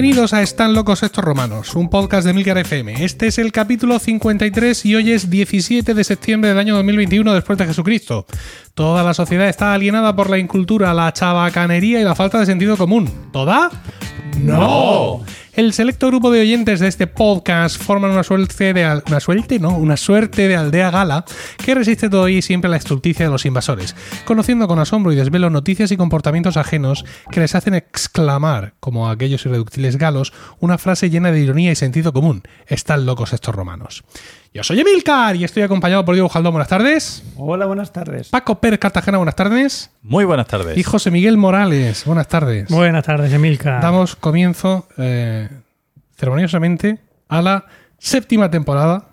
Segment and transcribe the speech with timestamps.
[0.00, 3.04] Bienvenidos a Están locos estos romanos, un podcast de Milcar FM.
[3.04, 7.58] Este es el capítulo 53 y hoy es 17 de septiembre del año 2021 después
[7.58, 8.24] de Jesucristo.
[8.74, 12.76] Toda la sociedad está alienada por la incultura, la chabacanería y la falta de sentido
[12.76, 13.10] común.
[13.32, 13.72] ¿Toda?
[14.40, 15.20] ¡No!
[15.52, 19.76] El selecto grupo de oyentes de este podcast forman una suerte de una suerte, no,
[19.76, 21.24] una suerte de aldea gala
[21.56, 25.16] que resiste todavía y siempre a la estulticia de los invasores, conociendo con asombro y
[25.16, 31.10] desvelo noticias y comportamientos ajenos que les hacen exclamar, como aquellos irreductibles galos, una frase
[31.10, 32.42] llena de ironía y sentido común.
[32.68, 34.04] Están locos estos romanos.
[34.52, 36.52] Yo soy Emilcar y estoy acompañado por Diego Jaldón.
[36.52, 37.22] Buenas tardes.
[37.36, 38.28] Hola, buenas tardes.
[38.30, 39.18] Paco Pérez Cartagena.
[39.18, 39.90] Buenas tardes.
[40.02, 40.76] Muy buenas tardes.
[40.76, 42.04] Y José Miguel Morales.
[42.06, 42.68] Buenas tardes.
[42.70, 43.78] Buenas tardes, Emilka.
[43.80, 45.48] Damos comienzo eh,
[46.16, 46.98] ceremoniosamente
[47.28, 47.66] a la
[47.98, 49.10] séptima temporada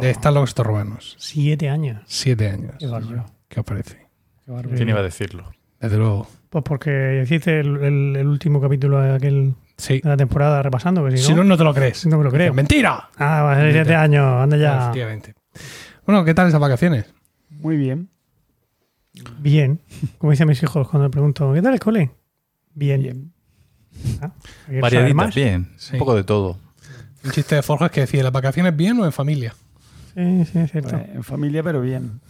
[0.00, 1.16] de Están locos estos romanos.
[1.18, 2.02] Siete años.
[2.06, 2.74] Siete años.
[2.78, 3.24] Qué bárbaro.
[3.48, 4.08] ¿Qué os parece?
[4.44, 4.76] Qué bárbaro.
[4.76, 5.52] ¿Quién iba a decirlo?
[5.80, 6.28] Desde luego.
[6.50, 10.00] Pues porque hiciste el, el- el último capítulo de, aquel, Sí.
[10.00, 11.44] de la temporada repasando, que si, Si no, no...
[11.44, 12.06] no te lo crees.
[12.06, 12.54] No me lo creo.
[12.54, 13.08] ¡Mentira!
[13.18, 14.78] Ah, va a ser siete años, anda ya.
[14.82, 15.34] Efectivamente.
[16.06, 17.12] Bueno, ¿qué tal esas vacaciones?
[17.50, 18.08] Muy bien.
[19.40, 19.80] Bien.
[20.18, 22.10] Como dicen mis hijos cuando les pregunto, ¿qué tal el cole?
[22.74, 23.02] Bien.
[23.02, 23.32] Bien.
[24.20, 24.30] Ah,
[24.66, 25.34] ¿quieres saber Variaditas, más?
[25.34, 25.72] bien.
[25.76, 25.94] Sí.
[25.94, 26.58] Un poco de todo.
[27.24, 29.54] Un chiste de Forjas que decía, ¿las vacaciones bien o en familia?
[30.14, 30.90] Sí, sí, es cierto.
[30.90, 32.20] Pues, en familia, pero bien.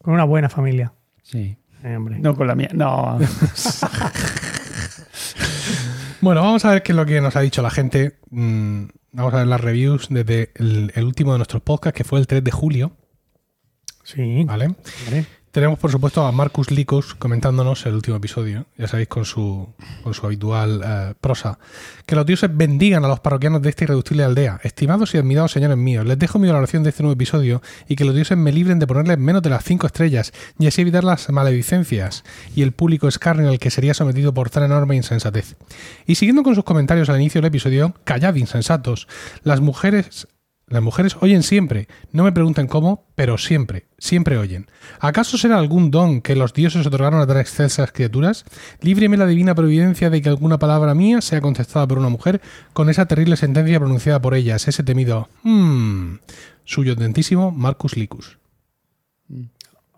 [0.00, 0.92] Con una buena familia.
[1.22, 1.56] Sí.
[1.84, 2.18] Eh, hombre.
[2.18, 2.70] No con la mía.
[2.72, 3.18] No.
[6.20, 8.18] Bueno, vamos a ver qué es lo que nos ha dicho la gente.
[8.30, 12.18] Mm, vamos a ver las reviews desde el, el último de nuestros podcasts, que fue
[12.18, 12.92] el 3 de julio.
[14.02, 14.44] Sí.
[14.44, 14.66] ¿Vale?
[15.06, 15.26] hombre.
[15.50, 20.12] Tenemos, por supuesto, a Marcus Licos comentándonos el último episodio, ya sabéis, con su, con
[20.12, 21.58] su habitual eh, prosa.
[22.04, 24.60] Que los dioses bendigan a los parroquianos de esta irreductible aldea.
[24.62, 28.04] Estimados y admirados señores míos, les dejo mi valoración de este nuevo episodio y que
[28.04, 31.30] los dioses me libren de ponerles menos de las cinco estrellas y así evitar las
[31.30, 35.56] maledicencias y el público escarnio al que sería sometido por tan enorme insensatez.
[36.06, 39.08] Y siguiendo con sus comentarios al inicio del episodio, callad insensatos.
[39.44, 40.28] Las mujeres
[40.70, 44.66] las mujeres oyen siempre, no me pregunten cómo, pero siempre, siempre oyen.
[45.00, 48.44] ¿Acaso será algún don que los dioses otorgaron a tan excelsas criaturas?
[48.80, 52.40] Líbreme la divina providencia de que alguna palabra mía sea contestada por una mujer
[52.74, 56.16] con esa terrible sentencia pronunciada por ellas, ese temido hmm,
[56.64, 58.38] suyo atentísimo Marcus Licus.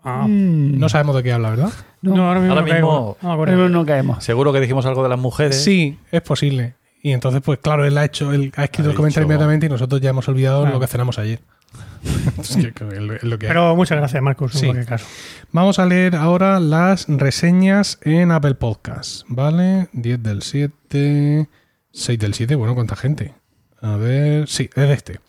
[0.03, 0.25] Ah.
[0.27, 0.79] Mm.
[0.79, 1.71] No sabemos de qué habla, ¿verdad?
[2.01, 4.23] No, ahora mismo, Ahora no mismo- no caemos.
[4.23, 5.63] Seguro que dijimos algo de las mujeres.
[5.63, 6.73] Sí, es posible.
[7.03, 9.65] Y entonces, pues claro, él ha hecho, él ha escrito Ha el comentario dicho- inmediatamente
[9.65, 11.39] y nosotros ya hemos olvidado lo que cenamos ayer.
[12.39, 13.49] Es que- que es lo- es lo que hay.
[13.53, 14.65] Pero muchas gracias, Marcos, en Sí.
[14.67, 15.05] cualquier caso.
[15.51, 19.87] Vamos a leer ahora las reseñas en Apple Podcast, ¿vale?
[19.93, 21.47] 10 del 7,
[21.91, 23.33] 6 del 7, bueno, ¿cuánta gente?
[23.81, 25.19] A ver, sí, es de este.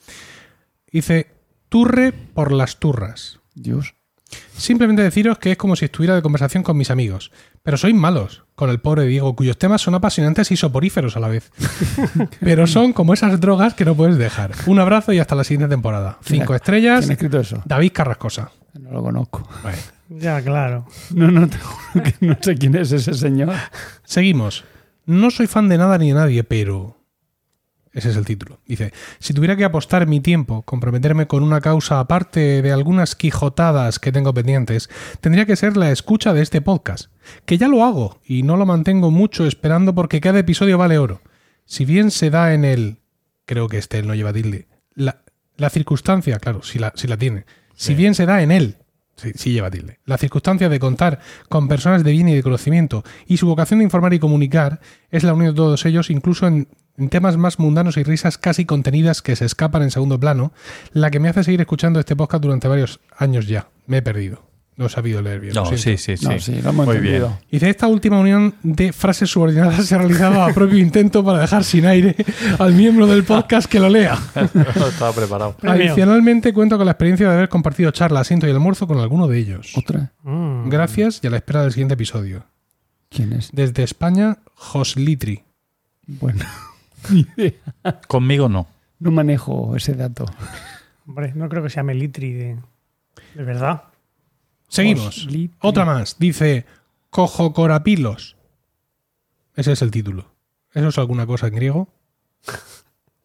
[0.90, 1.28] Dice,
[1.68, 3.38] turre por las turras.
[3.54, 3.94] Dios.
[4.56, 7.32] Simplemente deciros que es como si estuviera de conversación con mis amigos.
[7.62, 11.28] Pero sois malos, con el pobre Diego, cuyos temas son apasionantes y soporíferos a la
[11.28, 11.50] vez.
[12.40, 14.52] Pero son como esas drogas que no puedes dejar.
[14.66, 16.18] Un abrazo y hasta la siguiente temporada.
[16.22, 17.62] Cinco ¿Quién estrellas, ¿Quién ha escrito eso?
[17.64, 18.50] David Carrascosa.
[18.78, 19.48] No lo conozco.
[19.62, 19.78] Vale.
[20.08, 20.86] Ya, claro.
[21.14, 23.54] No, no, te juro que no sé quién es ese señor.
[24.04, 24.64] Seguimos.
[25.06, 27.01] No soy fan de nada ni de nadie, pero...
[27.92, 28.58] Ese es el título.
[28.66, 33.98] Dice, si tuviera que apostar mi tiempo, comprometerme con una causa aparte de algunas quijotadas
[33.98, 34.88] que tengo pendientes,
[35.20, 37.10] tendría que ser la escucha de este podcast,
[37.44, 41.20] que ya lo hago y no lo mantengo mucho esperando porque cada episodio vale oro.
[41.66, 42.98] Si bien se da en el...
[43.44, 44.68] Creo que este no lleva tilde.
[44.94, 45.22] La,
[45.56, 47.44] la circunstancia, claro, si la, si la tiene.
[47.74, 48.78] Si bien se da en él,
[49.16, 49.98] sí, sí lleva tilde.
[50.06, 51.20] La circunstancia de contar
[51.50, 55.24] con personas de bien y de conocimiento y su vocación de informar y comunicar es
[55.24, 59.22] la unión de todos ellos, incluso en, en temas más mundanos y risas casi contenidas
[59.22, 60.52] que se escapan en segundo plano,
[60.92, 63.68] la que me hace seguir escuchando este podcast durante varios años ya.
[63.86, 64.42] Me he perdido.
[64.74, 65.52] No he sabido leer bien.
[65.54, 66.26] No, sí, sí, sí.
[66.26, 67.28] No, sí, lo hemos Muy entendido.
[67.28, 67.38] bien.
[67.50, 71.62] Dice, esta última unión de frases subordinadas se ha realizado a propio intento para dejar
[71.62, 72.16] sin aire
[72.58, 74.18] al miembro del podcast que lo lea.
[74.54, 75.56] no estaba preparado.
[75.62, 79.38] Adicionalmente, cuento con la experiencia de haber compartido charla, asiento y almuerzo con alguno de
[79.38, 79.72] ellos.
[79.76, 80.12] ¿Otra?
[80.22, 80.70] Mm.
[80.70, 82.46] Gracias y a la espera del siguiente episodio.
[83.10, 83.50] ¿Quién es?
[83.52, 85.44] Desde España, Joslitri.
[86.06, 86.44] Bueno,
[87.10, 87.52] ni idea.
[88.08, 88.66] Conmigo no.
[88.98, 90.26] No manejo ese dato.
[91.06, 92.56] Hombre, no creo que sea Melitri de,
[93.34, 93.82] de verdad.
[94.68, 95.04] Seguimos.
[95.06, 95.50] Joslitri.
[95.60, 96.18] Otra más.
[96.18, 96.64] Dice
[97.10, 98.36] Cojocorapilos.
[99.54, 100.32] Ese es el título.
[100.72, 101.88] ¿Eso es alguna cosa en griego?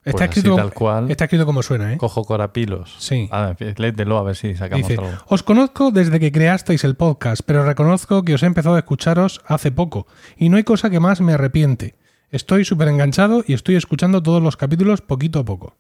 [0.04, 1.12] Está, Pues así, escrito, tal cual.
[1.12, 1.98] está escrito como suena, ¿eh?
[1.98, 2.96] Cojo corapilos.
[3.00, 3.28] Sí.
[3.32, 5.18] A ver, léetelo a ver si sacamos Dice, algo.
[5.28, 9.42] os conozco desde que creasteis el podcast, pero reconozco que os he empezado a escucharos
[9.46, 10.08] hace poco,
[10.38, 11.96] y no hay cosa que más me arrepiente.
[12.32, 15.78] Estoy súper enganchado y estoy escuchando todos los capítulos poquito a poco.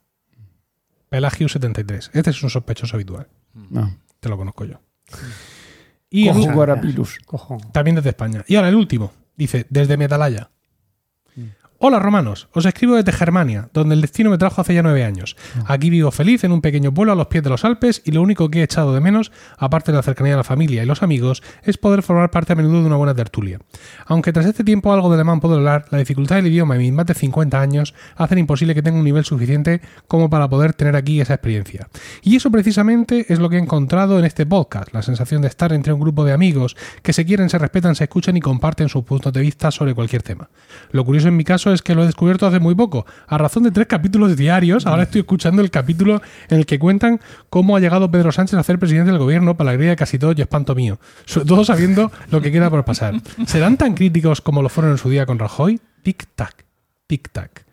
[1.09, 2.09] Pelagio73.
[2.13, 3.27] Este es un sospechoso habitual.
[3.53, 3.97] No.
[4.19, 4.79] Te lo conozco yo.
[6.09, 6.47] Y el- Cojo.
[7.25, 7.57] Cojo.
[7.71, 8.44] también desde España.
[8.47, 9.11] Y ahora el último.
[9.35, 10.49] Dice, desde Metalaya.
[11.79, 15.38] Hola romanos, os escribo desde Germania, donde el destino me trajo hace ya nueve años.
[15.68, 18.24] Aquí vivo feliz en un pequeño pueblo a los pies de los Alpes y lo
[18.24, 21.03] único que he echado de menos, aparte de la cercanía de la familia y los
[21.03, 23.59] amigos, es poder formar parte a menudo de una buena tertulia.
[24.07, 26.94] Aunque tras este tiempo algo de alemán puedo hablar, la dificultad del idioma y mis
[26.94, 30.95] más de 50 años hacen imposible que tenga un nivel suficiente como para poder tener
[30.95, 31.89] aquí esa experiencia.
[32.24, 35.71] Y eso precisamente es lo que he encontrado en este podcast, la sensación de estar
[35.74, 39.03] entre un grupo de amigos que se quieren, se respetan, se escuchan y comparten sus
[39.03, 40.50] puntos de vista sobre cualquier tema.
[40.89, 43.05] Lo curioso en mi caso es que lo he descubierto hace muy poco.
[43.27, 47.19] A razón de tres capítulos diarios, ahora estoy escuchando el capítulo en el que cuentan
[47.49, 50.17] cómo ha llegado Pedro Sánchez a ser presidente del gobierno para la alegría de casi
[50.17, 50.99] todos y espanto mío.
[51.25, 53.15] Sobre todo sabiendo lo que queda por pasar.
[53.45, 55.79] ¿Serán tan críticos como lo fueron en su día con Rajoy?
[56.03, 56.65] Tic-tac,
[57.07, 57.66] tic-tac.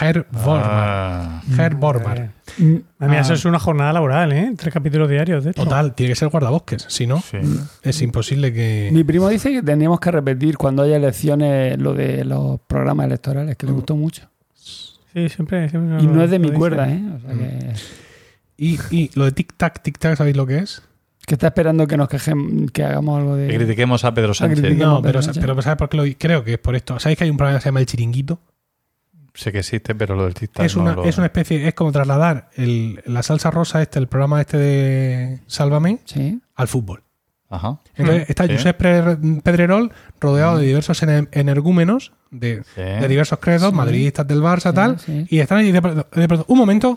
[0.00, 0.62] Herr Bormann.
[0.64, 2.32] Ah, Herr Bormann.
[2.58, 4.52] Mm, A mí ah, eso es una jornada laboral, ¿eh?
[4.56, 5.64] Tres capítulos diarios de esto.
[5.64, 6.86] Total, tiene que ser guardabosques.
[6.88, 7.38] Si no, sí.
[7.82, 8.88] es imposible que.
[8.92, 13.56] Mi primo dice que tendríamos que repetir cuando haya elecciones lo de los programas electorales,
[13.56, 14.28] que le gustó mucho.
[14.54, 15.68] Sí, siempre.
[15.68, 16.58] siempre Y no es de mi dice.
[16.58, 17.02] cuerda, ¿eh?
[17.16, 17.72] O sea que,
[18.58, 20.82] Y, y lo de tic-tac, tic-tac, ¿sabéis lo que es?
[21.26, 23.56] que está esperando que nos quejen, que hagamos algo Que de.
[23.56, 24.62] critiquemos a Pedro Sánchez.
[24.76, 25.40] No, pero, Pedro Sánchez.
[25.44, 27.00] pero ¿sabes por qué lo Creo que es por esto.
[27.00, 28.38] ¿Sabéis que hay un programa que se llama El Chiringuito?
[29.36, 31.74] Sé que existe, pero lo del tic-tac es, no una, lo- es una especie, es
[31.74, 36.40] como trasladar el- la salsa rosa, este, el programa este de Sálvame, Sí.
[36.54, 37.02] al fútbol.
[37.48, 37.78] Ajá.
[37.94, 38.52] Entonces Mm, está sí.
[38.54, 38.76] Josep
[39.44, 42.80] Pedrerol rodeado de diversos ene- energúmenos de, Sí.
[42.80, 43.76] de diversos credos, Sí.
[43.76, 45.26] madridistas del Barça, Sí, tal, sí.
[45.30, 46.88] y están ahí de pronto, de pronto, un momento,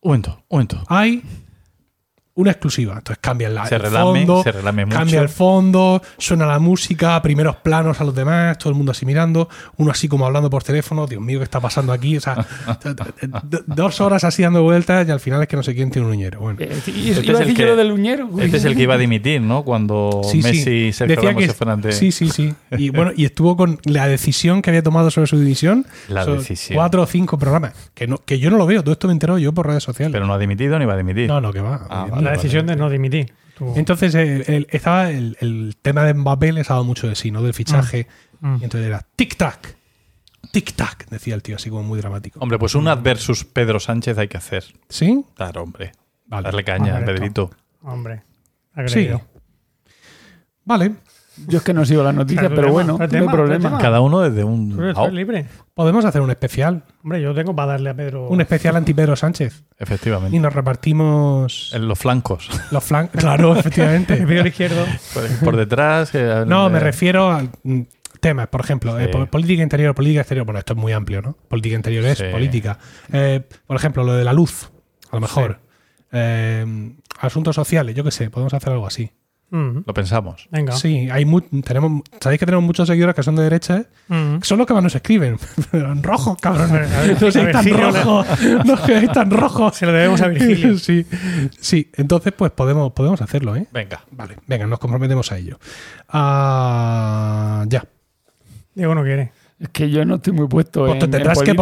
[0.00, 0.84] Un momento, un momento.
[0.88, 1.22] hay
[2.38, 2.94] una exclusiva.
[2.98, 4.96] Entonces cambian la, Se el relame, fondo, se relame mucho.
[4.98, 9.04] cambia el fondo, suena la música, primeros planos a los demás, todo el mundo así
[9.06, 12.16] mirando, uno así como hablando por teléfono, Dios mío, ¿qué está pasando aquí?
[12.16, 12.46] O sea,
[13.66, 16.14] dos horas así dando vueltas y al final es que no sé quién tiene un
[16.14, 16.40] uñero.
[16.40, 16.58] Bueno.
[16.60, 18.28] Eh, y- Este iba es el que- lo del uñero.
[18.40, 19.62] Este es el que iba a dimitir, ¿no?
[19.64, 20.48] Cuando Sí, sí.
[20.48, 21.92] Messi y Sergio Decía Ramos que se fueran de...
[21.92, 22.54] sí, sí, sí.
[22.72, 25.86] Y bueno, y estuvo con la decisión que había tomado sobre su división.
[26.08, 26.76] La decisión.
[26.76, 27.72] Cuatro o cinco programas.
[27.94, 30.12] Que, no, que yo no lo veo, todo esto me entero yo por redes sociales.
[30.12, 31.28] Pero no ha dimitido ni va a dimitir.
[31.28, 31.86] no, no, que va.
[31.90, 33.32] Ah, vale, La decisión de no dimitir.
[33.56, 37.30] Tú- Entonces, el, estaba el, el tema de Mbappé les ha dado mucho de sí,
[37.30, 37.42] ¿no?
[37.42, 38.06] Del fichaje.
[38.40, 38.56] Mm.
[38.60, 39.74] Y entonces era tic-tac,
[40.52, 42.38] tic-tac, decía el tío, así como muy dramático.
[42.40, 44.64] Hombre, pues un adversus Pedro Sánchez hay que hacer.
[44.88, 45.24] ¿Sí?
[45.34, 45.92] Claro, hombre.
[46.26, 46.44] Vale.
[46.44, 47.12] Darle caña, Correcto.
[47.14, 47.50] Pedrito.
[47.82, 48.16] Hombre.
[48.18, 48.80] Sí.
[48.80, 49.22] Agredido.
[50.64, 50.94] Vale.
[51.46, 53.78] Yo es que no sigo las noticias, Pero tema, bueno, no hay tema, problema.
[53.78, 54.76] Cada uno desde un...
[55.12, 55.46] Libre.
[55.74, 56.84] Podemos hacer un especial.
[57.02, 58.28] Hombre, yo tengo para darle a Pedro.
[58.28, 59.62] Un especial anti-Pedro Sánchez.
[59.78, 60.38] Y Efectivamente.
[60.38, 62.48] nos repartimos En los flancos.
[62.70, 63.20] los flancos.
[63.20, 64.16] Claro, El efectivamente.
[64.16, 64.84] Pedro izquierdo.
[65.14, 66.10] por, por detrás.
[66.14, 67.80] eh, No, eh, me refiero a mm,
[68.20, 69.18] temas, por ejemplo, eh, Sí.
[69.30, 70.44] política interior, política exterior.
[70.44, 71.36] Bueno, esto es muy amplio, ¿no?
[71.48, 72.24] Política interior es Sí.
[72.32, 72.78] política.
[73.12, 74.70] Eh, por ejemplo, lo de la luz,
[75.10, 75.60] a lo mejor.
[76.12, 79.10] Eh, asuntos sociales, yo qué sé, podemos hacer algo así.
[79.50, 79.78] Mm.
[79.86, 80.46] Lo pensamos.
[80.50, 80.72] Venga.
[80.74, 84.38] Sí, hay mu- tenemos, sabéis que tenemos muchos seguidores que son de derecha, Mm.
[84.40, 85.38] que son los que más nos escriben.
[85.70, 86.70] Pero en rojo, cabrón.
[86.72, 86.88] Ver,
[87.22, 88.26] No seáis tan rojos.
[88.66, 89.74] No seáis tan rojos.
[89.76, 90.76] Se lo debemos a Virgilio.
[90.78, 91.06] Sí,
[91.60, 91.90] sí.
[91.96, 93.66] Entonces, pues podemos, podemos hacerlo, ¿eh?
[93.72, 94.02] Venga.
[94.10, 95.58] Vale, venga, nos comprometemos a ello.
[96.08, 97.84] Ah, ya.
[98.74, 99.32] Diego no quiere.
[99.60, 101.52] Es que yo no estoy muy puesto Pues en, te en tendrás que.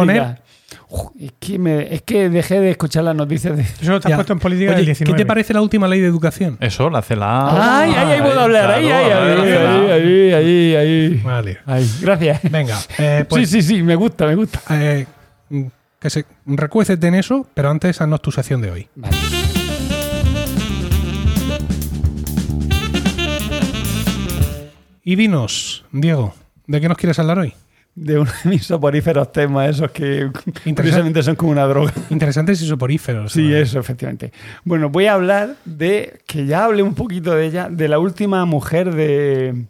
[0.89, 3.63] Uf, es, que me- es que dejé de escuchar las noticias de...
[3.63, 5.17] Tú solo te has puesto en política Oye, del ¿qué 19.
[5.17, 6.57] te parece la última ley de educación?
[6.59, 7.79] Eso, la CELA.
[7.81, 8.71] ay, ay, ahí puedo hablar.
[8.71, 11.21] Ahí, ahí, ahí, ahí, ahí, ahí, ahí.
[11.23, 11.57] Vale.
[11.65, 12.41] Ay, gracias.
[12.51, 14.61] Venga, eh, pues sí, sí, sí, me gusta, me gusta.
[14.71, 15.05] eh,
[15.99, 18.87] que se recuécete en eso, pero antes haznos tu sección de hoy.
[18.95, 19.15] Vale.
[25.03, 26.33] Y dinos, Diego,
[26.67, 27.53] ¿de qué nos quieres hablar hoy?
[27.99, 30.29] De uno de mis soporíferos temas, esos que
[30.75, 31.91] curiosamente son como una droga.
[32.11, 33.33] Interesantes y soporíferos.
[33.33, 33.55] Sí, ¿no?
[33.55, 34.31] eso, efectivamente.
[34.63, 38.45] Bueno, voy a hablar de, que ya hablé un poquito de ella, de la última
[38.45, 39.65] mujer de,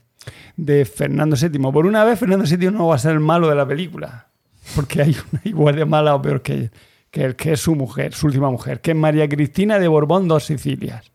[0.58, 1.72] de Fernando VII.
[1.72, 4.28] Por una vez, Fernando VII no va a ser el malo de la película,
[4.76, 6.70] porque hay una igual de mala o peor que,
[7.10, 10.28] que, el que es su mujer, su última mujer, que es María Cristina de Borbón,
[10.28, 11.14] dos Sicilias.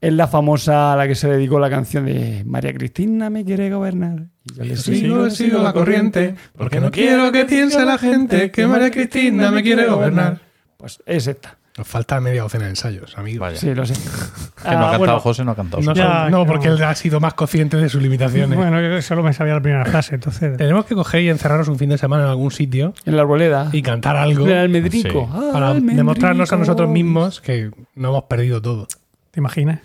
[0.00, 3.70] Es la famosa a la que se dedicó la canción de María Cristina me quiere
[3.70, 4.28] gobernar.
[4.44, 8.66] Y yo le Sigo, sigo la corriente, porque no quiero que piense la gente que
[8.66, 10.40] María Cristina me quiere gobernar.
[10.78, 11.58] Pues es esta.
[11.76, 13.40] Nos falta media docena de ensayos, amigo.
[13.42, 13.56] Vaya.
[13.56, 13.94] Sí, lo sé.
[14.62, 15.82] Que no Ah, ha cantado bueno, José, no ha cantado.
[15.82, 16.00] No, José.
[16.02, 18.58] Ya, no, que porque él ha sido más consciente de sus limitaciones.
[18.58, 20.56] Bueno, yo solo me sabía la primera frase, entonces.
[20.58, 23.68] Tenemos que coger y encerrarnos un fin de semana en algún sitio En la arboleda.
[23.72, 25.26] y cantar algo El almedrico.
[25.30, 25.32] Sí.
[25.32, 25.96] Ah, para almendrico.
[25.98, 28.86] demostrarnos a nosotros mismos que no hemos perdido todo.
[29.30, 29.78] ¿Te imaginas?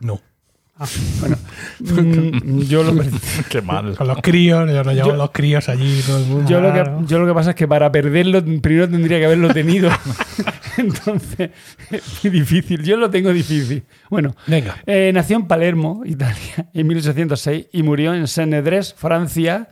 [0.00, 0.20] No.
[1.80, 3.02] Mm, yo, lo,
[3.50, 3.96] Qué mal.
[3.96, 6.50] Con los críos, nos llevamos Yo- los críos allí, todo el mundo.
[6.50, 9.52] yo, lo que, yo lo que pasa es que para perderlo primero tendría que haberlo
[9.54, 9.90] tenido.
[10.76, 11.50] Entonces,
[11.90, 12.82] es muy difícil.
[12.82, 13.84] Yo lo tengo difícil.
[14.10, 14.76] Bueno, Venga.
[14.86, 19.70] eh, nació en Palermo, Italia, en 1806 y murió en Saint-Nedres, Francia,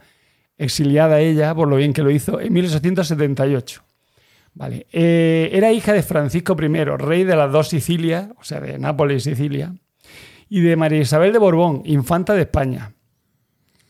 [0.57, 3.83] exiliada ella, por lo bien que lo hizo, en 1878.
[4.55, 4.87] Vale.
[4.93, 9.27] Eh, era hija de Francisco I, rey de las dos Sicilias, o sea, de Nápoles
[9.27, 9.75] y Sicilia,
[10.49, 12.93] y de María Isabel de Borbón, infanta de España.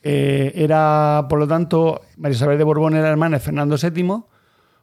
[0.03, 4.23] Eh, era, por lo tanto, María Isabel de Borbón era hermana de Fernando VII,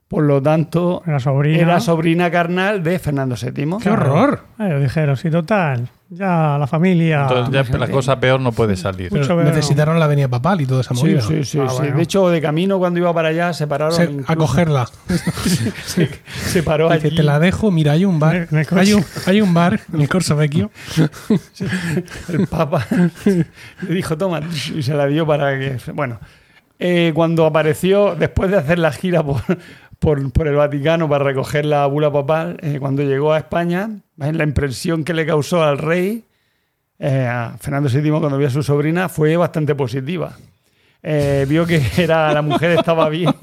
[0.07, 1.59] por lo tanto, Era sobrina.
[1.59, 3.77] era sobrina carnal de Fernando VII.
[3.81, 4.41] ¡Qué horror!
[4.59, 5.89] Eh, dijeron, sí, total.
[6.13, 7.22] Ya la familia.
[7.22, 9.13] Entonces ya la cosa peor no puede salir.
[9.13, 11.22] Necesitaron la avenida papal y toda esa movida.
[11.22, 11.75] sí, sí, Ah, sí.
[11.77, 11.96] bueno.
[11.96, 13.96] De hecho, de camino cuando iba para allá se pararon.
[13.96, 14.89] Se- a cogerla.
[15.86, 17.15] se, se paró Dice, allí.
[17.15, 18.48] te la dejo, mira, hay un bar.
[18.51, 18.82] En el coche.
[18.82, 20.70] Hay un, hay un bar en el Corso Vecchio.
[22.27, 22.86] El Papa
[23.25, 24.41] le dijo, toma,
[24.75, 25.77] y se la dio para que...
[25.94, 26.20] Bueno,
[26.80, 29.41] eh, cuando apareció, después de hacer la gira por,
[30.01, 34.36] por, por el Vaticano para recoger la bula papal, eh, cuando llegó a España, ¿ves?
[34.36, 36.25] la impresión que le causó al rey,
[36.98, 40.36] eh, a Fernando VII cuando vio a su sobrina, fue bastante positiva.
[41.03, 43.29] Eh, vio que era, la mujer estaba bien.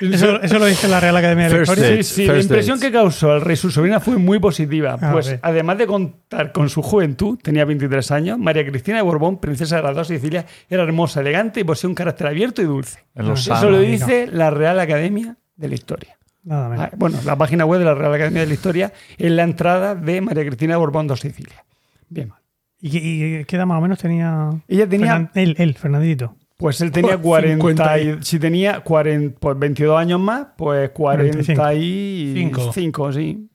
[0.00, 1.90] Eso, eso lo dice la Real Academia de la First Historia.
[1.90, 2.02] date.
[2.04, 2.90] Sí, sí, la impresión dates.
[2.90, 4.94] que causó al rey su sobrina fue muy positiva.
[5.00, 9.38] A pues además de contar con su juventud, tenía 23 años, María Cristina de Borbón,
[9.38, 13.04] princesa de las dos Sicilias, era hermosa, elegante y poseía un carácter abierto y dulce.
[13.14, 16.16] Eso lo dice la Real Academia de la Historia.
[16.44, 16.84] Nada menos.
[16.86, 19.94] Ah, Bueno, la página web de la Real Academia de la Historia es la entrada
[19.94, 21.60] de María Cristina de Borbón, dos Sicilias.
[22.08, 22.32] Bien.
[22.80, 22.96] ¿Y,
[23.40, 26.36] y qué edad más o menos tenía, Ella tenía, Fernan- él, él, Fernandito?
[26.58, 30.90] Pues él tenía Pues, 40, 50 y- si tenía 40, pues 22 años más, pues
[30.90, 33.48] 45, sí.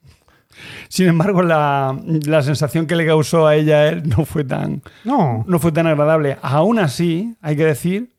[0.88, 4.82] Sin embargo, la, la sensación que le causó a ella a él no fue tan,
[5.04, 5.44] No.
[5.48, 6.38] no fue tan agradable.
[6.42, 8.12] Aún así, hay que decir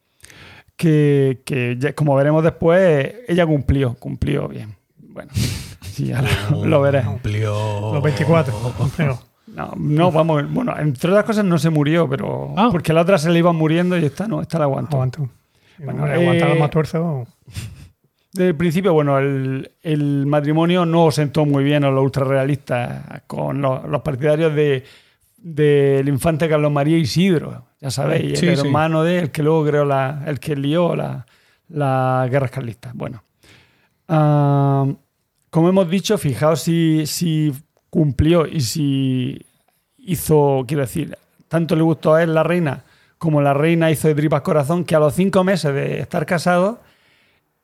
[0.76, 4.74] que, que ya- como veremos después, ella cumplió, cumplió bien.
[4.98, 5.30] Bueno,
[5.82, 7.02] sí, ya lo, lo veré.
[7.02, 7.92] Cumplió.
[7.94, 8.54] Los 24.
[8.96, 9.18] Pero,
[9.54, 12.68] No, no, vamos, bueno, entre otras cosas no se murió, pero Ah.
[12.72, 14.96] porque la otra se le iban muriendo y esta no, esta la aguantó.
[14.96, 15.28] aguanto.
[15.78, 17.26] Bueno, eh, aguantar el más tuerzo.
[18.32, 23.60] Desde el principio, bueno, el, el matrimonio no sentó muy bien a los ultrarrealistas con
[23.60, 24.84] los, los partidarios de
[25.36, 28.66] del infante Carlos María Isidro, ya sabéis, Sí, el sí.
[28.66, 31.26] hermano de el que luego creó la, el que lió la-
[31.68, 32.94] las guerras carlistas.
[32.94, 33.22] Bueno,
[34.08, 34.86] ah,
[35.50, 37.52] como hemos dicho, fijaos si, si
[37.94, 39.40] cumplió y si
[39.98, 42.82] hizo, quiero decir, tanto le gustó a él la reina
[43.18, 46.78] como la reina hizo de tripas corazón, que a los cinco meses de estar casados,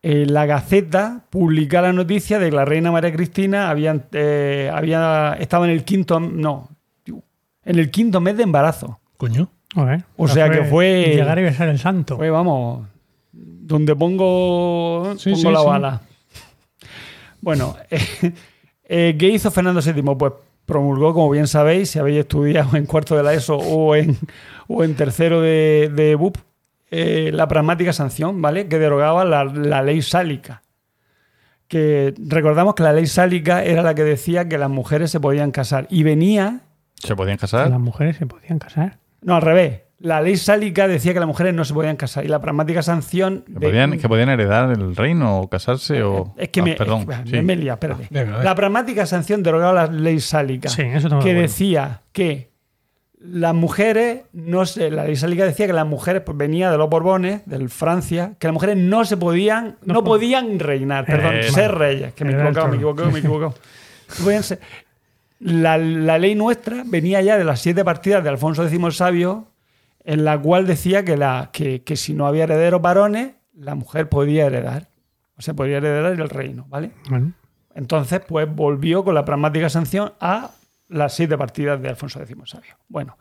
[0.02, 5.36] eh, la Gaceta publica la noticia de que la reina María Cristina había, eh, había,
[5.40, 6.68] estaba en el quinto, no,
[7.06, 9.00] en el quinto mes de embarazo.
[9.18, 9.50] Coño.
[9.74, 12.16] Joder, O sea que fue- Llegar y besar el santo.
[12.16, 12.86] Pues vamos,
[13.32, 15.66] donde pongo, Sí, pongo sí, la sí.
[15.66, 16.00] bala.
[17.42, 18.32] Bueno, eh,
[18.92, 20.02] eh, ¿qué hizo Fernando VII?
[20.16, 20.32] Pues
[20.66, 24.16] promulgó, como bien sabéis, si habéis estudiado en cuarto de la ESO o en,
[24.68, 26.36] o en tercero de, de BUP,
[26.90, 28.66] eh, la pragmática sanción, ¿vale?
[28.68, 30.62] Que derogaba la, la ley sálica.
[31.68, 35.52] Que recordamos que la ley sálica era la que decía que las mujeres se podían
[35.52, 35.86] casar.
[35.88, 36.62] Y venía,
[36.96, 37.70] ¿Se podían casar?
[37.70, 38.98] las mujeres se podían casar.
[39.22, 39.82] no, al revés.
[40.02, 42.24] La ley sálica decía que las mujeres no se podían casar.
[42.24, 43.44] Y la pragmática sanción.
[43.46, 46.34] ¿Que de- podían, que podían heredar el reino o casarse o...?
[46.38, 47.06] Es que Ah, me, perdón.
[47.10, 47.42] es que- sí.
[47.42, 48.06] me he liado, espérate.
[48.10, 48.44] Venga, a ver.
[48.46, 52.48] La pragmática sanción derogaba la ley sálica, Sí, eso que decía que
[53.22, 56.88] las mujeres, no se, la ley sálica decía que las mujeres, pues venía de los
[56.88, 61.34] Borbones, del Francia, que las mujeres no se podían, no, No po- podían reinar, perdón,
[61.36, 63.54] Eh, ser reyes, que me he equivocado, me he equivocado, me he equivocado.
[65.40, 69.48] La, la ley nuestra venía ya de las siete partidas de Alfonso X el Sabio,
[70.10, 74.08] en la cual decía que, la, que, que si no había herederos varones, la mujer
[74.08, 74.88] podía heredar.
[75.36, 76.90] O sea, podía heredar el reino, ¿vale?
[77.08, 77.32] Bueno,
[77.76, 80.50] Entonces, pues volvió con la pragmática sanción a
[80.88, 82.74] las siete partidas de Alfonso X Sabio.
[82.88, 83.16] Bueno,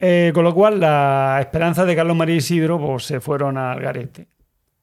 [0.00, 4.26] eh, con lo cual las esperanzas de Carlos María Isidro pues, se fueron al garete.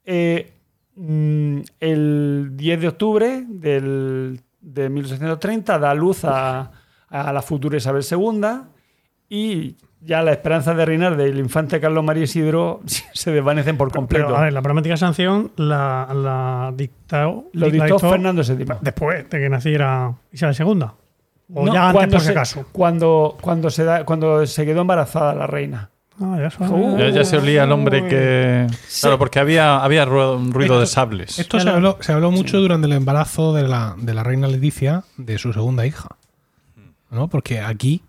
[0.06, 0.54] Eh,
[0.96, 6.72] mm, el 10 de octubre del, de 1830 da luz a,
[7.10, 8.48] a la futura Isabel II
[9.28, 12.82] y ya las esperanzas de reinar del infante Carlos María Isidro
[13.14, 14.26] se desvanecen por completo.
[14.28, 18.66] pero a ver, la pragmática sanción la, la dictó, Lo la dictó Fernando VII.
[18.82, 20.84] después de que naciera Isabel II.
[21.54, 22.66] O No, ya antes, cuando por si acaso.
[22.72, 25.90] Cuando, cuando, se da, cuando se quedó embarazada la reina.
[26.20, 26.66] Ah, ya.
[26.68, 28.68] Uh, Ya, ya se olía el hombre que...
[29.02, 31.38] Claro, porque había, había ruido de sables.
[31.40, 35.04] Esto se habló, se habló mucho durante el embarazo de la, de la reina Leticia
[35.18, 36.10] de su segunda hija.
[37.12, 37.30] ¿No?
[37.30, 38.02] Porque aquí,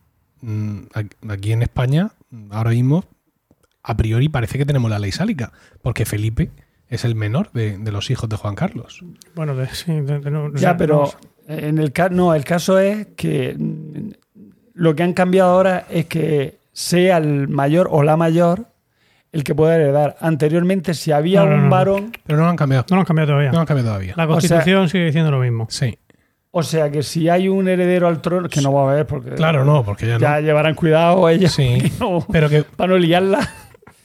[1.29, 3.05] aquí en España, mm, ahora mismo,
[3.83, 5.53] a priori parece que tenemos la ley sálica.
[5.83, 6.51] Porque Felipe
[6.89, 9.05] es el menor de, de los hijos de Juan Carlos.
[9.35, 11.11] Bueno, de- sí, de- de- no- Ya, pero
[11.47, 14.11] en el caso no, el caso es que mm,
[14.75, 18.67] lo que han cambiado ahora es que sea el mayor o la mayor
[19.33, 20.17] el que pueda heredar.
[20.21, 21.71] Anteriormente, si había No, no, un no.
[21.71, 22.87] varón, Pero no lo han cambiado.
[22.89, 23.49] No lo han cambiado todavía.
[23.51, 24.15] No lo han cambiado todavía.
[24.17, 25.67] La O Constitución sigue diciendo lo mismo.
[25.71, 25.99] Sí.
[26.51, 29.31] O sea que si hay un heredero al trono, que no va a haber porque
[29.33, 30.21] Claro, no, porque ya no.
[30.21, 31.93] ya llevarán cuidado ellos Sí.
[32.01, 33.49] no- Pero que, para no liarla.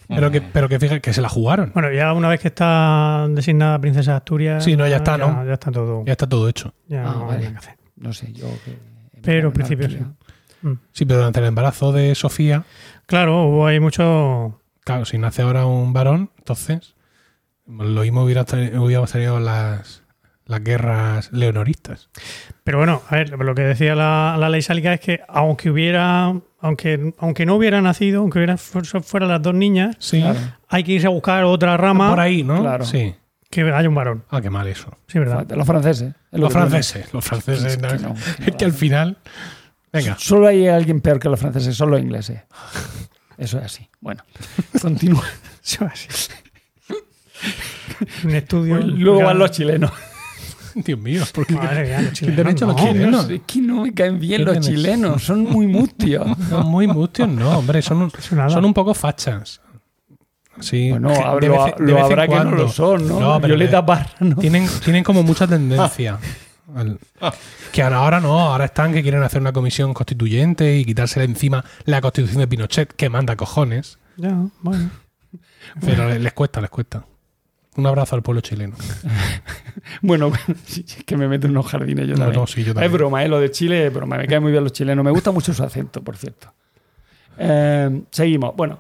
[0.07, 1.71] pero que, pero que fíjate que se la jugaron.
[1.73, 4.63] Bueno, ya una vez que está designada Princesa de Asturias.
[4.63, 5.45] Sí, no, ya está, ¿no?
[5.45, 6.03] Ya está todo.
[6.05, 6.73] Ya está todo hecho.
[6.87, 7.49] Ya Ah, no vale.
[7.51, 7.75] que hacer.
[7.95, 8.77] No sé, yo que...
[9.21, 9.99] Pero en principio sí.
[10.61, 10.73] Mm.
[10.91, 12.63] Sí, pero durante el embarazo de Sofía,
[13.05, 14.59] Claro, hubo ahí mucho.
[14.83, 16.95] claro, si nace ahora un varón, entonces
[17.65, 20.02] lo mismo hubiéramos tenido las,
[20.45, 22.09] las guerras leonoristas.
[22.63, 26.33] Pero bueno, a ver, lo que decía la, la ley sálica es que aunque hubiera,
[26.59, 30.19] aunque, aunque no hubiera nacido, aunque hubiera, fu- fueran las dos niñas, Sí.
[30.21, 30.39] Claro.
[30.69, 32.59] hay que irse a buscar otra rama Por ahí, ¿no?
[32.61, 32.83] Claro.
[32.85, 33.15] Sí.
[33.49, 34.23] que haya un varón.
[34.29, 34.97] Ah, qué mal eso.
[35.07, 35.45] Sí, ¿verdad?
[35.51, 36.09] Los franceses.
[36.31, 37.65] es lo Los franceses, los franceses.
[37.65, 39.17] Es que no, no, es que al final.
[39.91, 40.15] Venga.
[40.17, 42.41] Solo hay alguien peor que los franceses, son los ingleses.
[43.37, 43.87] Eso es así.
[44.01, 44.23] Bueno,
[44.81, 45.23] continúa.
[45.63, 46.07] Eso así.
[48.23, 48.75] Un estudio.
[48.75, 49.91] Pues Luego van los chilenos.
[50.85, 51.53] Dios mío, ¿por qué?
[51.55, 52.83] Madre mía, los ¿Qué chilenos, derecho los no.
[52.87, 53.29] chilenos?
[53.29, 56.25] Es que no me caen bien ¿Qué los chilenos, son muy mustios.
[56.49, 58.49] Son muy mustios, no, hombre, son un, nada.
[58.49, 59.61] son un poco fachas.
[60.59, 62.51] Sí, Bueno, de lo, vez- de en que no cuando.
[62.57, 63.39] lo son, ¿no?
[63.39, 64.35] Violeta Parra, ¿no?
[64.35, 66.19] Tienen, tienen como mucha tendencia.
[66.75, 66.99] al-
[67.71, 72.01] que ahora no, ahora están que quieren hacer una comisión constituyente y quitársele encima la
[72.01, 73.97] constitución de Pinochet, que manda cojones.
[74.17, 74.91] Ya, bueno.
[75.83, 77.03] Pero les, les cuesta, les cuesta.
[77.75, 78.75] Un abrazo al pueblo chileno.
[80.01, 80.31] Bueno,
[80.67, 82.39] es que me meto en unos jardines yo No, también.
[82.41, 83.27] no, sí, yo Es broma, ¿eh?
[83.27, 84.17] lo de Chile es broma.
[84.17, 85.03] Me caen muy bien los chilenos.
[85.03, 86.53] Me gusta mucho su acento, por cierto.
[87.37, 88.55] Eh, seguimos.
[88.55, 88.79] Bueno,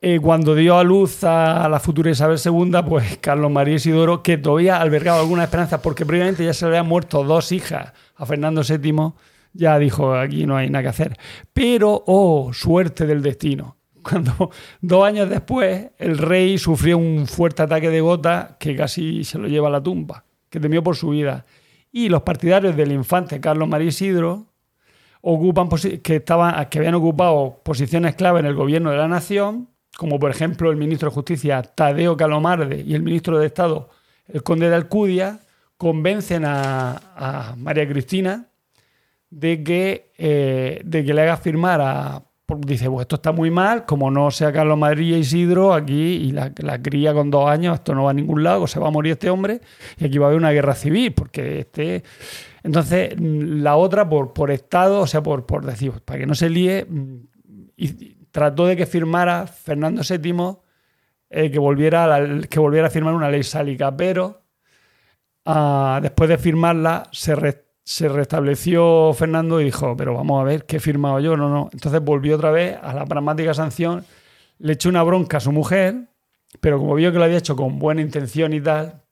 [0.00, 4.36] eh, cuando dio a luz a la futura Isabel II, pues Carlos María Isidoro, que
[4.38, 8.62] todavía albergaba alguna esperanza, porque previamente ya se le habían muerto dos hijas a Fernando
[8.62, 9.12] VII,
[9.54, 11.16] ya dijo, aquí no hay nada que hacer.
[11.52, 13.76] Pero, oh, suerte del destino.
[14.08, 19.38] Cuando dos años después el rey sufrió un fuerte ataque de gota que casi se
[19.38, 21.44] lo lleva a la tumba, que temió por su vida.
[21.90, 24.46] Y los partidarios del infante Carlos María Isidro
[25.20, 25.68] ocupan
[26.02, 30.30] que, estaban, que habían ocupado posiciones clave en el gobierno de la nación, como por
[30.30, 33.88] ejemplo el ministro de Justicia Tadeo Calomarde y el ministro de Estado,
[34.28, 35.40] el conde de Alcudia,
[35.76, 38.48] convencen a, a María Cristina
[39.34, 42.22] de que, eh, de que le haga firmar a...
[42.46, 46.32] porque Dice, pues esto está muy mal, como no sea Carlos María Isidro aquí y
[46.32, 48.90] la, la cría con dos años, esto no va a ningún lado, se va a
[48.90, 49.60] morir este hombre
[49.98, 52.02] y aquí va a haber una guerra civil, porque este...
[52.62, 56.26] Entonces, mm, la otra, por, por Estado, o sea, por, por decir, pues, para que
[56.26, 57.16] no se líe, mm,
[57.76, 60.64] y, y trató de que firmara Fernando VII
[61.36, 64.42] eh, que, volviera a que volviera a firmar una ley sálica, pero
[65.44, 67.34] ah, después de firmarla se,
[67.84, 71.36] se restableció Fernando y dijo, pero vamos a ver, ¿qué he firmado yo?
[71.36, 71.68] No, no.
[71.72, 74.04] Entonces volvió otra vez a la pragmática sanción,
[74.58, 76.08] le echó una bronca a su mujer,
[76.60, 79.02] pero como vio que lo había hecho con buena intención y tal,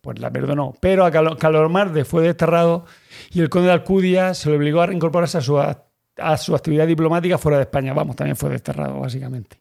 [0.00, 0.74] pues la perdonó.
[0.80, 2.84] Pero a Calo- Calormarde fue desterrado
[3.32, 6.86] y el conde de Alcudia se le obligó a reincorporarse a su, a su actividad
[6.88, 7.92] diplomática fuera de España.
[7.92, 9.60] Vamos, también fue desterrado, básicamente.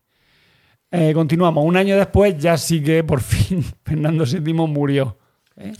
[0.92, 1.64] Eh, continuamos.
[1.64, 5.18] Un año después, ya sí que por fin Fernando VII murió.
[5.56, 5.74] ¿eh?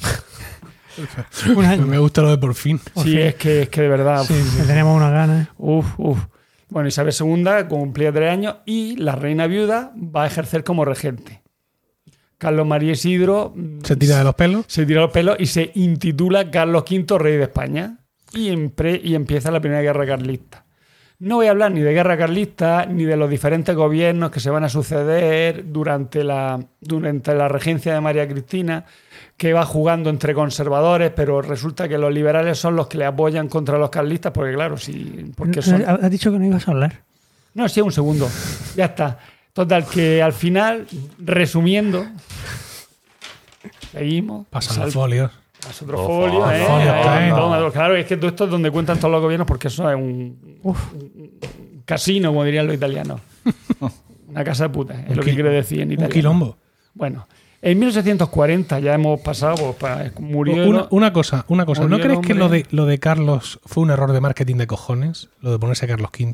[1.56, 1.86] Un año.
[1.86, 2.80] Me gusta lo de por fin.
[3.04, 4.24] Sí, es que, es que de verdad.
[4.24, 5.50] Sí, que tenemos una gana.
[5.58, 6.20] Uf, uf.
[6.70, 11.42] Bueno, Isabel II cumplía tres años y la reina viuda va a ejercer como regente.
[12.38, 14.66] Carlos María Isidro mm, Se tira de los pelos.
[14.68, 17.98] se tira los pelos y se intitula Carlos V, rey de España.
[18.34, 20.64] Y, empre- y empieza la primera guerra carlista.
[21.18, 24.50] No voy a hablar ni de guerra carlista ni de los diferentes gobiernos que se
[24.52, 28.86] van a suceder durante la, durante la regencia de María Cristina,
[29.40, 33.48] que va jugando entre conservadores, pero resulta que los liberales son los que le apoyan
[33.48, 37.02] contra los carlistas, porque claro, sí, porque son, Has dicho que no ibas a hablar.
[37.56, 38.30] no, sí, un segundo.
[38.76, 39.18] Ya está.
[39.54, 40.86] Total, que al final,
[41.18, 42.06] resumiendo,
[43.92, 44.48] seguimos.
[44.50, 45.32] Pasan Sal- los folios.
[45.62, 46.64] Pasa otro folio, ¿eh?
[46.66, 47.36] folio, claro.
[47.36, 49.96] toma, Claro, es que todo esto es donde cuentan todos los gobiernos porque eso es
[49.96, 50.76] un, un
[51.86, 53.20] casino, como dirían los italianos.
[54.30, 56.14] Una casa de puta, es Un lo que qui- quiere decir en Un italiano.
[56.14, 56.58] quilombo.
[56.94, 57.28] Bueno,
[57.62, 60.68] en 1840 ya hemos pasado, pues, murió...
[60.68, 61.86] Una, una cosa, una cosa.
[61.88, 65.30] ¿No crees que lo de, lo de Carlos fue un error de marketing de cojones?
[65.42, 66.34] Lo de ponerse Carlos V.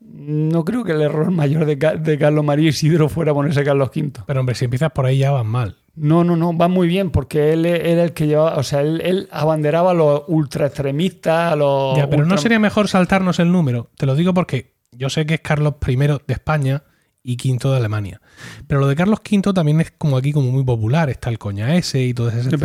[0.00, 3.90] No creo que el error mayor de, Ca- de Carlos María Isidro fuera ponerse Carlos
[3.94, 4.12] V.
[4.26, 5.76] Pero hombre, si empiezas por ahí ya vas mal.
[5.94, 9.02] No, no, no, va muy bien porque él era el que llevaba, o sea, él,
[9.04, 11.96] él abanderaba a los ultra extremistas, a los...
[11.96, 13.90] Ya, pero no sería mejor saltarnos el número.
[13.96, 16.84] Te lo digo porque yo sé que es Carlos I de España
[17.22, 18.20] y V de Alemania.
[18.66, 21.10] Pero lo de Carlos V también es como aquí como muy popular.
[21.10, 22.52] Está el coña ese y todas esas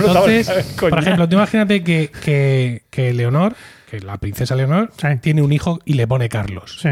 [0.00, 3.54] no estaba- Entonces, por ejemplo, tú imagínate que, que, que Leonor,
[3.90, 5.08] que la princesa Leonor, Sí.
[5.20, 6.78] tiene un hijo y le pone Carlos.
[6.82, 6.90] Sí.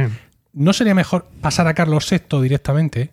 [0.53, 3.11] ¿no sería mejor pasar a Carlos VI directamente?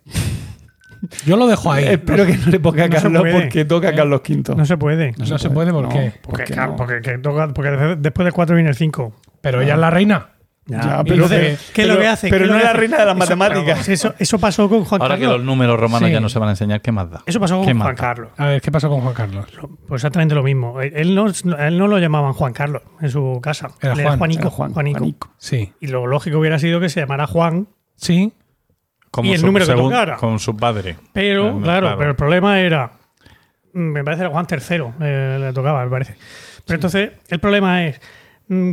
[1.26, 1.84] Yo lo dejo ahí.
[1.84, 4.54] Espero que no le ponga a No Carlos porque toca a Carlos V.
[4.56, 5.12] No se puede.
[5.18, 6.14] No se puede, ¿por qué?
[6.22, 6.44] Porque,
[6.76, 9.14] porque porque, toca- después del 4 viene el 5.
[9.42, 10.28] Pero ella es la reina.
[10.66, 12.28] Ya, pero, entonces, ¿qué es lo pero- que hace?
[12.30, 12.80] Pero ¿Qué es no lo es que la hace?
[12.80, 13.88] reina de las Eso- matemáticas.
[13.88, 15.38] Eso, eso pasó con Juan Ahora que Carlos.
[15.38, 16.12] los números romanos Sí.
[16.14, 17.22] ya no se van a enseñar, ¿qué más da?
[17.26, 18.00] Eso pasó ¿Qué con Juan da?
[18.00, 18.30] Carlos.
[18.38, 19.46] A ver, ¿qué pasó con Juan Carlos?
[19.86, 20.80] Pues exactamente lo mismo.
[20.80, 23.68] Él no, él no lo llamaban Juan Carlos en su casa.
[23.82, 24.98] Era Él Juan, Juanico, Era Juan, Juanico.
[25.00, 25.34] Juanico.
[25.36, 25.72] Sí.
[25.80, 28.32] Y lo lógico hubiera sido que se llamara Juan, Sí.
[29.10, 30.16] Como Y el su- número que según- tocara.
[30.16, 30.96] Con su padre.
[31.12, 32.90] pero Eh, claro, pero el problema era,
[33.74, 36.16] mm, me parece que era Juan III eh, le tocaba, me parece.
[36.66, 38.00] Pero entonces el problema es,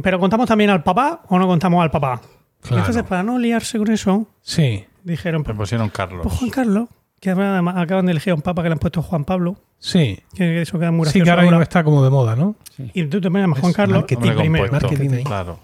[0.04, 2.22] ¿pero contamos también al papá o no contamos al papá?
[2.62, 2.78] Claro.
[2.80, 4.86] Entonces para no liarse con eso, Sí.
[5.04, 6.28] dijeron, pues pusieron Carlos.
[6.32, 9.26] Juan Carlos, que además acaban de elegir a un papa que le han puesto Juan
[9.26, 10.20] Pablo, Sí.
[10.36, 12.56] que eso queda muy Sí, que ahora mismo está como de moda, ¿no?
[12.78, 14.32] Y tú te llamas Juan Carlos marketing.
[14.38, 14.72] primero.
[14.72, 15.24] marketing ahí.
[15.24, 15.60] Claro,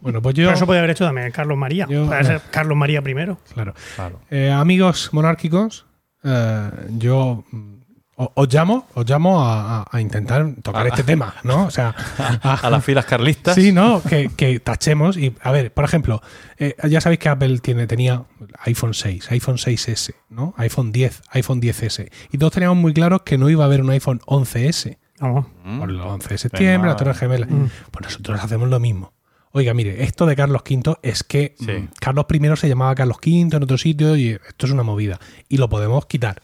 [0.00, 0.44] Bueno, pues yo.
[0.44, 1.86] Pero eso podía haber hecho también Carlos María.
[1.88, 3.38] Yo- Puede ser Carlos María primero.
[3.54, 3.74] Claro.
[3.96, 4.20] claro.
[4.30, 5.86] Eh, amigos monárquicos,
[6.22, 7.74] eh, yo mm,
[8.16, 11.66] os llamo, os llamo a, intentar tocar este tema, ¿no?
[11.66, 11.94] O sea,
[12.42, 13.54] a- A las filas carlistas.
[13.54, 14.02] Sí, ¿no?
[14.02, 16.22] Que, que tachemos y, a ver, por ejemplo,
[16.58, 18.24] eh, ya sabéis que Apple tiene, tenía
[18.64, 20.54] iPhone 6, iPhone 6S, ¿no?
[20.56, 22.10] iPhone 10, iPhone 10S.
[22.32, 24.96] Y todos teníamos muy claros que no iba a haber un iPhone 11S.
[25.20, 25.46] Vamos.
[25.64, 25.78] Mm.
[25.80, 27.46] Por el 11 de septiembre, la Torre Gemela.
[27.46, 27.70] Mm.
[27.90, 29.12] Pues nosotros hacemos lo mismo.
[29.52, 31.72] Oiga, mire, esto de Carlos V es que Sí.
[31.72, 35.18] mm, Carlos I se llamaba Carlos V en otro sitio y esto es una movida.
[35.48, 36.42] Y lo podemos quitar.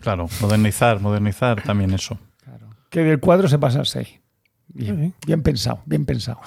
[0.00, 2.18] Claro, modernizar, modernizar también eso.
[2.90, 4.08] Que del 4 se pasa al 6.
[4.08, 4.18] Sí.
[4.72, 6.38] Bien, bien pensado, bien pensado.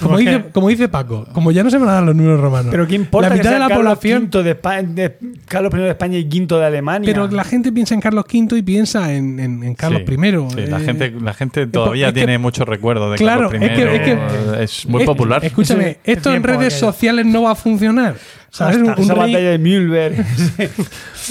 [0.00, 2.02] Como Como es dice, que- como dice Paco, como ya no se van a dar
[2.02, 2.68] los números romanos.
[2.70, 4.22] Pero ¿qué importa La que mitad sea de la Carlos población.
[4.30, 7.06] V de España, de Carlos I de España y quinto de Alemania?
[7.10, 10.16] Pero la gente piensa en Carlos V y piensa en, en- en Carlos Sí, I.
[10.16, 13.72] sí, la, Eh, gente, la gente todavía tiene muchos recuerdos de Claro, Carlos I.
[13.72, 15.42] es que- es que- es muy es- popular.
[15.44, 18.16] Escúchame, esto en redes sociales no va a funcionar.
[18.56, 18.78] ¿Sabes?
[18.78, 20.16] Un- Esa batalla de Mühlberg.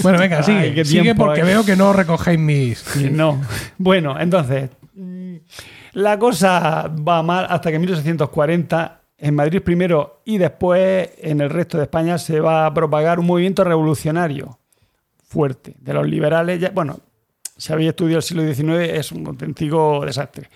[0.03, 0.57] Bueno, venga, sigue.
[0.59, 1.45] Ay, sigue tiempo, porque eh.
[1.45, 2.83] veo que no recogéis mis.
[3.11, 3.41] No.
[3.77, 5.35] Bueno, entonces, mm,
[5.93, 11.49] la cosa va mal hasta que en 1840 en Madrid primero y después en el
[11.49, 14.59] resto de España se va a propagar un movimiento revolucionario
[15.23, 16.59] fuerte de los liberales.
[16.59, 16.99] Ya, bueno,
[17.55, 20.49] si habéis estudiado el siglo XIX es un auténtico desastre,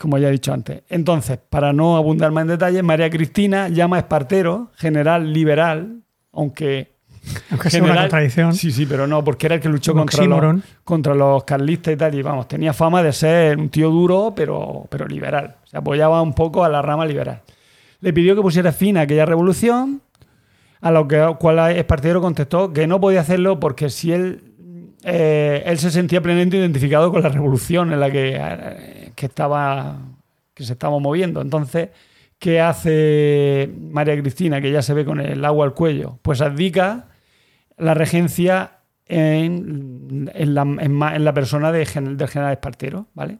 [0.00, 0.82] como ya he dicho antes.
[0.88, 6.00] Entonces, para no abundar más en detalles, María Cristina llama a Espartero general liberal,
[6.32, 6.92] aunque
[7.50, 8.54] Aunque sea una general- contradicción.
[8.54, 11.96] Sí, sí, pero no, porque era el que luchó contra los, contra los carlistas y
[11.98, 12.14] tal.
[12.14, 15.56] Y vamos, tenía fama de ser un tío duro, pero, pero liberal.
[15.64, 17.42] Se apoyaba un poco a la rama liberal.
[18.00, 20.00] Le pidió que pusiera fin a aquella revolución,
[20.80, 24.40] a lo que cual Espartero contestó que no podía hacerlo porque si él,
[25.04, 28.40] eh, él se sentía plenamente identificado con la revolución en la que,
[29.14, 29.98] que estaba
[30.54, 31.40] que se estaba moviendo.
[31.40, 31.90] Entonces,
[32.38, 36.18] ¿qué hace María Cristina, que ya se ve con el agua al cuello?
[36.22, 37.08] Pues abdica
[37.78, 43.38] la regencia en, en la, en la persona del general Espartero, ¿vale?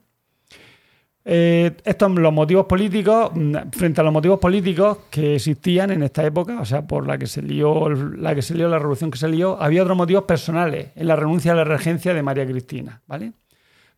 [1.24, 6.24] Eh, estos los motivos políticos, mm, frente a los motivos políticos que existían en esta
[6.24, 9.18] época, o sea, por la que se lió, la que se lió la revolución que
[9.18, 13.02] se lió, había otros motivos personales en la renuncia a la regencia de María Cristina,
[13.06, 13.32] ¿vale?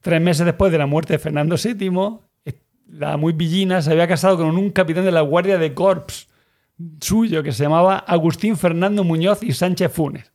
[0.03, 2.19] Tres meses después de la muerte de Fernando VII,
[2.89, 6.29] la muy villina se había casado con un capitán de la Guardia de Corps
[7.01, 10.33] suyo que se llamaba Agustín Fernando Muñoz y Sánchez Funes.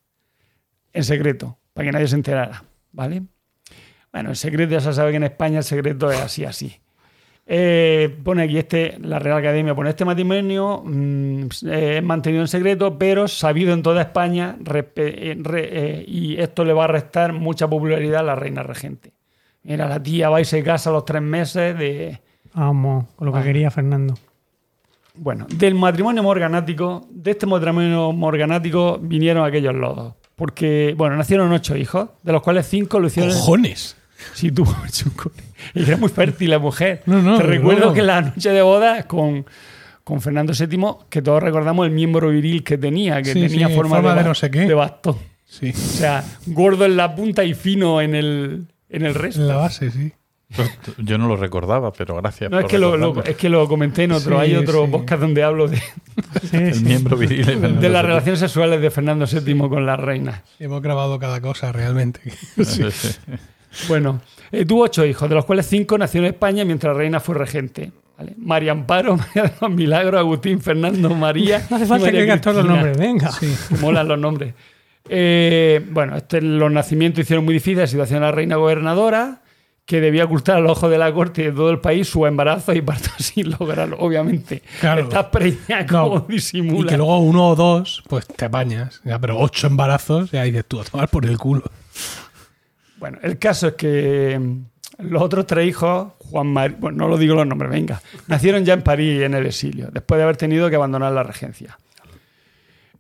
[0.94, 3.24] En secreto, para que nadie se enterara, ¿vale?
[4.12, 6.80] Bueno, en secreto ya se sabe que en España el secreto es así, así.
[7.46, 12.98] Eh, pone aquí este, la Real Academia pone este matrimonio mm, eh, mantenido en secreto,
[12.98, 14.58] pero sabido en toda España
[14.96, 19.17] eh, y esto le va a restar mucha popularidad a la reina regente.
[19.68, 22.20] Mira, la tía va y se casa a los tres meses de,
[22.54, 23.44] Vamos, con lo que Ah.
[23.44, 24.16] quería Fernando.
[25.16, 30.14] Bueno, del matrimonio morganático, de este matrimonio morganático vinieron aquellos lodos.
[30.36, 33.32] Porque, bueno, nacieron ocho hijos, de los cuales cinco lo hicieron.
[33.34, 33.98] ¡Cojones!
[34.34, 35.06] Sí, tuvo ocho
[35.76, 37.02] era muy fértil la mujer.
[37.06, 37.94] No, no, Te recuerdo luego.
[37.94, 39.46] que la noche de boda con,
[40.04, 43.76] con Fernando VII, que todos recordamos el miembro viril que tenía, que Sí, tenía sí,
[43.76, 44.62] forma, forma de no sé qué.
[44.62, 45.18] de bastón.
[45.46, 45.70] Sí.
[45.72, 49.42] O sea, gordo en la punta y fino en el, en el resto.
[49.42, 50.12] En la base, sí.
[50.56, 52.50] Pues, Yo no lo recordaba, pero gracias.
[52.50, 54.38] No, es que lo, es que lo comenté en otro.
[54.38, 54.92] Sí, Hay otro sí.
[54.92, 56.84] podcast donde hablo de, Sí, El sí.
[56.86, 57.46] miembro viril.
[57.46, 60.44] de de las relaciones sexuales de Fernando VII con la reina.
[60.58, 62.22] Hemos grabado cada cosa realmente.
[62.64, 63.10] Sí, sí.
[63.90, 64.22] Bueno,
[64.52, 67.36] eh, tuvo ocho hijos, de los cuales cinco nacieron en España mientras la reina fue
[67.36, 67.92] regente.
[68.18, 68.34] ¿vale?
[68.38, 71.62] María Amparo, María de los Milagros, Agustín, Fernando, María.
[71.70, 73.32] No hace falta María que digas todos los nombres, venga.
[73.38, 74.54] Que molan los nombres.
[75.10, 79.42] Eh, bueno, este, los nacimientos hicieron muy difícil la situación de la reina gobernadora,
[79.86, 82.26] que debía ocultar a los ojos de la corte y de todo el país su
[82.26, 84.62] embarazo y parto sin lograrlo, obviamente.
[84.82, 85.04] Claro.
[85.04, 86.90] Estás preñada, No, como Y disimula.
[86.90, 89.02] que luego uno o dos, pues te apañas.
[89.06, 91.64] Ya, pero ocho embarazos, ya dices tú, a tomar por el culo.
[92.98, 97.18] Bueno, el caso es que mm, los otros tres hijos, Juan María, bueno, no lo
[97.18, 100.70] digo los nombres, venga, nacieron ya en París en el exilio, después de haber tenido
[100.70, 101.78] que abandonar la regencia.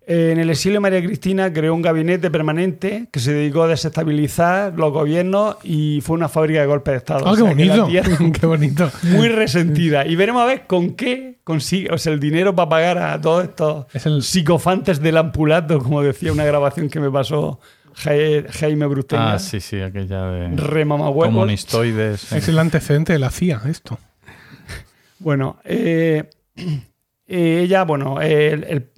[0.10, 4.74] Eh, En el exilio, María Cristina creó un gabinete permanente que se dedicó a desestabilizar
[4.78, 7.26] los gobiernos y fue una fábrica de golpes de Estado.
[7.28, 7.88] ¡Ah, O qué sea, que la bonito!
[8.17, 8.89] tía ¡Qué bonito!
[9.04, 10.06] muy resentida.
[10.08, 13.43] Y veremos a ver con qué consigue, o sea, el dinero para pagar a todos
[13.43, 17.60] estos Es el- psicofantes del ampulato, como decía una grabación que me pasó
[17.96, 18.12] Ja-
[18.60, 19.34] Jaime Brusteña.
[19.34, 21.34] Ah, sí, sí, aquella de Remamahuevos.
[21.34, 22.32] comunistoides.
[22.32, 24.00] Es el antecedente de la CIA, esto.
[25.20, 26.30] Bueno, eh,
[27.28, 28.89] eh, ella, bueno, eh, el- el,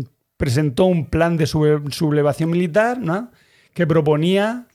[0.00, 0.04] mm,
[0.36, 3.30] presentó un plan de sublevación militar, ¿no?
[3.74, 4.66] Que proponía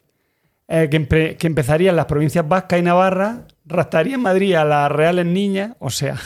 [0.68, 4.66] eh, que, empe- que empezaría en las provincias Vasca y Navarra, raptaría en Madrid a
[4.66, 6.18] las reales niñas, o sea,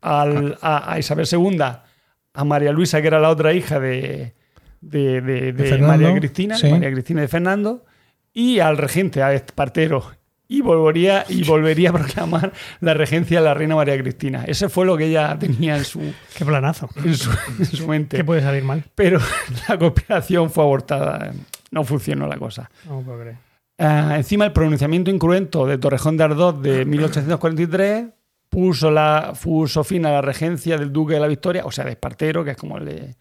[0.00, 4.34] al- a, a Isabel II, a María Luisa, que era la otra hija de,
[4.80, 6.68] de- de- de Fernando, María Cristina, sí.
[6.70, 7.84] María Cristina de Fernando,
[8.32, 10.04] y al regente, a Espartero.
[10.52, 14.42] Y volvería, y volvería a proclamar la regencia de la reina María Cristina.
[14.48, 16.00] Ese fue lo que ella tenía en su,
[16.36, 16.88] Qué planazo.
[17.04, 18.16] en su, en su mente.
[18.16, 18.82] ¿Qué puede salir mal?
[18.96, 19.20] Pero
[19.68, 21.32] la conspiración fue abortada.
[21.70, 22.68] No funcionó la cosa.
[22.88, 23.36] No puedo creer.
[23.78, 26.84] Ah, encima, el pronunciamiento incruento de Torrejón de Ardós de
[27.34, 28.06] 1843
[28.48, 31.92] puso, la, puso fin a la regencia del duque de la Victoria, o sea, de
[31.92, 33.14] Espartero, que es como el,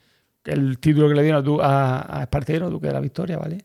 [0.46, 3.60] el título que le dieron a, a- a Espartero, duque de la Victoria, ¿vale?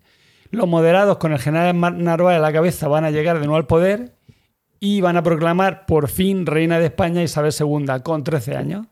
[0.55, 3.67] Los moderados, con el general Narváez a la cabeza, van a llegar de nuevo al
[3.67, 4.15] poder
[4.81, 8.87] y van a proclamar por fin reina de España Isabel II con 13 años,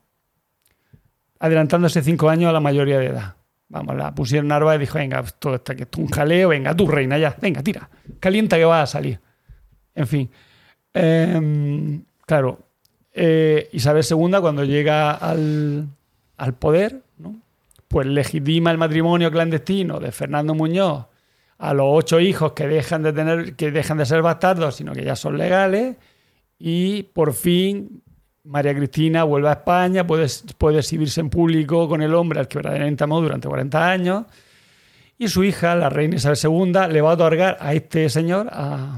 [1.39, 3.37] adelantándose 5 años a la mayoría de edad.
[3.69, 6.75] Vamos, la pusieron Narváez y dijo, venga, esto está que esto es un jaleo, venga,
[6.75, 7.89] tú reina ya, venga, tira,
[8.21, 9.21] calienta que va a salir.
[9.95, 10.31] En fin.
[10.95, 12.59] Em, claro,
[13.13, 15.89] eh, Isabel II cuando llega al,
[16.37, 17.03] al poder,
[17.89, 21.12] pues legitima el matrimonio clandestino de Fernando Muñoz
[21.63, 25.05] a los ocho hijos que dejan de tener, que dejan de ser bastardos, sino que
[25.05, 25.97] ya son legales,
[26.59, 28.03] y por fin
[28.43, 30.27] María Cristina vuelve a España, puede,
[30.59, 34.25] puede exhibirse en público con el hombre al que verdaderamente amó durante 40 años,
[35.17, 38.97] y su hija, la reina Isabel II, le va a otorgar a este señor, a,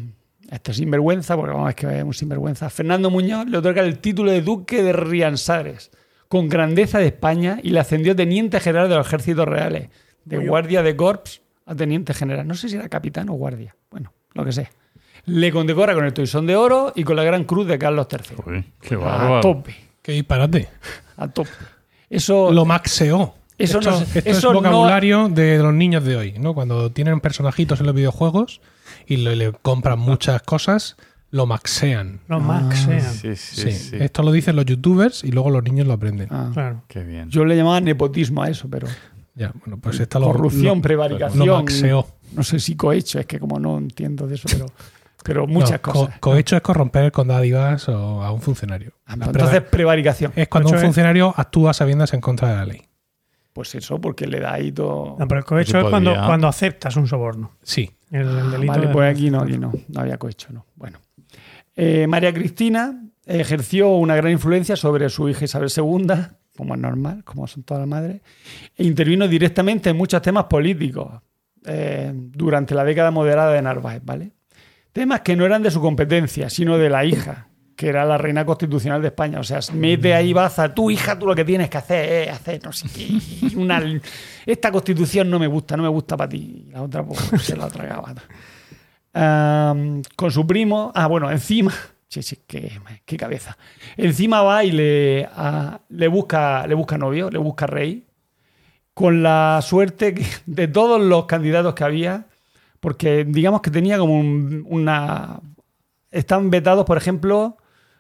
[0.51, 3.83] a este sinvergüenza, porque vamos, es que es un sinvergüenza, a Fernando Muñoz, le otorga
[3.83, 5.91] el título de duque de Riansares,
[6.29, 9.91] con grandeza de España, y le ascendió teniente general de los ejércitos reales,
[10.25, 12.47] de guardia de corps a teniente general.
[12.47, 14.69] No sé si era capitán o guardia, bueno, lo que sé.
[15.27, 18.37] Le condecora con el toisón de oro y con la gran cruz de Carlos III.
[18.47, 20.69] Uy, qué A tope, Qué disparate.
[21.17, 21.51] a tope.
[22.11, 23.35] Eso, Lo maxeó.
[23.57, 26.55] Eso esto no- esto eso es no- vocabulario de los niños de hoy, ¿no?
[26.55, 28.61] Cuando tienen personajitos en los videojuegos
[29.07, 30.97] y le, le compran muchas cosas,
[31.31, 32.21] lo maxean.
[32.29, 33.01] Los Max sean.
[33.01, 33.73] Sí, sí, Sí.
[33.73, 33.97] sí.
[34.01, 36.29] Esto lo dicen los youtubers y luego los niños lo aprenden.
[36.31, 36.51] Ah.
[36.53, 36.83] Claro.
[36.89, 37.31] Qué bien.
[37.31, 38.89] Yo le llamaba nepotismo a eso, pero
[39.35, 42.05] Ya, bueno, pues corrupción, lo- prevaricación.
[42.33, 44.67] No sé si cohecho, es que como no entiendo de eso, pero,
[45.25, 46.19] pero muchas No, co- cosas.
[46.21, 48.93] cohecho es corromper con dádivas o a un funcionario.
[49.07, 50.33] Ah, La Entonces, preva- prevaricación.
[50.37, 52.83] es cuando un es- funcionario actúa sabiendas en contra de la ley.
[53.53, 55.17] Pues eso, porque le da ahí todo.
[55.19, 57.53] No, pero el cohecho es cuando, cuando aceptas un soborno.
[57.63, 57.89] Sí.
[58.11, 60.67] El, el Ah, delito vale, de- pues aquí no, aquí no, no había cohecho, no.
[60.75, 60.99] Bueno.
[61.77, 66.07] Eh, María Cristina ejerció una gran influencia sobre su hija Isabel II,
[66.57, 68.23] como es normal, como son todas las madres,
[68.77, 71.21] e intervino directamente en muchos temas políticos
[71.67, 74.33] eh, durante la década moderada de Narváez, ¿vale?
[74.93, 78.45] Temas que no eran de su competencia, sino de la hija, que era la reina
[78.45, 79.41] constitucional de España.
[79.41, 82.63] O sea, mete ahí baza, tu hija, tú lo que tienes que hacer es hacer
[82.63, 83.57] no sé qué.
[83.57, 83.83] Una,
[84.47, 86.67] esta constitución no me gusta, no me gusta para ti.
[86.69, 88.15] Y la otra pues, se la tragaba.
[89.17, 91.73] Am, con su primo, ah, bueno, encima,
[92.23, 93.57] sí, sí, qué, cabeza.
[93.97, 95.29] Encima va y le,
[96.09, 98.05] busca, le busca novio, le busca rey,
[98.93, 100.15] con la suerte
[100.47, 102.27] de todos los candidatos que había,
[102.81, 105.41] porque digamos que tenía como un- una...
[106.11, 107.57] Están vetados, por ejemplo,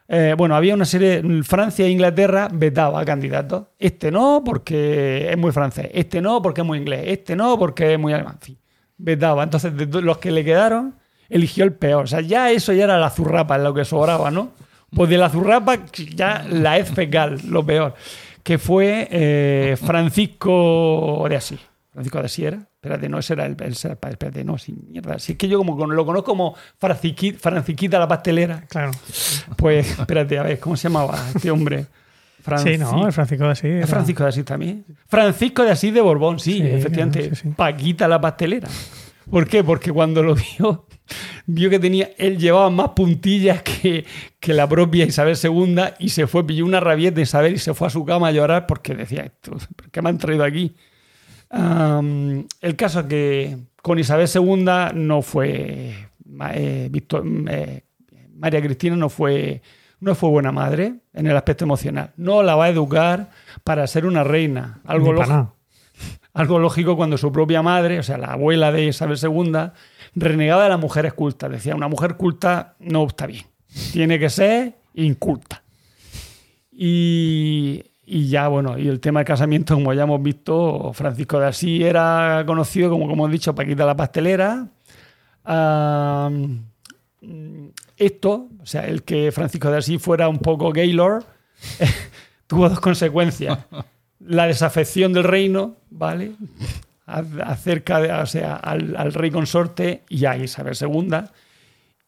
[0.06, 3.66] eh, bueno, había una serie, Francia e Inglaterra vetaba a candidatos.
[3.78, 7.94] Este no porque es muy francés, este no porque es muy inglés, este no porque
[7.94, 8.38] es muy alemán.
[8.46, 8.56] En
[8.98, 9.42] vetaba.
[9.42, 10.94] Entonces, de los que le quedaron,
[11.28, 12.04] eligió el peor.
[12.04, 14.50] O sea, ya eso ya era la zurrapa, lo que sobraba, ¿no?
[14.94, 15.78] Pues de la zurrapa,
[16.14, 17.94] ya la ez fecal, lo peor.
[18.42, 19.76] Que fue eh,
[20.38, 21.60] Francisco de Asís.
[21.92, 22.58] Francisco de Asís era.
[22.76, 24.12] Espérate, no, ese era el, el padre.
[24.12, 25.18] Espérate, no, sí, mierda.
[25.18, 28.62] Si es que yo como lo conozco como Franciqui- Franciquita la pastelera.
[28.68, 28.90] Claro.
[29.56, 31.86] Pues, espérate, a ver, ¿cómo se llamaba este hombre?
[32.62, 33.64] Sí, no, el Francisco de Asís.
[33.70, 34.84] ¿Es era- Francisco de Asís también?
[35.06, 37.20] Francisco de Asís de Borbón, sí, Sí, efectivamente.
[37.20, 37.54] claro, sí, sí.
[37.56, 38.68] Paquita la pastelera.
[39.30, 39.64] ¿Por qué?
[39.64, 40.86] Porque cuando lo vio,
[41.46, 44.04] vio que tenía, él llevaba más puntillas que,
[44.40, 47.74] que la propia Isabel II y se fue, pilló una rabieta de Isabel y se
[47.74, 50.74] fue a su cama a llorar porque decía, esto, ¿por ¿qué me han traído aquí?
[51.50, 56.08] Am, el caso es que con Isabel II no fue,
[56.54, 57.84] eh, Victor- eh,
[58.36, 59.62] María Cristina no fue,
[60.00, 62.10] no fue buena madre en el aspecto emocional.
[62.16, 63.30] No la va a educar
[63.62, 64.80] para ser una reina.
[64.84, 65.54] Algo lógico.
[66.34, 69.70] Algo lógico cuando su propia madre, o sea, la abuela de Isabel II,
[70.16, 71.50] renegaba de las mujeres cultas.
[71.50, 73.46] Decía, una mujer culta no está bien.
[73.92, 75.62] Tiene que ser inculta.
[76.72, 81.46] Y, y ya, bueno, y el tema del casamiento, como ya hemos visto, Francisco de
[81.46, 84.66] Asís era conocido como, como hemos dicho, Paquita la pastelera.
[87.96, 91.24] Esto, o sea, el que Francisco de Asís fuera un poco Gaylord,
[92.48, 93.58] tuvo dos consecuencias.
[94.20, 96.32] La desafección del reino, ¿vale?
[97.06, 101.16] Acerca de, o sea, al, rey consorte y a Isabel II.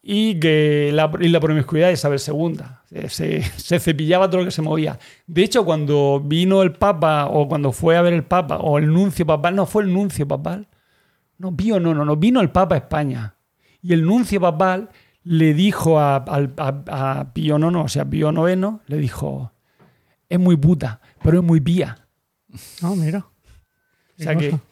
[0.02, 3.08] Y, que la, promiscuidad de Isabel II.
[3.08, 4.98] Se, cepillaba todo lo que se movía.
[5.26, 8.86] De hecho, cuando vino el Papa, o cuando fue a ver el Papa, o el
[8.86, 10.68] nuncio papal, no fue el nuncio papal.
[11.38, 13.34] No, vio, no, no, no, vino el Papa a España.
[13.82, 14.88] Y el nuncio papal
[15.24, 19.52] le dijo a Pío IX, o sea, Pío IX, le dijo,
[20.28, 22.06] es muy puta, pero es muy pía.
[22.80, 23.18] No, mira.
[23.18, 24.62] O sea que, cosa.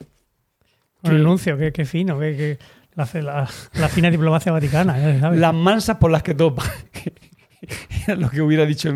[1.03, 2.59] Con el nuncio, qué, qué fino, qué, qué-
[2.95, 6.63] la, la- la fina diplomacia vaticana, ya las mansas por las que topa.
[8.07, 8.93] Era lo que hubiera dicho,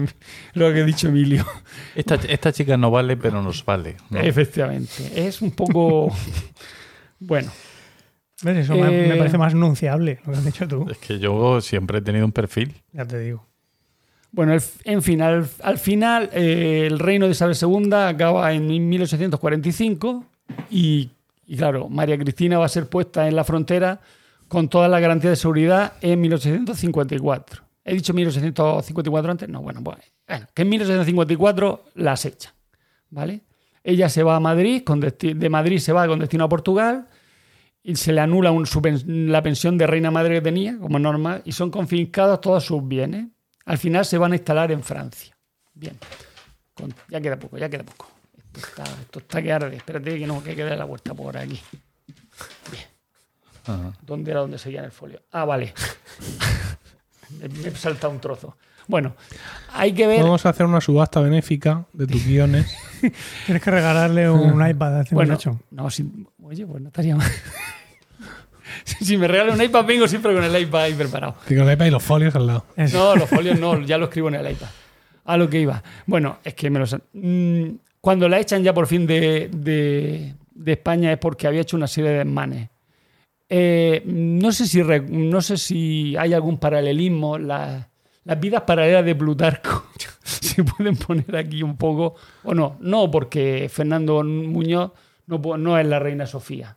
[0.55, 1.45] lo que ha dicho Emilio.
[1.95, 3.97] Esta, esta chica no vale, pero nos vale.
[4.11, 4.21] ¿no?
[4.21, 4.93] Efectivamente.
[5.27, 6.15] Es un poco.
[7.19, 7.51] bueno,
[8.43, 8.59] ¿Ves?
[8.59, 10.87] Eso me, Eh, me parece más nunciable lo que has dicho tú.
[10.91, 12.75] Es que yo siempre he tenido un perfil.
[12.93, 13.48] Ya te digo.
[14.33, 20.25] Bueno en fin, al, al final eh, el reino de Isabel II acaba en 1845
[20.71, 21.11] y,
[21.47, 24.01] y claro, María Cristina va a ser puesta en la frontera
[24.49, 27.63] con toda la garantía de seguridad en 1854.
[27.85, 29.49] ¿He dicho 1854 antes?
[29.49, 32.55] No, bueno, pues, bueno, que en 1854 la acecha,
[33.11, 33.41] ¿vale?
[33.83, 37.09] Ella se va a Madrid, con de Madrid se va con destino a Portugal
[37.83, 38.55] y se le anula
[39.07, 43.29] la pensión de reina madre que tenía, como normal, y son confiscados todos sus bienes.
[43.69, 45.37] Al final se van a instalar en Francia.
[45.75, 45.97] Bien.
[46.75, 48.11] Con- ya queda poco, ya queda poco.
[48.37, 49.77] Esto está, esto está que arde.
[49.77, 51.61] Espérate que no, que quede la vuelta por aquí.
[53.67, 53.93] Ajá.
[54.03, 55.23] ¿Dónde era donde seguía en el folio?
[55.31, 55.75] Ah, vale.
[57.41, 58.57] me, me he saltado un trozo.
[58.87, 59.15] Bueno,
[59.75, 60.23] hay que ver.
[60.23, 62.75] Vamos a hacer una subasta benéfica de tus guiones.
[63.47, 65.61] Tienes que regalarle un iPad a este Bueno, muchacho.
[65.71, 66.11] no, si-
[66.43, 67.31] oye, pues no estaría mal.
[69.01, 71.37] si me regalan un iPad, vengo siempre con el iPad ahí preparado.
[71.49, 72.65] Digo, el iPad y los folios al lado.
[72.93, 74.69] No, los folios no, ya lo escribo en el iPad.
[75.25, 75.83] A lo que iba.
[76.07, 80.35] Bueno, es que me lo san- Mm, Cuando la echan ya por fin de, de-
[80.55, 82.69] de España es porque había hecho una serie de desmanes.
[83.51, 87.39] Eh, no, sé si, no sé si hay algún paralelismo.
[87.39, 87.89] la-
[88.25, 89.87] las vidas paralelas de Plutarco
[90.23, 92.77] se pueden poner aquí un poco o no.
[92.81, 94.93] No, porque Fernando Muñoz
[95.27, 96.77] no, no es la reina Sofía.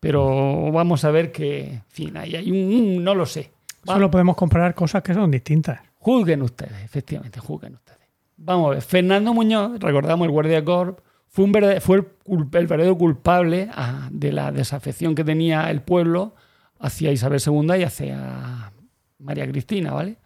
[0.00, 3.50] Pero vamos a ver que, en fin, ahí hay un, no lo sé.
[3.84, 5.80] Solo podemos comprar cosas que son distintas.
[5.98, 7.98] Juzguen ustedes, efectivamente, juzguen ustedes.
[8.36, 12.06] Vamos a ver, Fernando Muñoz, recordamos el guardia corp, fue, un verde- fue el,
[12.52, 16.34] el verdadero culpable ah, de la desafección que tenía el pueblo
[16.78, 18.72] hacia Isabel II y hacia
[19.18, 20.18] María Cristina, ¿vale?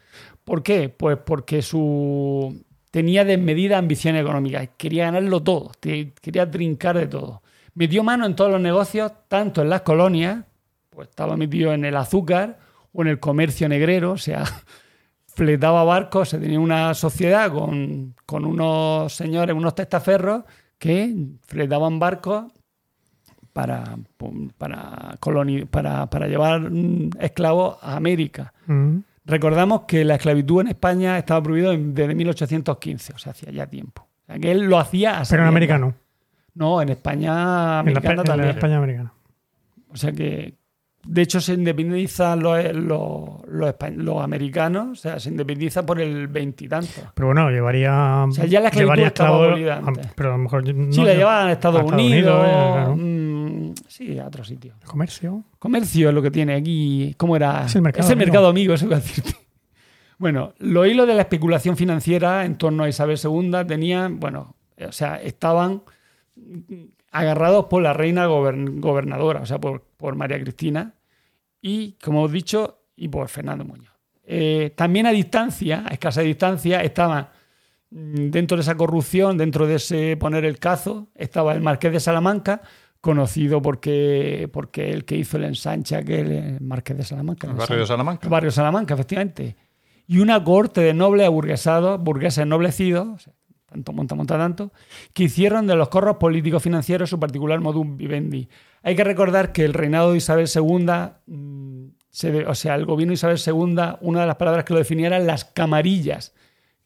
[0.44, 0.88] ¿Por qué?
[0.90, 7.41] Pues porque su tenía desmedida ambición económica, quería ganarlo todo, quería trincar de todo.
[7.74, 10.44] Metió mano en todos los negocios, tanto en las colonias,
[10.90, 12.58] pues estaba metido en el azúcar
[12.92, 14.44] o en el comercio negrero, o sea,
[15.34, 20.44] fletaba barcos, se tenía una sociedad con, con unos señores, unos testaferros,
[20.78, 21.14] que
[21.46, 22.52] fletaban barcos
[23.52, 23.96] para,
[24.58, 28.52] para, coloni- para, para llevar mm, esclavos a América.
[28.66, 28.98] Mm.
[29.24, 34.08] Recordamos que la esclavitud en España estaba prohibida desde 1815, o sea, hacía ya tiempo.
[34.22, 35.48] O sea, que él lo hacía a Pero en.
[35.48, 35.94] América no.
[36.54, 38.48] No, en España En la, americana en la también.
[38.50, 39.12] España americana.
[39.90, 40.54] O sea que,
[41.04, 46.00] de hecho, se independizan los, los, los, espa- los americanos, o sea, se independizan por
[46.00, 47.04] el veintitantos.
[47.14, 48.26] Pero bueno, llevaría.
[48.30, 50.06] sea, ya la llevaría estaba antes.
[50.14, 50.74] Pero a lo mejor.
[50.74, 52.96] no- Sí, la llevaban a Estados, a Estados Unidos, Unidos, eh, claro.
[52.96, 54.76] mm, sí, a otros sitios.
[54.84, 55.44] Comercio.
[55.58, 57.14] Comercio es lo que tiene aquí.
[57.16, 57.64] ¿Cómo era?
[57.64, 58.26] Es el mercado Es el amigo.
[58.26, 59.34] mercado amigo, eso iba a decirte.
[60.18, 64.54] Bueno, los hilos de la especulación financiera en torno a Isabel II tenían, bueno,
[64.86, 65.82] o sea, estaban
[67.10, 70.94] agarrados por la reina gobern- gobernadora, o sea, por, por María Cristina
[71.60, 73.92] y, como hemos dicho, y por Fernando Muñoz.
[74.24, 77.28] Eh, también a distancia, a escasa distancia, estaban
[77.90, 82.00] mm, dentro de esa corrupción, dentro de ese poner el cazo, estaba el marqués de
[82.00, 82.62] Salamanca,
[83.00, 87.48] conocido porque, porque el que hizo el ensanche aquel, el Marqués de Salamanca.
[87.48, 88.26] El barrio de Salamanca.
[88.26, 89.56] El barrio de Salamanca, efectivamente.
[90.06, 93.32] Y una corte de nobles aburguesados, burgueses ennoblecidos, o sea,
[93.72, 94.72] tanto monta, monta tanto,
[95.12, 98.48] que hicieron de los corros políticos financieros su particular modum vivendi.
[98.82, 100.86] Hay que recordar que el reinado de Isabel II,
[101.26, 104.78] mm, se o sea, el gobierno de Isabel II, una de las palabras que lo
[104.78, 106.34] definía eran las camarillas,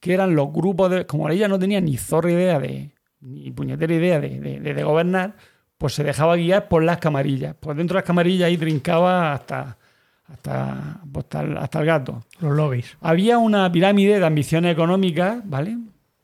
[0.01, 1.07] que eran los grupos de.
[1.07, 2.93] Como ella no tenía ni zorra idea de.
[3.20, 5.34] ni puñetera idea de, de- de- de gobernar,
[5.78, 7.57] pues se dejaba guiar por las camarillas.
[7.59, 9.78] Pues dentro de las camarillas ahí trincaba hasta,
[10.26, 12.22] hasta, pues, hasta, el, hasta el gato.
[12.41, 12.97] Los lobbies.
[13.01, 15.76] Había una pirámide de ambiciones económicas, ¿vale?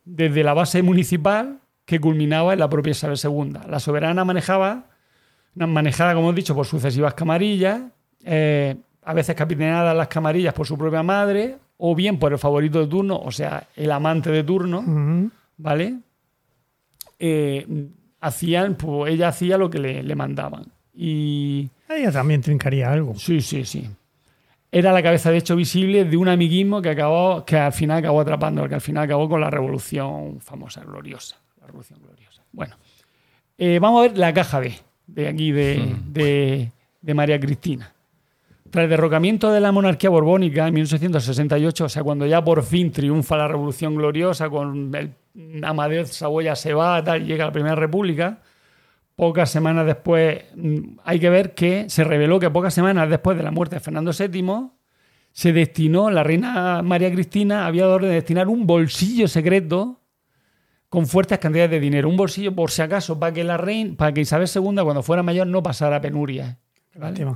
[0.04, 3.58] Desde la base municipal que culminaba en la propia Isabel II.
[3.68, 4.86] La soberana manejaba,
[5.54, 7.82] manejada, como he dicho, por sucesivas camarillas,
[8.24, 12.80] eh, a veces capitaneadas las camarillas por su propia madre, o bien por el favorito
[12.80, 15.30] de turno, o sea, el amante de turno.
[15.56, 15.98] ¿vale?
[17.18, 17.66] Eh,
[18.20, 20.66] hacían, pues ella hacía lo que le, le mandaban.
[20.94, 23.14] Y Ella también trincaría algo.
[23.16, 23.88] Sí, sí, sí.
[24.74, 28.22] Era la cabeza de hecho visible de un amiguismo que acabó, que al final acabó
[28.22, 31.36] atrapando, que al final acabó con la revolución famosa, gloriosa.
[31.60, 32.42] La revolución gloriosa.
[32.52, 32.74] Bueno,
[33.58, 34.72] eh, vamos a ver la caja B
[35.06, 37.92] de aquí de, de- de María Cristina.
[38.70, 42.90] Tras el derrocamiento de la monarquía borbónica en 1868, o sea, cuando ya por fin
[42.90, 45.12] triunfa la revolución gloriosa, con el
[45.64, 48.38] Amadeo Saboya se va, tal, y llega la Primera República,
[49.16, 53.42] pocas semanas después, mm, hay que ver que se reveló que pocas semanas después de
[53.42, 54.70] la muerte de Fernando VII,
[55.32, 60.00] se destinó, la reina María Cristina había dado orden de destinar un bolsillo secreto
[60.90, 62.08] con fuertes cantidades de dinero.
[62.08, 65.22] Un bolsillo, por si acaso, para que la reina, para que Isabel II, cuando fuera
[65.22, 66.58] mayor, no pasara penuria.
[66.94, 67.26] ¿vale?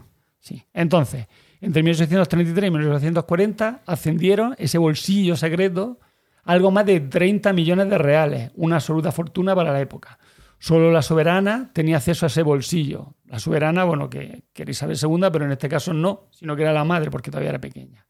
[0.40, 0.62] Sí.
[0.74, 1.26] Entonces,
[1.62, 5.98] entre 1833 y 1840 ascendieron ese bolsillo secreto
[6.44, 10.18] algo más de 30 millones de reales, una absoluta fortuna para la época.
[10.59, 13.14] Solo la soberana tenía acceso a ese bolsillo.
[13.26, 16.62] La soberana, bueno, que, que era Isabel II, pero en este caso no, sino que
[16.62, 18.07] era la madre, porque todavía era pequeña.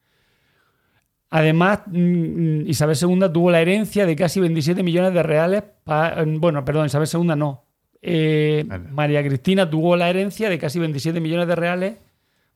[1.31, 5.63] Además, mm, Isabel II tuvo la herencia de casi 27 millones de reales.
[5.85, 7.65] pa- bueno, perdón, Isabel II no.
[8.03, 8.89] Eh, Vale.
[8.91, 11.97] María Cristina tuvo la herencia de casi 27 millones de reales,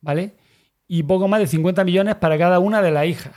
[0.01, 0.34] ¿vale?
[0.86, 3.32] Y poco más de 50 millones para cada una de las hijas.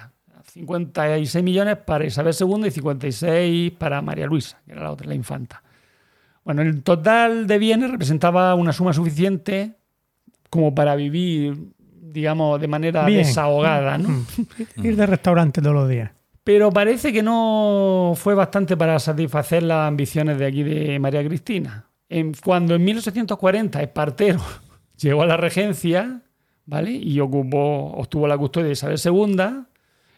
[0.52, 5.16] 56 millones para Isabel II y 56 para María Luisa, que era la otra, la
[5.16, 5.64] infanta.
[6.44, 9.74] Bueno, el total de bienes representaba una suma suficiente
[10.50, 11.58] como para vivir,
[12.02, 13.20] digamos, de manera Bien.
[13.20, 14.10] desahogada, ¿no?
[14.10, 14.26] Mm.
[14.86, 16.12] Ir de restaurante todos los días.
[16.44, 21.86] Pero parece que no fue bastante para satisfacer las ambiciones de aquí de María Cristina.
[22.10, 24.42] En- cuando en 1840 Espartero
[24.98, 26.22] llegó a la regencia,
[26.66, 26.92] ¿vale?
[26.92, 29.66] Y ocupó, obtuvo la custodia de Isabel II,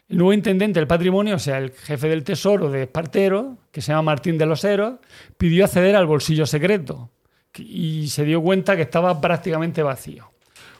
[0.08, 3.92] el nuevo intendente del patrimonio, o sea, el jefe del tesoro de Espartero, que se
[3.92, 4.94] llama Martín de los Heros,
[5.36, 7.10] pidió acceder al bolsillo secreto
[7.58, 10.30] y se dio cuenta que estaba prácticamente vacío.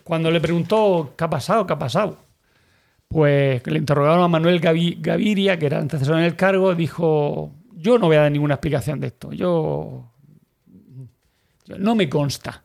[0.04, 1.66] Cuando le preguntó, ¿qué ha pasado?
[1.66, 2.18] ¿Qué ha pasado?
[3.08, 7.98] Pues le interrogaron a Manuel Gavi- Gaviria, que era antecesor en el cargo, dijo, yo
[7.98, 10.12] no voy a dar ninguna explicación de esto, yo-
[11.78, 12.62] no me consta.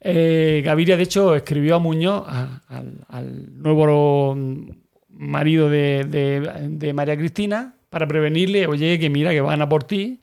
[0.00, 4.36] Eh, Gaviria, de hecho, escribió a Muñoz, al, nuevo
[5.08, 10.20] marido de, María Cristina, para prevenirle, oye, que mira, que van a por ti.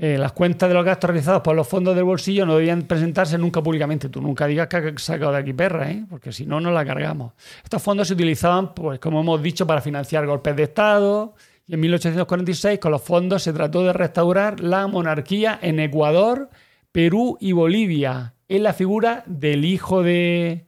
[0.00, 3.36] Eh, las cuentas de los gastos realizados por los fondos del bolsillo no debían presentarse
[3.36, 4.08] nunca públicamente.
[4.08, 6.04] Tú nunca digas que has sacado de aquí perra, ¿eh?
[6.08, 7.32] porque si no, no la cargamos.
[7.64, 11.34] Estos fondos se utilizaban, pues, como hemos dicho, para financiar golpes de Estado.
[11.66, 16.48] Y en 1846, con los fondos, se trató de restaurar la monarquía en Ecuador,
[16.92, 20.64] Perú y Bolivia, en la figura del hijo de,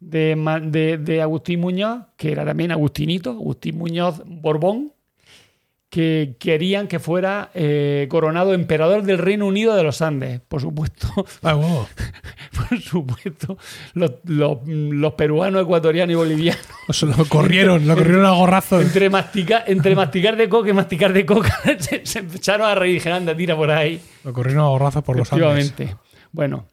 [0.00, 4.92] de, de- de Agustín Muñoz, que era también Agustinito, Agustín Muñoz Borbón,
[5.88, 10.40] que querían que fuera eh, coronado emperador del Reino Unido de los Andes.
[10.48, 11.06] Por supuesto,
[11.42, 11.86] Ah, huevo.
[12.70, 13.58] por supuesto,
[13.92, 18.82] los, los- los peruanos, ecuatorianos y bolivianos, O sea, lo corrieron, lo corrieron a gorrazos.
[18.82, 23.06] entre, mastica- entre masticar de coca y masticar de coca, se, se echaron a reír,
[23.10, 24.00] anda, tira por ahí.
[24.24, 25.46] Lo corrieron a gorrazos por los Andes.
[25.66, 25.96] Efectivamente.
[26.32, 26.64] Bueno,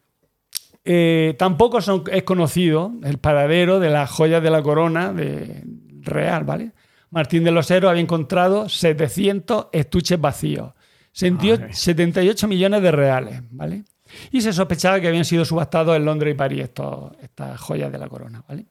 [0.84, 5.62] eh, tampoco son- es conocido el paradero de las joyas de la corona de
[6.00, 6.72] real, ¿vale?
[7.10, 10.72] Martín de los Heros había encontrado 700 estuches vacíos,
[11.12, 11.74] 78 Madre.
[11.74, 13.84] 78 millones de reales, ¿vale?
[14.30, 17.98] Y se sospechaba que habían sido subastados en Londres y París estos- estas joyas de
[17.98, 18.66] la corona, ¿vale?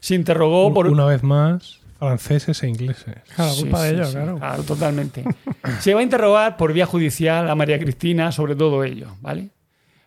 [0.00, 0.88] Se interrogó por...
[0.88, 3.14] Una vez más, franceses e ingleses.
[3.34, 4.62] Claro, Sí, culpa de ellos, sí, claro.
[4.64, 5.24] totalmente.
[5.80, 9.50] Se va a interrogar por vía judicial a María Cristina sobre todo ello, ¿vale?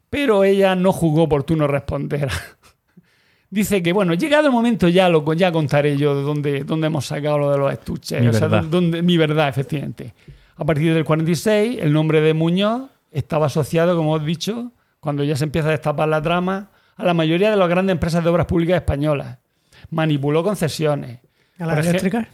[0.10, 2.30] Pero ella no jugó oportuno responder.
[3.52, 7.06] Dice que, bueno, llegado el momento ya lo ya contaré yo de dónde, dónde hemos
[7.08, 8.22] sacado lo de los estuches.
[8.22, 8.64] Mi o sea, verdad.
[8.70, 10.14] dónde- mi verdad, efectivamente.
[10.56, 15.24] A partir del 46, el nombre de Muñoz estaba asociado, como os he dicho, cuando
[15.24, 18.30] ya se empieza a destapar la trama, a la mayoría de las grandes empresas de
[18.30, 19.40] obras públicas españolas.
[19.90, 21.20] Manipuló concesiones.
[21.58, 22.28] ¿A las Por eléctricas?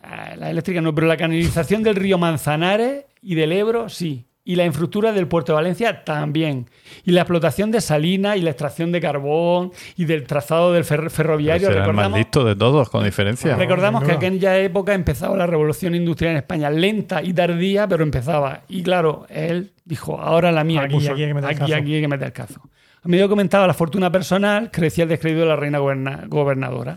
[0.00, 4.24] Ah, La eléctrica no, pero la canalización del río Manzanares y del Ebro sí.
[4.48, 6.70] Y la infraestructura del puerto de Valencia también.
[7.04, 11.10] Y la explotación de salinas y la extracción de carbón y del trazado del fer-
[11.10, 11.68] ferroviario.
[11.68, 13.56] Será el más listo de todos, con diferencia.
[13.56, 16.70] recordamos que en aquella época empezaba la revolución industrial en España.
[16.70, 18.62] Lenta y tardía, pero empezaba.
[18.68, 20.80] Y claro, él dijo, ahora la mía.
[20.80, 21.82] Aquí, puso- aquí hay que meter el aquí, cazo.
[21.82, 22.60] aquí hay que meter el cazo.
[23.04, 26.96] A medida que aumentaba la fortuna personal, crecía el descrédito de la reina goberna- gobernadora.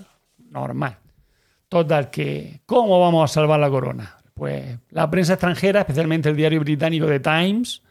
[0.49, 0.95] Normal.
[1.67, 4.15] Total, que ¿cómo vamos a salvar la corona?
[4.33, 7.81] Pues la prensa extranjera, especialmente el diario británico The Times,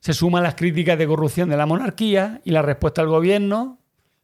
[0.00, 3.78] se suma a las críticas de corrupción de la monarquía y la respuesta del gobierno,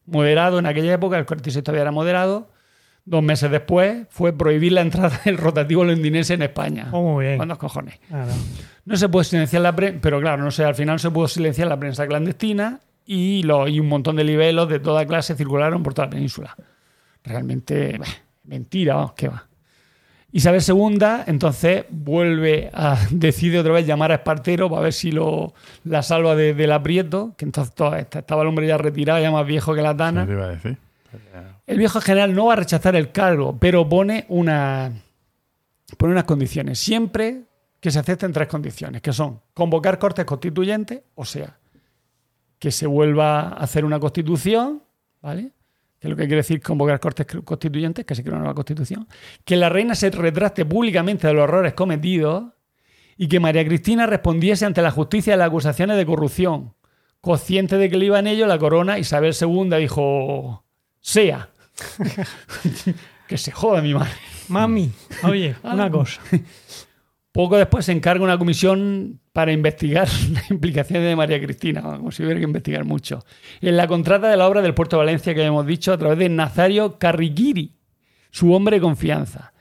[0.05, 2.49] moderado en aquella época, el 46 todavía era moderado,
[3.05, 6.89] dos meses después fue prohibir la entrada del rotativo londinense en España.
[6.91, 7.37] Oh, muy bien.
[7.37, 7.99] ¿Cuántos cojones?
[8.85, 11.67] No se puede silenciar la prensa, pero claro, no sé, al final se pudo silenciar
[11.67, 15.93] la prensa clandestina y, lo- y un montón de libelos de toda clase circularon por
[15.93, 16.55] toda la península.
[17.23, 18.05] Realmente, bah,
[18.45, 19.45] mentira, vamos, qué va.
[20.31, 25.53] Isabel II entonces vuelve a, decide otra vez llamar a Espartero para ver si lo,
[25.85, 29.45] la salva de- del aprieto, que entonces todo- estaba el hombre ya retirado, ya más
[29.45, 30.25] viejo que la ¿Qué tana.
[30.25, 30.77] te iba a decir?
[31.65, 34.91] El viejo general no va a rechazar el cargo, pero pone, una,
[35.97, 36.79] pone unas condiciones.
[36.79, 37.43] Siempre
[37.79, 41.57] que se acepten tres condiciones, que son convocar cortes constituyentes, o sea,
[42.59, 44.81] que se vuelva a hacer una constitución,
[45.21, 45.51] ¿vale?
[46.07, 49.07] Que es lo que quiere decir convocar cortes constituyentes, que se crea una nueva constitución.
[49.43, 52.45] Que la reina se retracte públicamente de los errores cometidos
[53.17, 56.73] y que María Cristina respondiese ante la justicia de las acusaciones de corrupción.
[57.19, 60.63] Consciente de que le iba en ello la corona, Isabel II dijo,
[61.01, 61.49] sea.
[63.27, 64.13] que se joda mi madre.
[64.47, 64.91] Mami,
[65.23, 66.21] oye, una cosa.
[67.37, 72.23] Poco después se encarga una comisión para investigar las implicaciones de María Cristina, como si
[72.23, 73.23] hubiera que investigar mucho.
[73.61, 76.17] En la contrata de la obra del Puerto de Valencia que hemos dicho a través
[76.17, 77.75] de Nazario Carriquiri,
[78.31, 79.53] su hombre de confianza,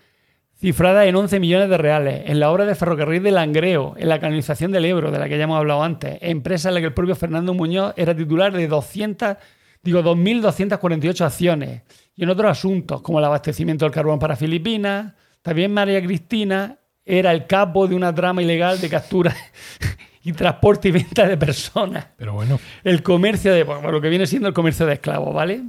[0.59, 4.21] cifrada en 11 millones de reales, en la obra de ferrocarril de Langreo, en la
[4.21, 6.95] canalización del Ebro, de la que ya hemos hablado antes, empresa en la que el
[6.95, 9.37] propio Fernando Muñoz era titular de 200,
[9.83, 11.83] digo, 2.248 acciones,
[12.15, 15.13] y en otros asuntos, como el abastecimiento del carbón para Filipinas,
[15.43, 19.35] también María Cristina era el capo de una trama ilegal de captura
[20.25, 22.09] y transporte y venta de personas.
[22.17, 23.63] Pero bueno, El comercio de.
[23.63, 25.63] Bueno, lo que viene siendo el comercio de esclavos, ¿vale?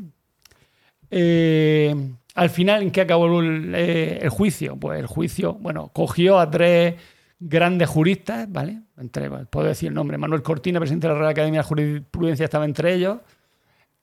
[1.11, 1.95] Eh,
[2.33, 4.75] al final, ¿en qué acabó el, eh, el juicio?
[4.75, 6.95] Pues el juicio, bueno, cogió a tres
[7.39, 8.81] grandes juristas, ¿vale?
[8.97, 12.65] Entre, puedo decir el nombre, Manuel Cortina, presidente de la Real Academia de Jurisprudencia, estaba
[12.65, 13.19] entre ellos,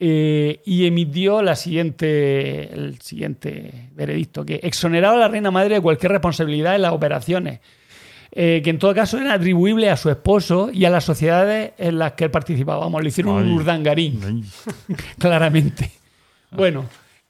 [0.00, 5.80] eh, y emitió la siguiente, el siguiente veredicto, que exoneraba a la reina madre de
[5.80, 7.60] cualquier responsabilidad en las operaciones,
[8.32, 11.98] eh, que en todo caso era atribuible a su esposo y a las sociedades en
[11.98, 12.80] las que él participaba.
[12.80, 15.90] Vamos, le hicieron un urdangarín Ay, claramente.
[16.50, 16.86] Bueno,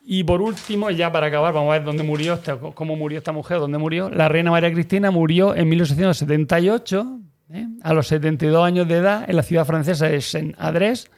[0.07, 3.33] y por último, ya para acabar, vamos a ver dónde murió, esta- cómo murió esta
[3.33, 4.09] mujer, dónde murió.
[4.11, 7.19] La reina María Cristina murió en 1878,
[7.53, 7.67] ¿eh?
[7.83, 11.11] a los 72 años de edad, en la ciudad francesa de Saint-Adresse,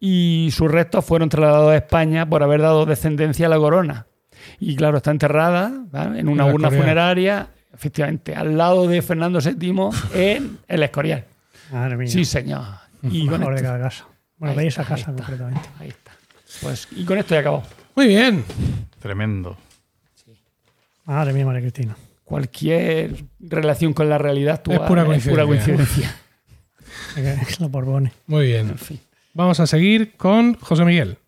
[0.00, 4.06] y sus restos fueron trasladados a España por haber dado descendencia a la corona.
[4.58, 6.20] Y claro, está enterrada ¿vale?
[6.20, 6.82] en una En urna Escorial.
[6.82, 11.24] funeraria, efectivamente, al lado de Fernando VII en el Escorial.
[11.70, 12.08] Madre mía.
[12.08, 12.64] Sí, señor.
[13.02, 14.06] Y con de esto- cada casa.
[14.38, 15.22] Bueno, Ahí de está, esa ahí casa está.
[15.24, 15.68] concretamente.
[15.78, 16.12] Ahí está.
[16.62, 17.62] Pues, y con esto ya acabó.
[17.94, 18.42] muy bien.
[19.00, 19.56] tremendo.
[21.04, 21.96] Madre mía, María Cristina.
[22.24, 25.46] Cualquier relación con la realidad actual Es pura coincidencia.
[25.46, 26.14] coincidencia.
[27.16, 28.12] Es los Borbones.
[28.26, 28.68] Muy bien.
[28.70, 29.00] En fin.
[29.32, 31.18] Vamos a seguir con José Miguel.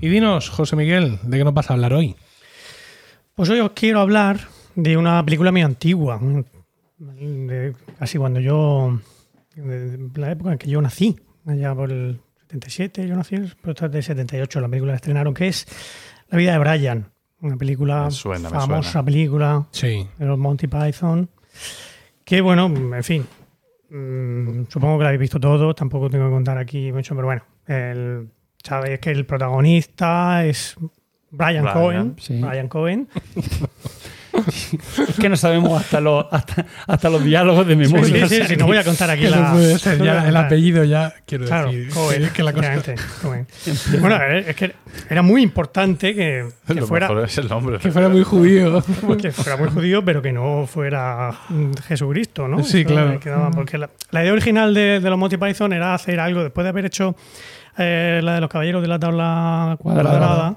[0.00, 2.16] Y dinos, José Miguel, ¿de qué nos vas a hablar hoy?
[3.34, 4.40] Pues hoy os quiero hablar
[4.74, 6.20] de una película muy antigua,
[7.98, 9.00] casi cuando yo,
[9.54, 13.86] de la época en que yo nací, allá por el 77, yo nací, pero esta
[13.86, 15.66] es de 78, la película estrenaron, que es
[16.30, 17.13] La vida de Brian,
[17.44, 19.04] una película Me suena, me famosa suena.
[19.04, 20.06] película Sí.
[20.18, 21.28] de los Monty Python,
[22.24, 23.26] que bueno, en fin,
[23.90, 27.42] mm, supongo que la habéis visto todos, tampoco tengo que contar aquí mucho, pero bueno,
[27.66, 28.28] el,
[28.62, 30.74] sabéis que el protagonista es
[31.30, 32.40] Brian, Brian, Cohen, sí.
[32.40, 33.08] Brian Cohen,
[35.08, 38.26] Es que no sabemos hasta los, hasta, hasta los diálogos de Sí, memoria.
[38.28, 39.52] sí, sí, sí, no voy a contar aquí la.
[39.52, 41.88] puede ser, el apellido ya, quiero Claro, decir.
[41.92, 42.72] Cohen, es que la cosa...
[44.00, 44.74] Bueno, es que
[45.08, 47.78] era muy importante que, que Lo fuera, mejor es el nombre.
[47.78, 48.82] Que fuera muy judío.
[49.20, 51.30] que fuera muy judío, pero que no fuera
[51.86, 52.62] Jesucristo, ¿no?
[52.62, 53.20] Sí, Eso claro.
[53.20, 56.64] quedaba- porque la, la idea original de, de los Monty Python era hacer algo, después
[56.64, 57.14] de haber hecho
[57.78, 60.10] eh, la de los caballeros de la tabla Cuadrada.
[60.10, 60.56] cuadrada,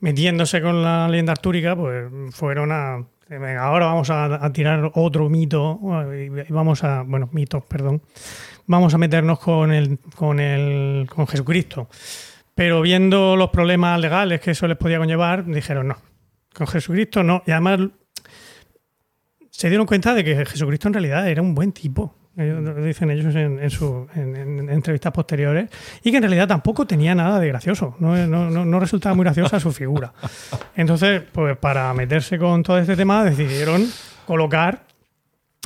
[0.00, 3.04] metiéndose con la leyenda artúrica, pues fueron a.
[3.28, 5.80] venga, ahora vamos a, a tirar otro mito,
[6.12, 7.02] y vamos a.
[7.02, 8.02] Bueno, mitos, perdón.
[8.66, 11.88] Vamos a meternos con el, con el, con Jesucristo.
[12.54, 15.96] Pero viendo los problemas legales que eso les podía conllevar, dijeron no.
[16.54, 17.42] Con Jesucristo no.
[17.46, 17.80] Y además
[19.50, 22.14] se dieron cuenta de que Jesucristo en realidad era un buen tipo.
[22.36, 25.70] Lo dicen ellos en, en su- en- en entrevistas posteriores.
[26.04, 27.96] Y que en realidad tampoco tenía nada de gracioso.
[27.98, 30.12] No, no- no- no resultaba muy graciosa su figura.
[30.74, 33.86] Entonces, pues para meterse con todo este tema, decidieron
[34.26, 34.84] colocar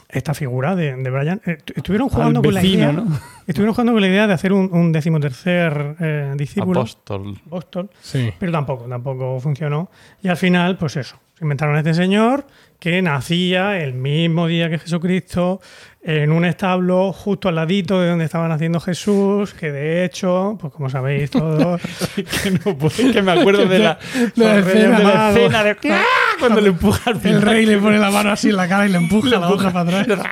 [0.09, 1.41] esta figura de, de Brian.
[1.45, 2.93] Eh, tu- Estuvieron jugando Al con la vecino, idea.
[2.93, 3.19] ¿no?
[3.47, 6.81] Estuvieron jugando con la idea de hacer un, un decimotercer eh, discípulo.
[6.81, 7.37] Apóstol.
[7.47, 8.33] apóstol, Sí.
[8.39, 9.91] pero tampoco, tampoco funcionó.
[10.23, 12.45] Y al final, pues eso, se inventaron a este señor
[12.81, 15.61] que nacía el mismo día que Jesucristo
[16.03, 20.73] en un establo justo al ladito de donde estaba naciendo Jesús, que de hecho, pues
[20.73, 21.79] como sabéis todos,
[22.43, 23.99] que no puedo, que me acuerdo de la,
[24.35, 25.37] La de escena, la mago.
[25.37, 26.05] escena de ¡Ah!
[26.39, 28.91] cuando le empuja al El rey le pone la mano así en la cara y
[28.91, 30.27] le empuja la otra para atrás.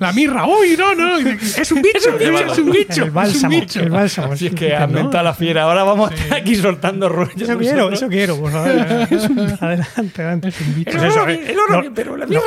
[0.00, 3.50] La mirra, uy, no, no, es un bicho, es un bicho, el bálsamo, es un
[3.50, 3.80] bicho.
[3.80, 4.32] el bálsamo.
[4.32, 5.62] Así es que ha inventado la fiera.
[5.64, 7.40] Ahora vamos a estar aquí soltando rollos.
[7.40, 8.70] Eso quiero, eso quiero, por favor.
[9.60, 10.52] adelante, adelante.
[10.84, 12.40] Pues eso, eh, lo- pero la no,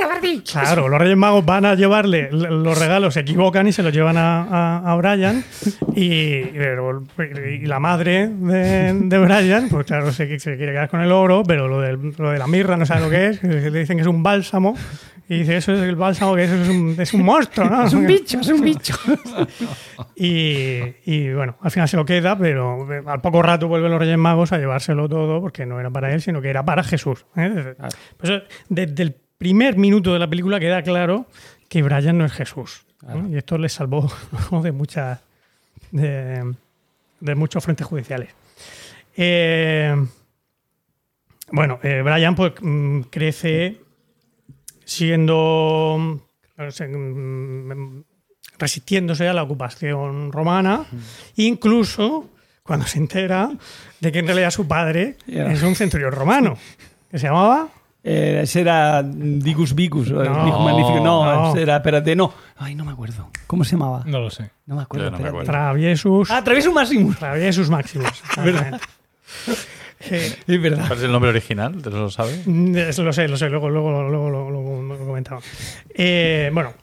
[0.51, 4.17] Claro, los Reyes Magos van a llevarle los regalos, se equivocan y se los llevan
[4.17, 5.43] a, a, a Brian.
[5.95, 11.01] Y, pero- y la madre de, de Brian, pues claro, se, se quiere quedar con
[11.01, 13.43] el oro, pero lo, del- lo de la mirra no sabe lo que es.
[13.43, 14.75] Le dicen que es un bálsamo.
[15.29, 17.85] Y dice, eso es el bálsamo, que eso es un, es un monstruo, ¿no?
[17.85, 18.95] Es un bicho, es un bicho.
[20.15, 23.99] Y, y, bueno, al final se lo queda, pero eh, al poco rato vuelven los
[23.99, 27.25] Reyes Magos a llevárselo todo porque no era para él, sino que era para Jesús.
[27.37, 27.49] ¿eh?
[27.49, 27.75] Desde,
[28.17, 31.27] pues, eh, desde el primer minuto de la película queda claro
[31.69, 32.85] que Brian no es Jesús.
[33.03, 33.29] ¿no?
[33.29, 34.11] Y esto le salvó
[34.63, 35.19] de muchas
[35.91, 36.53] de,
[37.19, 38.29] de muchos frentes judiciales.
[39.15, 39.95] Eh,
[41.51, 43.81] bueno, eh, Brian pues mm, crece
[44.89, 45.95] siendo
[46.57, 48.01] mm,
[48.57, 50.85] resistiéndose a la ocupación romana,
[51.35, 52.25] incluso
[52.63, 53.51] cuando se entera
[53.99, 55.51] de que en realidad su padre Ya.
[55.51, 56.57] es un centurión romano,
[57.09, 57.69] que se llamaba
[58.01, 60.09] Eh, ese era Digus Vicus.
[60.09, 60.23] No,
[60.63, 61.01] magnífico.
[61.03, 61.49] No, no.
[61.51, 62.33] ese era, espérate, no.
[62.57, 63.29] Ay, no me acuerdo.
[63.45, 64.03] ¿Cómo se llamaba?
[64.05, 64.51] No lo sé.
[64.67, 65.11] No me acuerdo.
[65.11, 65.51] No me acuerdo.
[65.51, 67.17] Traviesus, Ah, Travieso Maximus.
[67.19, 68.23] Traviesus Maximus.
[70.01, 70.85] Eh, Es verdad.
[70.87, 71.81] ¿Cuál es el nombre original?
[71.81, 72.45] ¿Te lo sabes?
[72.47, 75.41] Es- Lo sé, lo sé, luego, luego, luego, luego, luego lo comentaba.
[75.93, 76.73] Eh, bueno,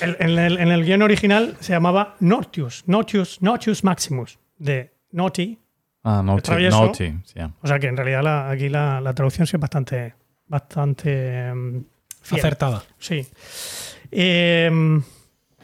[0.00, 5.58] el- en, el, en el guion original se llamaba Nortius, Nortius, Nortius Maximus, de Naughty.
[6.04, 6.42] Ah, Naughty.
[6.42, 6.84] travieso.
[6.84, 7.14] Naughty.
[7.62, 10.14] O sea que en realidad la- aquí la, la traducción sí es bastante,
[10.46, 11.80] bastante mm,
[12.22, 12.40] fiel.
[12.40, 12.82] Acertada.
[12.98, 13.26] Sí.
[14.10, 14.70] Eh,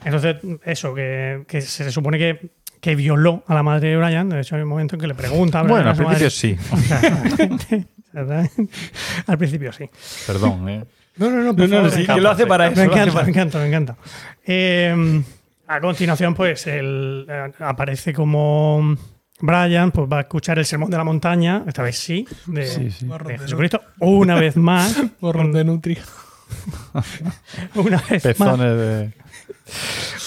[0.04, 2.50] entonces, eso, que, que se supone que,
[2.82, 4.28] que violó a la madre de Brian.
[4.28, 6.58] De hecho, hay un momento en que le pregunta Bueno, al principio madre- sí.
[6.72, 7.86] Exactamente.
[9.26, 9.88] Al principio sí.
[10.26, 10.84] Perdón, ¿eh?
[11.16, 12.76] No, no, no, No, no, sí, que lo hace para eso.
[12.76, 13.96] Me encanta, para- me encanta, me encanta.
[14.44, 15.22] Eh,
[15.68, 18.96] a continuación, pues, él eh, aparece como
[19.40, 22.90] Brian, pues va a escuchar el sermón de la montaña, esta vez sí, de, Sí,
[22.90, 23.06] sí.
[23.26, 25.00] de Jesucristo, una vez más.
[25.20, 26.02] Borrón de nutria.
[27.76, 28.22] Una vez más.
[28.22, 29.12] Pezones de.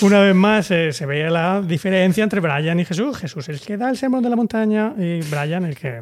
[0.01, 3.17] Una vez más eh, se ve la diferencia entre Brian y Jesús.
[3.17, 6.01] Jesús es el que da el sermón de la montaña y Brian el que,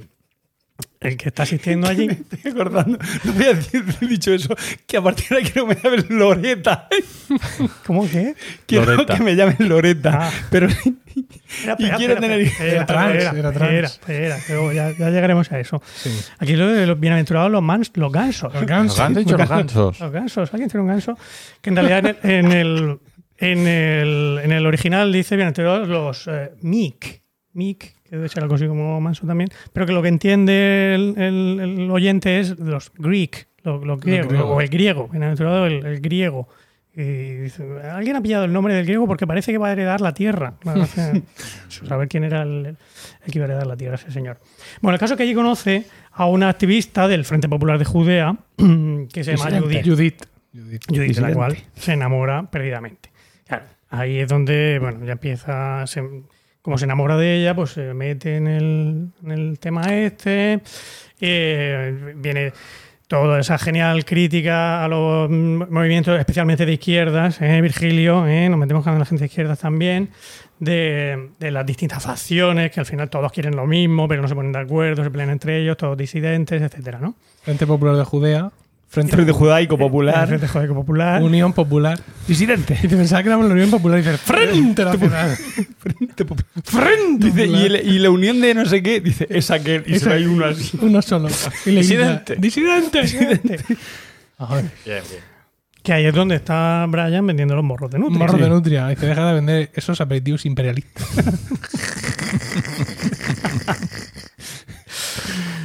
[0.99, 2.07] el que está asistiendo allí.
[2.31, 2.97] Estoy acordando.
[3.23, 4.55] No voy a decir, he dicho eso,
[4.87, 6.87] que a partir de quiero que me llamen Loreta.
[7.85, 8.35] ¿Cómo que?
[8.65, 10.27] Quiero que me llamen Loreta.
[10.27, 10.31] Ah.
[10.49, 13.91] Pero Espera, Y quiero tener- Era trans, era trans.
[13.91, 15.81] Espera, espera, luego ya, ya llegaremos a eso.
[15.95, 16.09] Sí.
[16.39, 18.53] Aquí lo de los bienaventurados, los, mans, los gansos.
[18.53, 18.97] Los gansos.
[18.97, 19.99] ¿Lo han dicho los gansos?
[19.99, 20.53] Los gansos.
[20.53, 21.17] ¿Alguien tiene un ganso?
[21.61, 22.99] Que en realidad en el, en el,
[23.37, 27.21] en el original dice bienaventurados los eh, meek.
[27.53, 29.49] Meek, que debe ser algo así como manso también.
[29.73, 34.27] Pero que lo que entiende el, el- el oyente es los Greek, lo, lo griego,
[34.29, 34.49] griego.
[34.55, 35.07] o el griego.
[35.09, 36.47] Bienaventurado el, el griego.
[36.95, 39.99] Y dice, alguien ha pillado el nombre del griego porque parece que va a heredar
[40.01, 40.55] la tierra.
[40.59, 41.11] Claro, o sea,
[41.69, 44.39] saber quién era el, el que iba a heredar la tierra, ese señor.
[44.81, 48.35] Bueno, el caso es que allí conoce a una activista del Frente Popular de Judea
[49.11, 49.59] que se llama.
[49.59, 49.83] Judith.
[49.85, 50.23] Judith.
[50.53, 50.83] Judith.
[50.87, 53.09] Judith, de la cual se enamora perdidamente.
[53.93, 55.85] Ahí es donde, bueno, ya empieza,
[56.63, 60.61] como se enamora de ella, pues se mete en el, en el tema este,
[61.21, 62.53] eh, viene
[63.05, 67.61] toda esa genial crítica a los movimientos, especialmente de izquierdas, ¿eh?
[67.61, 68.49] Virgilio, ¿eh?
[68.49, 70.09] nos metemos con la gente de izquierdas también,
[70.57, 74.33] de, de las distintas facciones, que al final todos quieren lo mismo, pero no se
[74.33, 77.13] ponen de acuerdo, se pelean entre ellos, todos disidentes, etcétera, ¿no?
[77.43, 78.51] Frente Popular de Judea,
[78.93, 80.27] Frente, Frente Judaico Popular.
[80.27, 81.23] Frente Judaico Popular.
[81.23, 81.99] Unión Popular.
[82.27, 82.77] Disidente.
[82.83, 85.35] Y te pensaba que éramos la Unión Popular y dices Frente Nacional.
[85.79, 86.45] Frente Popular.
[86.63, 87.65] Frente Dice, y, Popular.
[87.81, 89.83] el- y la unión de no sé qué, dice, es aquel.
[89.87, 90.77] Y se ve uno así.
[90.79, 91.27] Uno solo.
[91.65, 92.35] Y le Disidente.
[92.35, 93.59] grita, Disidente.
[94.37, 95.23] Ay, Bien, bien.
[95.81, 98.19] Que ahí es donde está Brian vendiendo los morros de Nutria.
[98.19, 98.91] morro de nutria.
[98.91, 101.03] Y te deja de vender esos aperitivos imperialistas.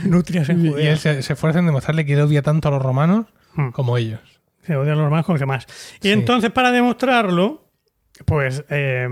[0.08, 0.92] Nutrias en Y Judea.
[0.92, 3.70] él se, se esfuerza en demostrarle que él odia tanto a los romanos Hmm.
[3.70, 4.20] como ellos.
[4.62, 5.66] Se odian los romanos con los demás.
[6.00, 6.10] Y Sí.
[6.12, 7.70] entonces, para demostrarlo,
[8.26, 9.08] pues eh,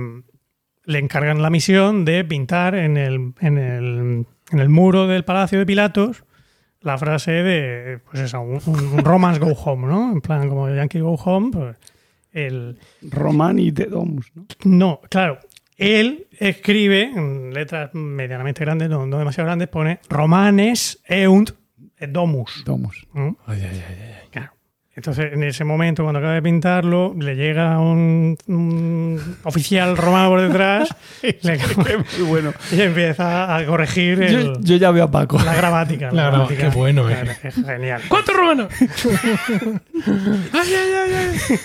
[0.84, 5.58] le encargan la misión de pintar en el, en el, en el muro del Palacio
[5.58, 6.24] de Pilatos
[6.82, 10.12] la frase de, pues eso, un, un Romans go home, ¿no?
[10.12, 11.76] En plan, como Yankee go home, pues
[12.32, 12.78] el...
[13.02, 14.46] Román y de Domus, ¿no?
[14.64, 15.38] No, claro.
[15.76, 21.50] Él escribe en letras medianamente grandes, no, no demasiado grandes, pone Romanes eunt
[22.08, 22.62] domus.
[22.64, 23.06] Domus.
[23.12, 23.30] ¿Mm?
[24.30, 24.52] Claro.
[24.94, 30.40] Entonces, en ese momento, cuando acaba de pintarlo, le llega un, un oficial romano por
[30.40, 30.88] detrás
[31.22, 31.58] le-
[32.18, 32.54] Muy bueno.
[32.72, 35.38] y empieza a corregir el- Yo, yo ya veo a Paco.
[35.44, 36.10] la gramática.
[36.12, 36.70] la gramática.
[36.70, 37.14] qué bueno, eh.
[37.22, 38.00] Claro, Es genial.
[38.08, 38.68] ¿Cuántos romanos?
[38.80, 41.58] ay, ay, ay, ay.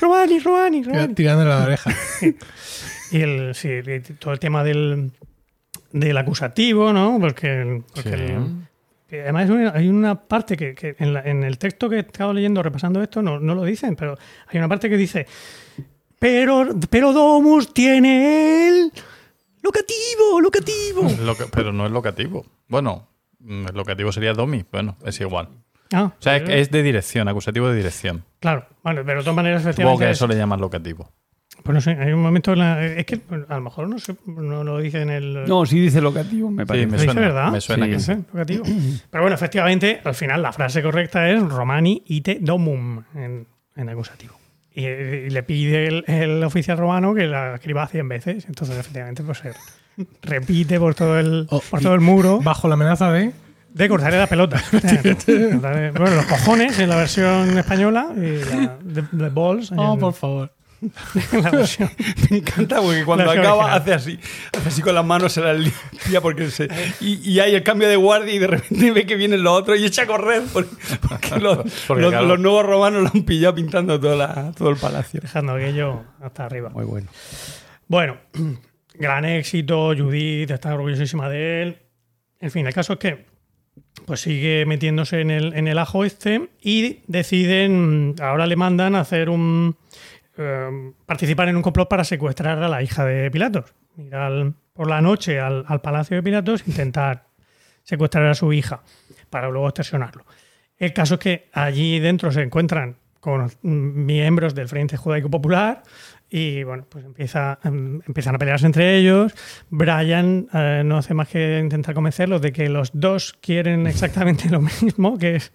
[0.00, 1.14] Romani, Romani, Romani.
[1.14, 1.90] Tirándole la oreja.
[3.10, 3.68] Y el, sí,
[4.18, 5.10] todo el tema del,
[5.92, 7.18] del acusativo, ¿no?
[7.20, 9.14] Porque, porque Sí.
[9.16, 12.32] el- además hay una, parte que, que en, la- en el texto que he estado
[12.32, 15.26] leyendo, repasando esto, no, no lo dicen, pero hay una parte que dice,
[16.18, 18.92] pero, pero Domus tiene el
[19.62, 21.02] locativo, locativo.
[21.24, 22.46] Loca- pero no es locativo.
[22.68, 23.08] Bueno,
[23.40, 24.64] mm, el locativo sería domi.
[24.70, 25.48] Bueno, es igual.
[25.92, 28.22] Ah, O sea, es, es de dirección, acusativo de dirección.
[28.38, 31.10] claro, bueno, pero de todas maneras, Supongo que es- eso le llaman locativo.
[31.72, 34.14] Pues no sé, hay un momento en la, es que a lo mejor no, sé,
[34.26, 35.44] no lo dice en el...
[35.46, 36.86] No, sí dice locativo, me Sí, parece.
[36.86, 37.52] me ¿Lo dice suena, verdad?
[37.52, 37.92] me suena Sí.
[37.92, 38.12] que sí.
[38.32, 38.64] locativo.
[39.10, 43.46] Pero bueno, efectivamente, al final la frase correcta es Romani ite domum en,
[43.76, 44.34] en acusativo.
[44.72, 48.46] Y, y le pide el, el oficial romano que la escriba 100 veces.
[48.46, 49.52] Entonces, efectivamente, pues se
[50.22, 53.32] repite por todo el, Oh, por todo el muro Bajo la amenaza de.
[53.74, 54.62] de cortarle la pelota.
[55.26, 60.12] Bueno, los cojones en la versión española y la de, de balls en, Oh, por
[60.14, 60.52] favor.
[61.42, 61.90] la versión.
[62.30, 63.78] Me encanta porque cuando La acaba original.
[63.80, 64.18] hace así,
[64.56, 66.68] hace así con las manos, se las limpia porque se,
[67.00, 69.78] y, y hay el cambio de guardia y de repente ve que vienen los otros
[69.78, 70.70] y echa a correr porque,
[71.08, 72.26] porque los, Porque, los- claro.
[72.26, 75.20] los nuevos romanos lo han pillado pintando toda la- todo el palacio.
[75.20, 76.70] Dejando aquello hasta arriba.
[76.70, 77.08] Muy bueno.
[77.88, 78.16] Bueno,
[78.94, 81.78] gran éxito, Judith está orgullosísima de él.
[82.40, 83.26] En fin, el caso es que
[84.06, 89.00] pues sigue metiéndose en el, en el ajo este y deciden, ahora le mandan a
[89.00, 89.76] hacer un...
[90.36, 93.74] eh, participar en un complot para secuestrar a la hija de Pilatos.
[93.96, 97.26] Ir al- por la noche al, al palacio de Pilatos intentar
[97.82, 98.82] secuestrar a su hija
[99.28, 100.24] para luego extorsionarlo.
[100.78, 105.82] El caso es que allí dentro se encuentran con miembros del Frente Judaico Popular
[106.30, 109.34] y bueno, pues empieza, em, empiezan a pelearse entre ellos.
[109.68, 114.60] Brian eh, no hace más que intentar convencerlos de que los dos quieren exactamente lo
[114.62, 115.52] mismo, que es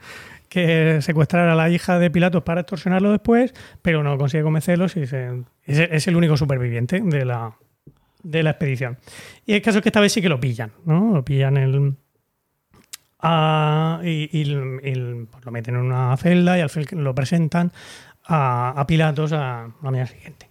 [0.50, 5.06] que secuestrar a la hija de Pilatos para extorsionarlo después, pero no consigue convencerlos y
[5.08, 7.54] se- es, el único superviviente de la,
[8.24, 8.98] de la expedición.
[9.46, 11.14] Y el caso es que esta vez sí que lo pillan, ¿no?
[11.14, 11.96] Lo pillan el,
[14.04, 14.56] y,
[15.32, 17.72] pues, lo meten en una celda y al final lo presentan
[18.26, 20.48] a, a Pilatos a la mañana siguiente.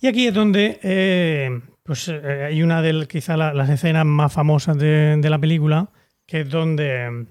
[0.00, 4.32] Y aquí es donde eh, pues, eh, hay una de quizá la- las escenas más
[4.32, 5.88] famosas de la película,
[6.26, 7.26] que es donde,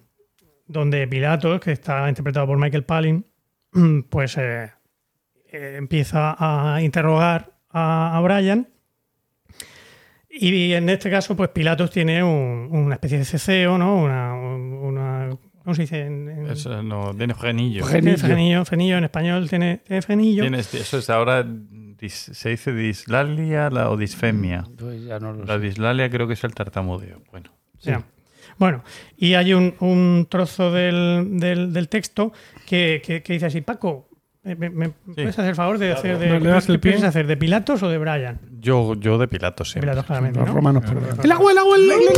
[0.65, 3.25] donde Pilatos, que está interpretado por Michael Palin,
[4.09, 4.71] pues eh,
[5.51, 8.67] eh, empieza a interrogar a, a Brian.
[10.29, 13.97] Y en este caso, pues Pilatos tiene un- una especie de ceceo, ¿no?
[13.97, 15.29] Una, una-
[15.63, 16.01] ¿Cómo se dice?
[16.01, 17.85] En, en- Eso no, tiene frenillo.
[17.85, 18.15] Frenillo.
[18.15, 20.43] tiene frenillo, frenillo en español tiene, tiene frenillo.
[20.43, 24.63] Tienes- eso es ahora, dis- se dice dislalia la- o disfemia.
[24.77, 27.21] Pues ya no lo La dislalia creo que es el tartamudeo.
[27.31, 27.51] Bueno,
[27.81, 28.03] Ya.
[28.57, 28.83] Bueno,
[29.17, 32.31] y hay un, un trozo del, del- del texto
[32.67, 34.07] que, que- que dice así, Paco,
[34.43, 36.95] ¿me, me- puedes hacer el favor de hacer de, ¿Me le das ¿qué el pie?
[37.05, 37.25] hacer?
[37.27, 38.39] ¿De Pilatos o de Brian?
[38.59, 39.89] yo, yo de Pilatos siempre.
[39.89, 40.55] Pilatos, claramente, Los ¿no?
[40.55, 41.19] romanos, perdón.
[41.23, 42.11] El agua, el agua, el agua.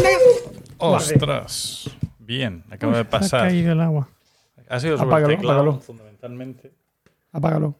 [0.78, 1.90] ¡Ostras!
[2.20, 3.42] Bien, acaba de Ha pasar.
[3.48, 4.10] caído el agua.
[4.70, 5.80] Ha sido sobre Apágalo, el teclado, apágalo.
[5.82, 6.72] fundamentalmente.
[7.32, 7.76] Apágalo.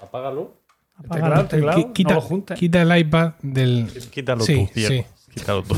[0.00, 0.54] Apágalo.
[0.96, 1.44] Apágalo.
[1.46, 2.58] teclado, Quita, no lo juntes.
[2.58, 3.88] quita el iPad del.
[4.10, 4.88] Quítalo Sí, tú, Diego.
[4.94, 5.30] sí.
[5.34, 5.76] Quítalo tú.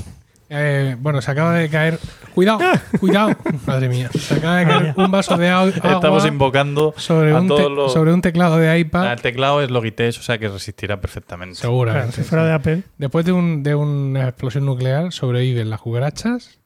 [0.50, 1.98] Eh, bueno, se acaba de caer.
[2.34, 2.60] Cuidado,
[3.00, 3.30] cuidado.
[3.66, 4.08] Madre mía.
[4.18, 7.68] Se acaba de caer un vaso de agua Estamos invocando sobre a un, todos te-
[7.70, 7.92] los...
[7.92, 9.12] sobre un teclado de Ah, iPad.
[9.12, 11.56] El teclado es Logitech, o sea que resistirá perfectamente.
[11.60, 12.12] Claro, Seguramente.
[12.16, 16.57] si fuera de Apple, Después de, un, de una explosión nuclear, sobreviven las cucarachas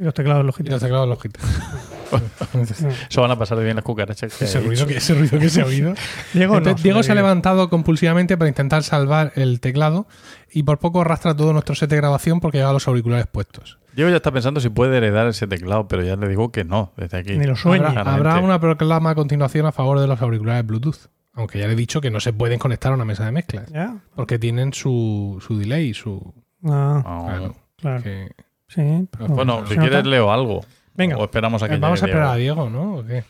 [0.00, 0.72] y los teclados y Logitech.
[0.72, 1.42] los teclados Logitech.
[3.10, 4.34] Eso van a pasar de bien las cucarachas.
[4.36, 5.94] que Ese ruido, que, ese ruido que se ha oído.
[6.34, 7.22] Diego, no, Entonces, Diego se ha sobrevive.
[7.28, 10.06] levantado compulsivamente para intentar salvar el teclado
[10.50, 13.78] y por poco arrastra todo nuestro set de grabación porque lleva los auriculares puestos.
[13.94, 16.92] Diego ya está pensando si puede heredar ese teclado, pero ya le digo que no,
[16.96, 17.36] desde aquí.
[17.36, 17.84] Ni lo sueñe.
[17.86, 21.08] Habrá, una proclama a continuación a favor de los auriculares Bluetooth.
[21.34, 23.70] Aunque ya le he dicho que no se pueden conectar a una mesa de mezclas.
[23.72, 23.98] ¿Ya?
[24.16, 26.34] Porque tienen su, su delay, su.
[26.64, 28.02] Ah, Ah, claro, claro.
[28.02, 28.28] que-
[28.72, 30.64] Sí, pero- Bueno, si ¿se quieres leo algo.
[30.94, 31.16] Venga.
[31.18, 32.70] O esperamos a que Eh, Vamos a esperar a Diego.
[32.70, 32.96] ¿no?
[32.96, 33.22] ¿O qué?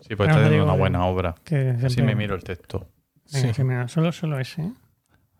[0.00, 1.34] Sí, pues está haciendo una buena obra.
[1.44, 2.86] Que Así me miro el texto.
[3.32, 3.64] Venga, Sí.
[3.64, 4.62] mira, solo, solo ese.
[4.62, 4.72] ¿eh?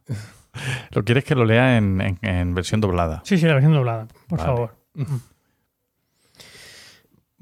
[0.90, 3.20] ¿Lo quieres que lo lea en, en- en versión doblada?
[3.24, 4.50] Sí, sí, la versión doblada, por Vale.
[4.52, 4.76] favor.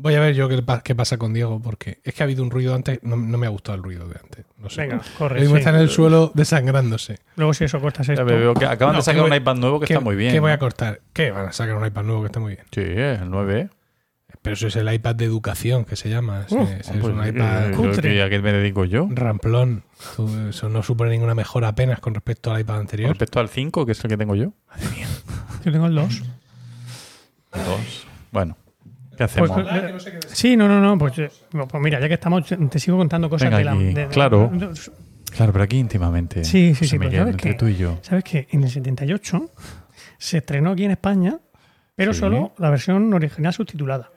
[0.02, 2.42] Voy a ver yo qué, pa- qué pasa con Diego, porque es que ha habido
[2.42, 3.00] un ruido antes.
[3.02, 4.46] No, no me ha gustado el ruido de antes.
[4.56, 4.82] No sé.
[4.82, 5.40] Venga, corre.
[5.40, 5.58] Mismo sí.
[5.58, 7.18] está en el suelo desangrándose.
[7.36, 8.24] Luego si eso cortas Ya esto.
[8.24, 10.32] veo que acaban No, de sacar un iPad nuevo que ¿Qué- está muy bien.
[10.32, 10.60] ¿Qué voy a ¿no?
[10.60, 11.00] cortar?
[11.12, 11.30] ¿Qué?
[11.30, 12.64] Van a sacar un iPad nuevo que está muy bien.
[12.72, 13.68] Sí, el 9.
[14.42, 16.46] Pero eso es el iPad de educación que se llama.
[16.48, 17.64] Uh, es Pues, un eh, iPad
[18.24, 19.06] ¿A qué me dedico yo?
[19.10, 19.82] ramplón.
[20.48, 23.10] Eso no supone ninguna mejora apenas con respecto al iPad Con anterior.
[23.10, 24.54] respecto al 5, que es el que tengo yo.
[25.64, 26.22] Yo tengo el 2.
[27.52, 28.06] Dos.
[28.32, 28.56] Bueno,
[29.20, 29.50] ¿qué hacemos?
[29.50, 29.66] Pues,
[30.06, 30.96] eh, sí, no, no, no.
[30.98, 33.72] Pues, eh, pues mira, ya que estamos, te sigo contando cosas Venga de la.
[33.72, 33.84] aquí.
[33.84, 34.50] de- de- Claro.
[34.52, 34.70] de-
[35.36, 36.44] claro, pero aquí íntimamente.
[36.44, 37.56] Sí, sí, sí, pero Miguel, ¿sabes entre qué?
[37.58, 37.98] tú y yo.
[38.02, 38.48] ¿Sabes qué?
[38.50, 39.50] En el 78
[40.18, 41.38] se estrenó aquí en España,
[41.94, 42.20] pero Sí.
[42.20, 44.10] solo la versión original subtitulada.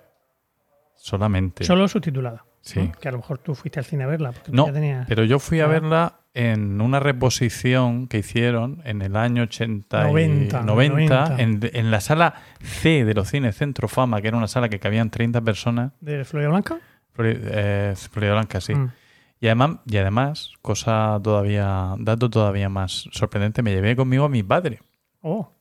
[0.95, 1.63] Solamente.
[1.65, 2.45] Solo subtitulada.
[2.61, 2.79] Sí.
[2.79, 2.91] ¿no?
[2.93, 4.31] Que a lo mejor tú fuiste al cine a verla.
[4.31, 8.81] Porque tú No, ya tenías- pero yo fui a verla en una reposición que hicieron
[8.85, 13.55] en el año 80 y 90, 90, en, en la sala C de los cines
[13.55, 15.91] Centro Fama, que era una sala que cabían 30 personas.
[16.01, 16.79] ¿De Florida Blanca?
[17.19, 18.73] Eh, Florida Blanca, sí.
[18.73, 18.91] Mm.
[19.39, 24.41] Y además, y además, cosa todavía, dato todavía más sorprendente, me llevé conmigo a mi
[24.41, 24.79] padre.
[25.21, 25.51] Oh,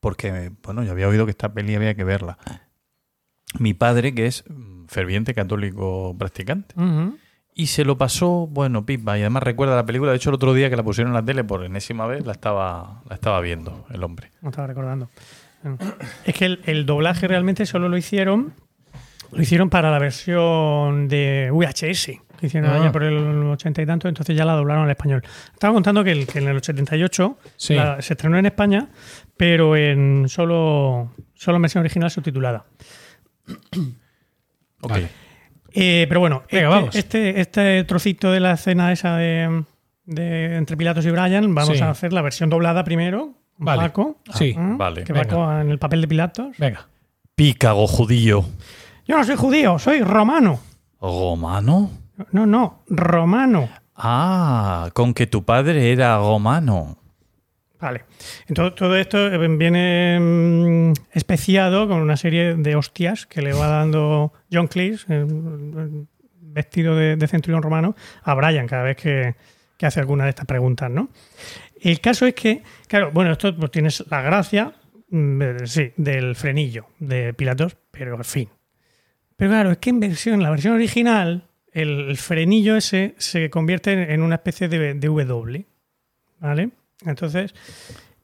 [0.00, 2.38] Porque, bueno, yo había oído que esta peli había que verla.
[3.58, 6.74] Mi padre, que es mm, ferviente católico practicante.
[7.58, 9.16] Y se lo pasó, bueno, pipa.
[9.16, 10.10] Y además recuerda la película.
[10.10, 12.32] De hecho, el otro día que la pusieron en la tele por enésima vez, la
[12.32, 14.30] estaba, la estaba viendo el hombre.
[14.42, 15.08] No estaba recordando.
[16.26, 18.52] Es que el, el doblaje realmente solo lo hicieron
[19.32, 22.76] lo hicieron para la versión de VHS que hicieron Ah.
[22.76, 25.22] allá por el 80 y tanto, entonces ya la doblaron al español.
[25.54, 27.74] Estaba contando que, el- que en el 78 Sí.
[27.74, 28.88] la- se estrenó en España,
[29.36, 32.66] pero en solo, solo en versión original subtitulada.
[34.82, 34.90] Ok.
[34.90, 35.08] Vale.
[35.78, 36.94] Eh, pero bueno, Venga, este, vamos.
[36.96, 39.64] Este, este trocito de la escena esa de,
[40.06, 41.82] de entre Pilatos y Brian, vamos Sí.
[41.82, 43.34] a hacer la versión doblada primero.
[43.58, 43.82] Vale.
[43.82, 44.56] Paco, Sí, ¿eh?
[44.58, 45.04] vale.
[45.04, 45.28] que Venga.
[45.28, 46.56] Paco en el papel de Pilatos.
[46.58, 46.88] Venga.
[47.34, 48.44] Pícago judío.
[49.06, 50.58] Yo no soy judío, soy romano.
[51.00, 51.90] ¿Romano?
[52.32, 53.68] No, no, romano.
[53.94, 56.96] Ah, con que tu padre era romano.
[57.86, 58.02] Vale.
[58.48, 63.68] Entonces, todo esto eh, viene mm, especiado con una serie de hostias que le va
[63.68, 65.24] dando John Cleese, eh,
[66.40, 69.36] vestido de, centurión romano, a Brian cada vez que,
[69.80, 71.10] hace alguna de estas preguntas, ¿no?
[71.80, 74.74] El caso es que, claro, bueno, esto pues, tienes la gracia,
[75.08, 78.48] mm, sí, del frenillo de Pilatos, pero al fin.
[79.36, 84.22] Pero claro, es que en versión, la versión original, el, frenillo ese se convierte en
[84.22, 85.64] una especie de, de W,
[86.40, 86.70] ¿vale?
[87.04, 87.54] Entonces,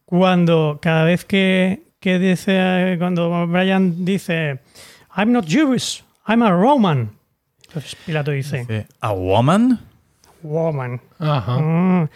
[0.04, 4.60] cuando cada vez que, que dice, cuando Brian dice,
[5.16, 7.10] I'm not Jewish, I'm a Roman.
[7.66, 9.78] Entonces Pilato dice, ¿A woman?
[10.42, 11.00] woman.
[11.18, 11.58] Ajá.
[11.58, 12.08] Mm.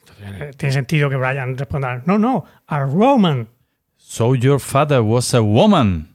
[0.00, 3.48] Entonces, eh, tiene sentido que Brian responda, no, no, a Roman.
[3.96, 6.14] So your father was a woman.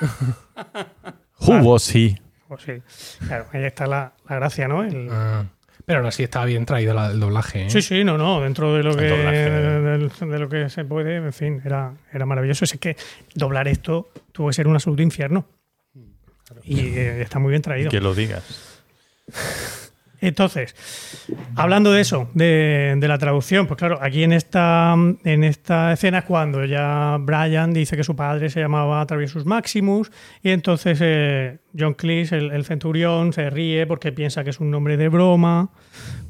[1.46, 2.16] Who was he?
[2.48, 2.82] Pues sí,
[3.26, 4.82] claro, ahí está la, la gracia, ¿no?
[4.82, 5.44] El- Ah.
[5.90, 7.66] Pero aún así está bien traído la- el doblaje.
[7.66, 7.70] ¿eh?
[7.70, 9.50] Sí, sí, no, no, dentro de lo El que doblaje.
[9.50, 12.64] de, lo que se puede, en fin, era, era maravilloso.
[12.64, 12.96] Es que
[13.34, 15.46] doblar esto tuvo que ser un absoluto infierno.
[16.64, 17.90] Y eh, está muy bien traído.
[17.90, 18.82] Que lo digas.
[20.20, 20.74] Entonces,
[21.56, 24.94] hablando de eso, de, de la traducción, pues claro, aquí en esta,
[25.24, 30.10] en esta escena es cuando ya Brian dice que su padre se llamaba Traviesus Maximus
[30.42, 34.70] y entonces eh, John Cleese, el, el centurión, se ríe porque piensa que es un
[34.70, 35.70] nombre de broma,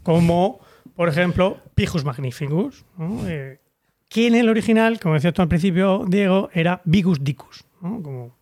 [0.03, 0.61] como,
[0.95, 3.27] por ejemplo, Pijus Magnificus, ¿no?
[3.29, 3.61] Eh,
[4.09, 8.03] que en el original, como decía tú al principio, Diego, era Vigus Dicus, ¿no?
[8.03, 8.37] como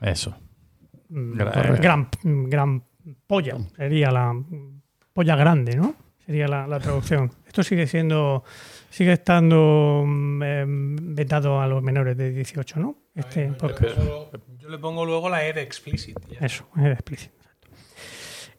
[0.00, 0.36] Eso.
[1.08, 1.78] Mm, eh.
[1.80, 2.84] gran, gran
[3.26, 4.34] polla, sería la
[5.16, 5.94] polla grande, ¿no?
[6.26, 7.32] Sería la, la traducción.
[7.46, 8.44] Esto sigue siendo,
[8.90, 12.96] sigue estando mm, em, vetado a los menores de 18, ¿no?
[13.14, 13.96] Este podcast.
[14.58, 16.18] Yo le pongo luego la R explicit.
[16.28, 16.44] ya.
[16.44, 17.34] Eso, es explícito.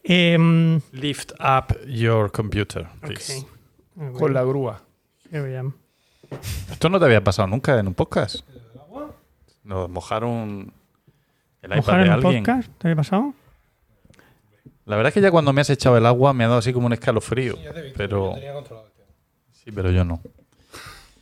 [0.03, 3.45] Em, Lift up your computer, please.
[4.17, 4.81] Con la grúa.
[5.31, 5.73] Here we am.
[6.71, 8.39] Esto no te había pasado nunca en un podcast.
[9.63, 10.73] Nos mojaron
[11.61, 12.43] el iPad ¿Mojar de en un alguien.
[12.43, 12.69] podcast?
[12.79, 13.33] ¿Te había pasado?
[14.87, 16.71] La verdad es que ya cuando me has echado el agua me ha dado así
[16.71, 17.57] como un escalofrío.
[17.97, 18.35] Pero
[19.51, 20.21] sí, pero yo no.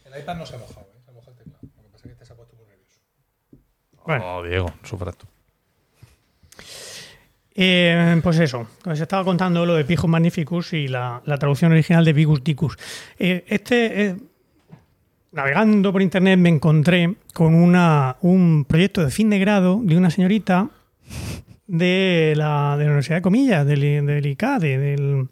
[0.05, 0.99] El iPad no se ha mojado, ¿eh?
[1.03, 1.59] se ha mojado el teclado.
[1.63, 2.99] Lo que pasa es que este se ha puesto muy nervioso.
[4.05, 4.23] Bueno.
[4.23, 5.25] No, Diego, sufras tú.
[7.55, 12.05] Eh, pues eso, os estaba contando lo de Pijos Magnificus y la, la traducción original
[12.05, 12.77] de Vigus Dicus.
[13.17, 14.15] Eh, este, eh,
[15.31, 20.11] navegando por internet, me encontré con una, un proyecto de fin de grado de una
[20.11, 20.69] señorita
[21.67, 25.29] de la, de la Universidad de Comillas, del, del ICADE, del,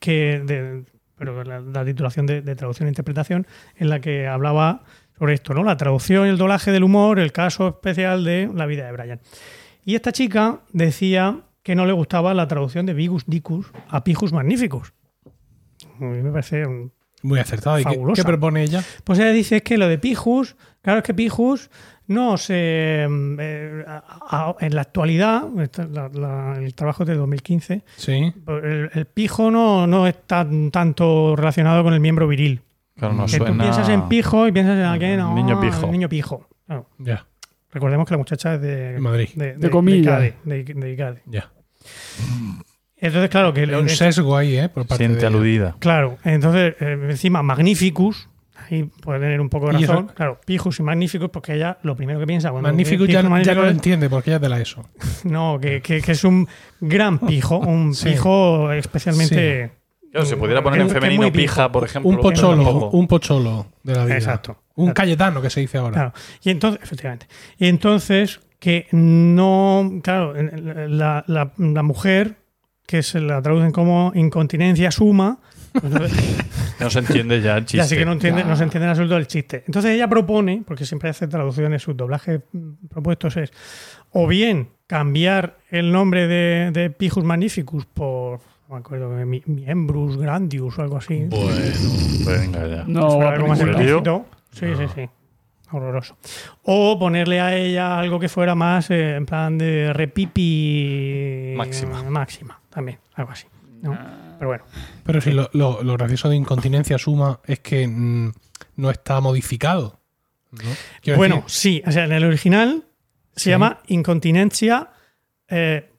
[0.00, 0.84] que, de-
[1.16, 4.82] pero la, la titulación de, de traducción e interpretación, en la que hablaba
[5.18, 5.62] sobre esto, ¿no?
[5.62, 9.20] La traducción y el doblaje del humor, el caso especial de la vida de Brian.
[9.84, 14.32] Y esta chica decía que no le gustaba la traducción de Vigus Dicus a Pijus
[14.32, 14.92] Magnificus.
[16.00, 17.78] A mí me parece un- Muy acertado.
[17.78, 18.82] ¿Y qué, qué propone ella?
[19.04, 21.70] Pues ella dice que lo de Pijus, claro es que Pijus
[22.06, 22.54] no se...
[23.06, 24.02] eh, a-
[24.50, 28.32] a- en la actualidad, esta- la- la- el trabajo es de 2015, Sí.
[28.62, 32.60] el, el pijo no, no está tanto relacionado con el miembro viril.
[32.96, 33.62] Claro, no que tú suena...
[33.64, 35.86] piensas en pijo y piensas en aquel El niño pijo.
[35.90, 36.46] niño pijo.
[36.66, 36.86] Claro.
[36.98, 37.26] Ya.
[37.72, 39.30] Recordemos que la muchacha es de, Madrid.
[39.34, 40.20] de, De comillas.
[40.20, 41.22] de Icade, de- de Icade.
[41.26, 41.50] Ya.
[42.96, 44.68] Entonces, claro, que Hay un sesgo ahí, ¿eh?
[44.68, 45.36] Por parte Siente de ella.
[45.36, 45.76] aludida.
[45.80, 48.28] Claro, entonces eh, encima Magnificus,
[48.70, 50.10] ahí puede tener un poco de Y eso- razón.
[50.14, 53.54] Claro, Pijus y Magnificus, porque ella lo primero que piensa cuando Magnífico ya, no- ya
[53.54, 54.88] no lo entiende porque ella es de la ESO.
[55.00, 56.46] es- no, que, que- que es un
[56.80, 58.10] gran pijo, un Sí.
[58.10, 59.72] pijo especialmente.
[60.10, 62.08] Claro, se pudiera poner en femenino pija, por ejemplo.
[62.10, 64.14] Un pocholo, un pocholo de la vida.
[64.16, 64.58] Exacto.
[64.76, 65.00] Un Exacto.
[65.02, 65.92] Cayetano que se dice ahora.
[65.92, 66.12] Claro.
[66.42, 67.26] Y entonces, efectivamente.
[67.58, 69.90] Y entonces, que no.
[70.04, 72.36] Claro, la- la mujer,
[72.86, 75.38] que se la traducen como incontinencia suma.
[75.80, 76.36] Pues entonces-
[76.80, 77.76] No se entiende ya el chiste.
[77.78, 79.62] Ya sí que no, entiende, no se entiende en absoluto el chiste.
[79.66, 83.52] Entonces ella propone, porque siempre hace traducciones, sus doblajes mm, propuestos es
[84.10, 90.16] o bien cambiar el nombre de, de Pijus Magnificus por, no me acuerdo, Mi- Miembrus
[90.16, 91.24] Grandius o algo así.
[91.28, 91.50] Bueno,
[92.26, 92.84] venga ya.
[92.86, 93.82] No, algo más película.
[93.82, 94.26] explícito.
[94.52, 95.08] Sí, sí, sí.
[95.72, 96.16] Horroroso.
[96.64, 102.02] O ponerle a ella algo que fuera más eh, en plan de repipi Máxima.
[102.04, 103.46] máxima, también, algo así.
[103.82, 103.98] ¿no?
[104.38, 104.64] Pero bueno.
[105.04, 108.32] Pero sí, lo, lo- lo gracioso de incontinencia suma es que mm,
[108.76, 110.00] no está modificado.
[111.16, 112.84] Bueno, decir, sí, o sea, en el original
[113.34, 113.50] se Sí.
[113.50, 114.90] llama incontinencia
[115.48, 115.90] eh.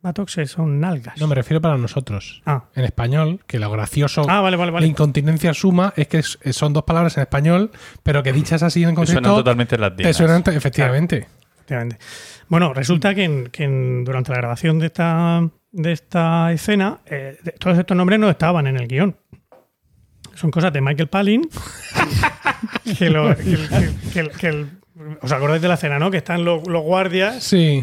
[0.00, 1.18] Buttocks eh, son nalgas.
[1.20, 2.42] no me refiero para nosotros.
[2.46, 2.64] Ah.
[2.74, 4.86] En español, que lo gracioso Ah, vale, vale, de vale.
[4.86, 7.70] incontinencia suma es que es- son dos palabras en español,
[8.02, 10.16] pero que dichas así en contexto suenan totalmente te latinas.
[10.16, 11.26] suenan efectivamente.
[11.56, 11.98] Efectivamente.
[12.48, 17.36] Bueno, resulta que, en- que en- durante la grabación de esta, de esta escena, eh,
[17.42, 19.16] de- todos estos nombres no estaban en el guion.
[20.34, 21.42] Son cosas de Michael Palin.
[22.98, 24.66] que, lo- que- que- que- que el-
[25.22, 26.10] ¿Os acordáis de la escena, no?
[26.10, 27.80] Que están los, los guardias Sí.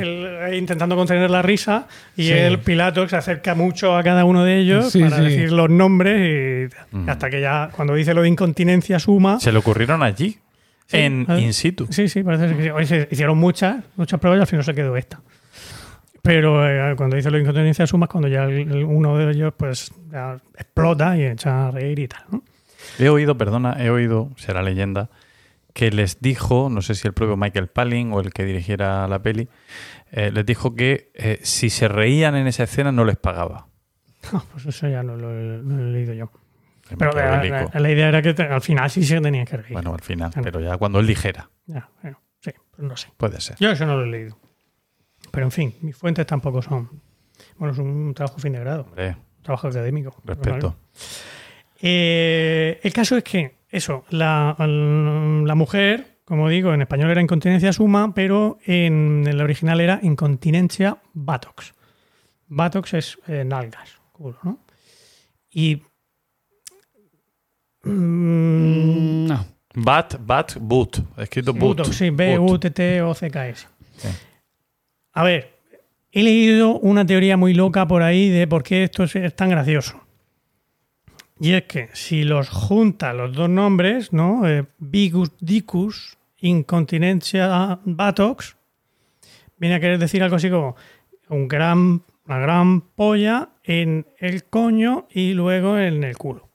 [0.53, 2.31] intentando contener la risa y Sí.
[2.33, 5.23] el Pilato se acerca mucho a cada uno de ellos Sí, para sí.
[5.23, 7.09] decir los nombres y Mm.
[7.09, 10.39] hasta que ya cuando dice lo de incontinencia suma Se le ocurrieron allí,
[10.88, 11.88] Sí, en in situ.
[11.89, 12.69] Sí, sí, parece ser que sí.
[12.71, 15.21] Oye, se hicieron muchas, muchas pruebas y al final se quedó esta.
[16.26, 19.53] Pero eh, cuando dice lo de incontinencia suma es cuando ya el- uno de ellos
[19.55, 22.23] pues ya explota y echa a reír y tal.
[22.32, 22.43] ¿no?
[22.99, 25.09] He oído, perdona, he oído, será leyenda,
[25.73, 29.19] que les dijo, no sé si el propio Michael Palin o el que dirigiera la
[29.19, 29.47] peli,
[30.11, 33.67] eh, les dijo que eh, si se reían en esa escena no les pagaba.
[34.34, 36.32] Ah, pues eso ya no lo, he- no lo he leído yo.
[36.89, 39.57] Es Pero la, la- la idea era que te- al final sí se tenía que
[39.57, 39.73] reír.
[39.73, 40.43] Bueno, al final, Claro.
[40.43, 43.09] pero ya cuando él dijera, Ya, bueno, sí, pues no sé.
[43.17, 43.57] puede ser.
[43.59, 44.38] Yo eso no lo he leído.
[45.36, 46.89] Pero en fin, mis fuentes tampoco son.
[47.57, 50.15] Bueno, es un trabajo fin de grado, Hombre, un trabajo académico.
[50.23, 50.75] respeto.
[51.81, 57.73] Eh, el caso es que, eso, la, la mujer, como digo, en español era incontinencia
[57.73, 61.73] suma, pero en el original era incontinencia buttocks.
[62.47, 64.59] Buttocks es eh, nalgas, culo, ¿no?
[65.51, 65.81] Y.
[67.83, 69.45] mm, No.
[69.77, 70.99] Bat, bat, boot.
[71.17, 71.77] Escrito boot.
[71.79, 72.17] Buttocks, sí, Boot.
[72.17, 73.67] B-U-T-T-O-C-K-S.
[73.97, 74.07] Sí.
[75.16, 75.57] A ver,
[76.11, 79.49] he leído una teoría muy loca por ahí de por qué esto es, es tan
[79.49, 80.01] gracioso.
[81.39, 84.47] Y es que si los junta los dos nombres, ¿no?
[84.47, 88.57] Eh, Bigus dicus, incontinencia buttocks,
[89.57, 90.76] viene a querer decir algo así como
[91.30, 96.49] un gran, una gran polla en el coño y luego en el culo.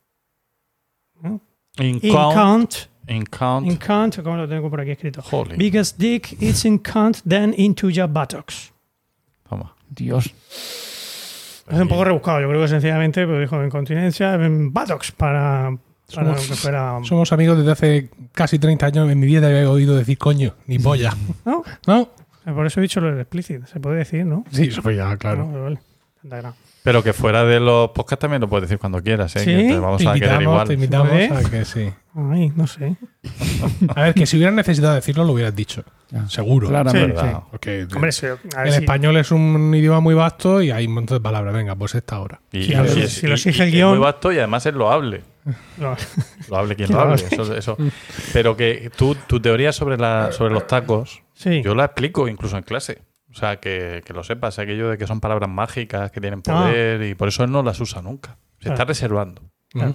[1.22, 1.40] ¿no?
[1.78, 2.74] In In count.
[3.10, 3.66] In count.
[3.66, 5.22] in cunt, como lo tengo por aquí escrito.
[5.30, 5.56] Holy.
[5.56, 8.72] Biggest dick is in cunt, then into your buttocks.
[9.48, 9.74] Toma.
[9.88, 10.26] Dios.
[11.68, 15.76] Es un poco rebuscado, yo creo que sencillamente pues, dijo incontinencia en buttocks para,
[16.14, 16.98] para Somos- que fuera.
[17.04, 19.10] Somos amigos desde hace casi 30 años.
[19.10, 21.12] En mi vida he oído decir coño, ni polla.
[21.44, 21.62] ¿No?
[21.86, 22.08] ¿No?
[22.54, 23.66] Por eso he dicho lo del explícito.
[23.66, 24.44] Se puede decir, ¿no?
[24.50, 25.46] Sí, eso fue ya, Ah, claro.
[25.46, 25.78] vale,
[26.22, 26.52] vale.
[26.82, 29.40] Pero que fuera de los podcasts también lo puedes decir cuando quieras, ¿eh?
[29.40, 30.66] Sí, que te vamos Te a querer invitamos, igual.
[30.68, 31.26] te invitamos ¿Puede?
[31.26, 31.92] a que sí.
[32.14, 32.96] Ay, no sé.
[33.94, 35.84] A ver, que si hubieras necesitado decirlo, lo hubieras dicho.
[36.10, 36.26] Ya.
[36.28, 36.68] Seguro.
[36.68, 37.20] Claramente.
[37.20, 37.36] Sí, sí.
[37.50, 40.86] Porque Hombre, sí, a ver el si- español es un idioma muy vasto y hay
[40.86, 41.52] un montón de palabras.
[41.54, 42.40] Venga, pues esta hora.
[42.50, 45.22] Y, Si y- si lo exige el es guión- muy vasto y además es loable.
[45.76, 45.94] no.
[46.48, 47.22] Lo hable quien lo hable.
[47.30, 47.76] Eso, eso.
[48.32, 51.62] Pero que tú, tu teoría sobre, la, sobre los tacos, Sí.
[51.62, 53.02] yo la explico incluso en clase.
[53.30, 56.64] O sea, que, que lo sepas, aquello de que son palabras mágicas, que tienen Ah.
[56.64, 58.36] poder y por eso él no las usa nunca.
[58.58, 58.74] Se Claro.
[58.74, 59.42] está reservando.
[59.70, 59.94] Claro.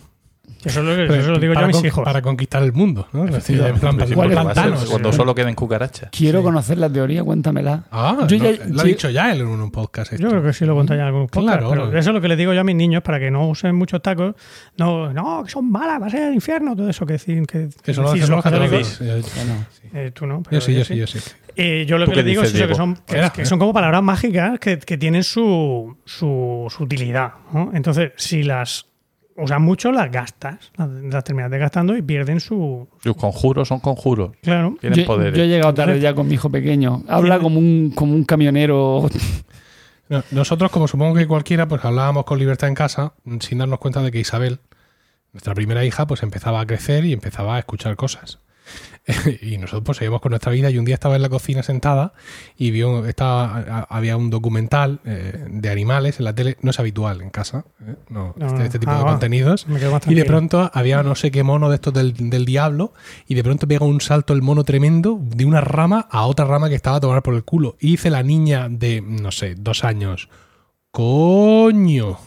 [0.63, 2.03] Eso, es lo que, Pero eso lo digo yo a mis con- hijos.
[2.05, 3.07] Para conquistar el mundo.
[3.13, 3.25] ¿no?
[3.25, 6.09] Es decir, en plan, cuando solo queden cucarachas.
[6.11, 6.43] Quiero Sí.
[6.43, 7.85] conocer la teoría, cuéntamela.
[7.91, 10.11] Ah, Yo no, ya- lo ha yo- dicho ya él en un podcast.
[10.11, 10.29] Yo esto.
[10.29, 11.59] creo que sí lo conté ya en algún podcast.
[11.59, 11.69] Claro.
[11.87, 13.75] pero eso es lo que les digo yo a mis niños para que no usen
[13.75, 14.35] muchos tacos.
[14.77, 16.75] No, no, que son malas, va a ser el infierno.
[16.75, 18.99] Todo eso que decir que Eso lo decís hacen los católicos.
[18.99, 19.15] Yo-
[19.93, 20.43] Eh, tú no.
[20.43, 21.19] pero Yo sí, yo sí, yo sí.
[21.55, 22.97] Eh, yo lo ¿Tú que les digo es eso, que son,
[23.33, 27.33] que, son como palabras mágicas que, que tienen su, su, su utilidad.
[27.53, 27.71] ¿no?
[27.73, 28.87] Entonces, si las
[29.35, 30.71] usas mucho, las gastas.
[30.77, 32.87] Las, las terminas desgastando y pierden su.
[33.03, 34.31] Los conjuros son conjuros.
[34.41, 34.75] Claro.
[34.79, 35.37] Tienen yo, poderes.
[35.37, 37.03] yo he llegado tarde ya con mi hijo pequeño.
[37.07, 39.09] Habla como un, como un camionero.
[40.07, 44.03] No, Nosotros, como supongo que cualquiera, pues hablábamos con libertad en casa, sin darnos cuenta
[44.03, 44.59] de que Isabel,
[45.33, 48.39] nuestra primera hija, pues empezaba a crecer y empezaba a escuchar cosas.
[49.41, 52.13] y nosotros pues seguíamos con nuestra vida y un día estaba en la cocina sentada
[52.57, 57.21] y vio estaba, había un documental eh, de animales en la tele, no es habitual
[57.21, 57.95] en casa, ¿eh?
[58.09, 59.09] no, No, este, este tipo Ah, de va.
[59.11, 59.67] contenidos.
[60.07, 62.93] Y de pronto había no sé qué mono de estos del, del diablo
[63.27, 66.69] y de pronto pega un salto el mono tremendo de una rama a otra rama
[66.69, 67.77] que estaba a tomar por el culo.
[67.79, 70.29] Y dice la niña de, no sé, dos años,
[70.91, 72.17] coño.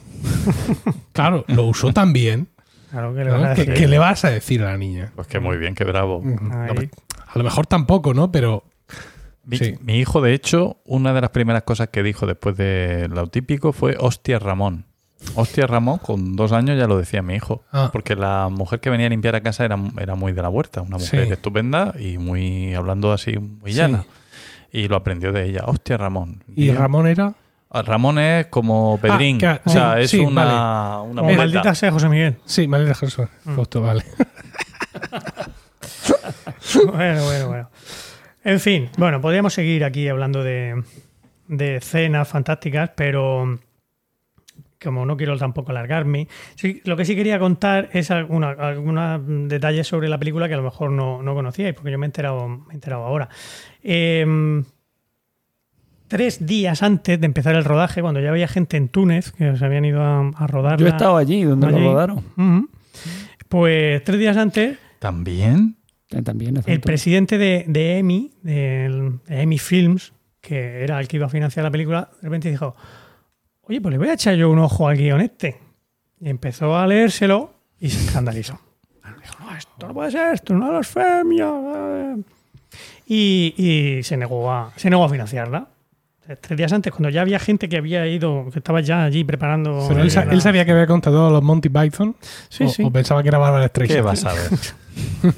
[1.12, 2.49] claro, lo usó también.
[2.91, 5.12] ¿Qué, le vas a decir a la niña?
[5.14, 6.22] Pues que muy bien, que bravo.
[6.24, 6.89] No, pues,
[7.26, 8.30] a lo mejor tampoco, ¿no?
[8.32, 8.64] Pero
[9.45, 9.74] Mi, Sí.
[9.80, 13.72] mi hijo, de hecho, una de las primeras cosas que dijo después de lo típico
[13.72, 14.84] fue hostia Ramón.
[15.36, 17.62] Hostia Ramón, con dos años ya lo decía mi hijo.
[17.72, 17.89] Ah.
[17.91, 20.82] Porque la mujer que venía a limpiar a casa era, era muy de la huerta,
[20.82, 21.32] una mujer Sí.
[21.32, 23.78] estupenda y muy hablando así muy Sí.
[23.78, 24.05] llana.
[24.70, 25.62] Y lo aprendió de ella.
[25.64, 26.45] Hostia Ramón.
[26.55, 27.32] ¿y Ramón era?
[27.70, 29.38] Ah, Ramón es como Pedrín.
[29.38, 31.38] claro, o sea, sí, es sí, una, una Como muleta.
[31.38, 32.36] maldita sea José Miguel.
[32.46, 33.26] Sí, María Jesús.
[33.44, 33.54] Mm.
[33.56, 34.04] Justo, vale.
[36.86, 37.70] bueno, bueno, bueno.
[38.44, 40.82] En fin, bueno, podríamos seguir aquí hablando de,
[41.48, 43.58] de escenas fantásticas, pero
[44.82, 49.88] como no quiero tampoco alargarme, sí, lo que sí quería contar es alguna- algunos detalles
[49.88, 52.48] sobre la película que a lo mejor no, no conocíais, porque yo me he enterado,
[52.48, 53.28] me he enterado ahora.
[53.82, 54.64] Em,
[56.09, 59.64] tres días antes de empezar el rodaje, cuando ya había gente en Túnez que se
[59.64, 60.78] habían ido a, a rodar.
[60.78, 61.78] Yo he estado allí, donde allí.
[61.80, 62.68] lo rodaron.
[63.48, 65.76] Pues tres días antes ¿También?
[66.11, 71.16] Eh, También, el presidente de, de EMI, del- de EMI Films, que era el que
[71.18, 72.74] iba a financiar la película, de repente dijo,
[73.62, 75.59] oye, pues le voy a echar yo un ojo al guion este.
[76.20, 78.59] Y empezó a leérselo y se escandalizó.
[79.22, 81.46] Dijo, no, esto no puede ser, esto es una blasfemia.
[81.50, 82.16] eh".
[83.06, 85.68] Y, y se, negó a, se negó a financiarla.
[86.40, 89.84] Tres días antes, cuando ya había gente que había ido, que estaba ya allí preparando...
[89.88, 92.14] Pero él, sa- la- él sabía que había contado los Monty Python
[92.48, 92.82] Sí, o, sí.
[92.84, 93.96] o pensaba que era Bárbara Streisand.
[93.98, 94.50] ¿Qué vas a ver?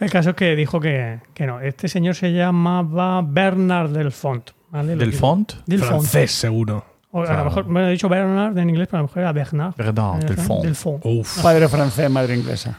[0.00, 1.60] El caso es que dijo que, que no.
[1.60, 4.50] Este señor se llamaba Bernard Delfont.
[4.70, 4.96] ¿vale?
[4.96, 5.52] ¿Del font?
[5.66, 5.90] Delfont.
[5.90, 6.84] Francés, seguro.
[7.12, 9.32] O a lo mejor me he dicho Bernard en inglés, pero a lo mejor era
[9.32, 9.74] Bernard.
[9.74, 10.64] Perdón, del font.
[10.64, 11.00] Delfont.
[11.04, 11.42] Uf.
[11.42, 12.78] Padre francés, madre inglesa.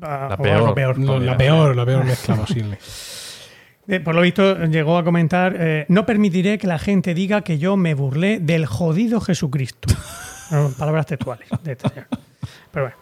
[0.00, 0.56] Ah, La o peor.
[0.56, 0.98] algo peor.
[0.98, 2.78] No, la peor, la peor mezcla posible.
[3.88, 7.58] Eh, Por lo visto, llegó a comentar: eh, No permitiré que la gente diga que
[7.58, 9.88] yo me burlé del jodido Jesucristo.
[10.50, 12.06] No, Palabras textuales de este señor.
[12.72, 12.96] Pero bueno.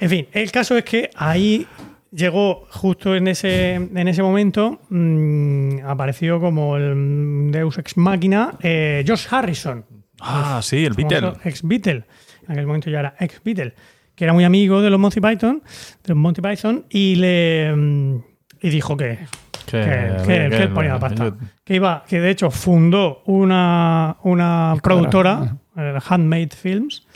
[0.00, 1.66] En fin, el caso es que ahí
[2.10, 9.04] llegó justo en ese, en ese momento, mm, apareció como el Deus Ex Máquina, eh,
[9.06, 9.84] Josh Harrison.
[10.22, 11.34] Ah, sí, el Beatle.
[11.44, 12.04] Ex Beatle.
[12.46, 13.74] En aquel momento ya era ex Beatle.
[14.14, 15.62] Que era muy amigo de los Monty Python,
[16.02, 18.16] de los Monty Python, y le mm,
[18.62, 19.18] y dijo que,
[19.66, 21.24] Que, que, que- que él ponía la pasta.
[21.64, 27.06] Que iba, que de hecho fundó una, una productora, eh, Handmade Films,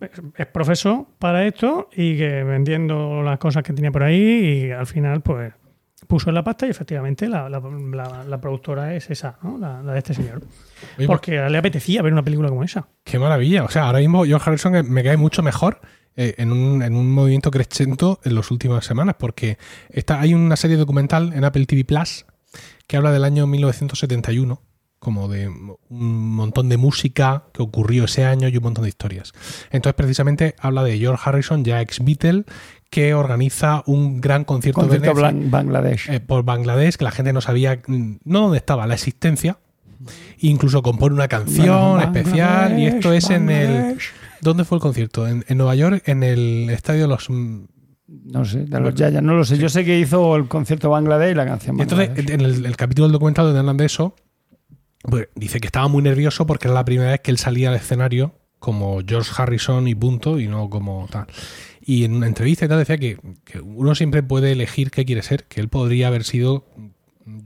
[0.00, 4.70] es- es profesor para esto y que vendiendo las cosas que tenía por ahí y
[4.70, 5.52] al final pues
[6.08, 9.58] puso en la pasta y efectivamente la, la- la- la productora es esa, ¿no?
[9.58, 10.38] la, de este señor.
[10.38, 10.46] Oye,
[10.96, 12.88] pues, Porque le apetecía ver una película como esa.
[13.04, 13.62] Qué maravilla.
[13.64, 15.80] O sea, ahora mismo John Harrison me cae mucho mejor
[16.16, 19.58] eh, en, un, en un movimiento crescento en las últimas semanas, porque
[19.90, 22.26] está, hay una serie documental en Apple TV Plus
[22.88, 24.62] que habla del año 1971,
[24.98, 29.32] como de un montón de música que ocurrió ese año y un montón de historias.
[29.70, 32.44] Entonces, precisamente habla de George Harrison, ya ex Beatle,
[32.90, 36.08] que organiza un gran concierto, Concierto Blan- Bangladesh.
[36.10, 39.58] eh, por Bangladesh, que la gente no sabía mm, no dónde estaba la existencia.
[40.38, 43.98] Incluso compone una canción especial y esto es en el...
[44.40, 45.26] ¿Dónde fue el concierto?
[45.26, 47.28] En, en Nueva York, en el estadio de los...
[47.28, 47.64] mm,
[48.26, 49.58] No sé, de los Yayas, no lo sé.
[49.58, 53.06] Yo sé que hizo el concierto Bangladesh y la canción entonces, en el, el capítulo
[53.08, 54.14] del documental donde hablan de eso,
[55.02, 57.74] pues, dice que estaba muy nervioso porque era la primera vez que él salía al
[57.76, 61.26] escenario como George Harrison y punto, y no como tal.
[61.88, 65.22] Y en una entrevista y tal decía que, que uno siempre puede elegir qué quiere
[65.22, 66.66] ser, que él podría haber sido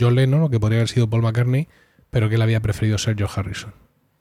[0.01, 1.69] John Lennon o que podría haber sido Paul McCartney,
[2.11, 3.73] pero que él había preferido ser George Harrison.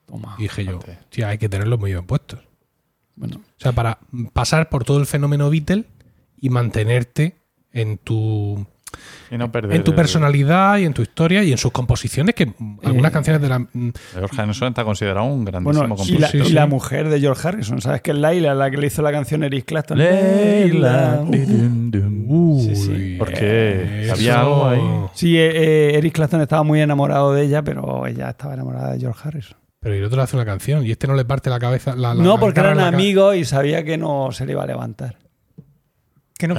[0.06, 0.36] Toma.
[0.38, 0.78] Y dije yo,
[1.10, 2.40] tía, hay que tenerlos muy bien puestos.
[3.16, 3.98] Bueno, O sea, para
[4.32, 5.86] pasar por todo el fenómeno Beatle
[6.38, 7.38] y mantenerte
[7.72, 8.68] en tu
[9.32, 12.52] Y no perder en tu personalidad y en tu historia y en sus composiciones, que
[12.84, 13.60] algunas Eh, canciones de la...
[13.60, 16.22] mm, George Harrison está considerado un grandísimo bueno y, compositor.
[16.22, 16.54] la, Sí, y sí.
[16.54, 19.44] la mujer de George Harrison, ¿sabes que es Laila la que le hizo la canción
[19.44, 19.98] Eric Clapton?
[19.98, 21.24] Leila.
[21.24, 22.62] Uh.
[22.66, 23.16] Sí, sí.
[23.18, 24.04] ¿Por qué?
[24.04, 24.82] eso- ¿Había algo ahí?
[25.14, 29.00] Sí, eh, eh, Eric Clapton estaba muy enamorado de ella, pero ella estaba enamorada de
[29.00, 29.58] George Harrison.
[29.80, 31.96] Pero el otro le hace una canción y este no le parte la cabeza.
[31.96, 35.18] La, la- no, porque eran amigos y sabía que no se le iba a levantar.
[36.42, 36.56] ¿Qué no?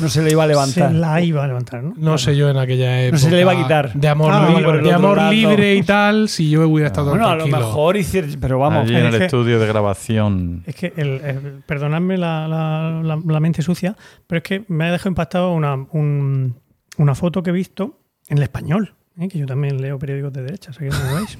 [0.00, 0.92] No se le iba a Se levantar.
[0.92, 1.94] la iba a levantar, ¿no?
[1.96, 3.18] No sé yo en aquella época.
[3.18, 3.92] se le iba a quitar.
[3.94, 7.10] De amor, Ah, libre, vale, el de amor libre y tal, si yo hubiera estado
[7.10, 7.58] Bueno, a lo tranquilo.
[7.66, 8.84] mejor hicieron, pero vamos.
[8.84, 10.62] Allí en es el que- estudio de grabación.
[10.66, 13.96] Es que, el, el- perdonadme la, la- la- la mente sucia,
[14.26, 16.54] pero es que me ha dejado impactado una, un-
[16.98, 17.98] una foto que he visto
[18.28, 19.28] en el español, ¿eh?
[19.28, 21.38] que yo también leo periódicos de derecha, sé que no lo veis.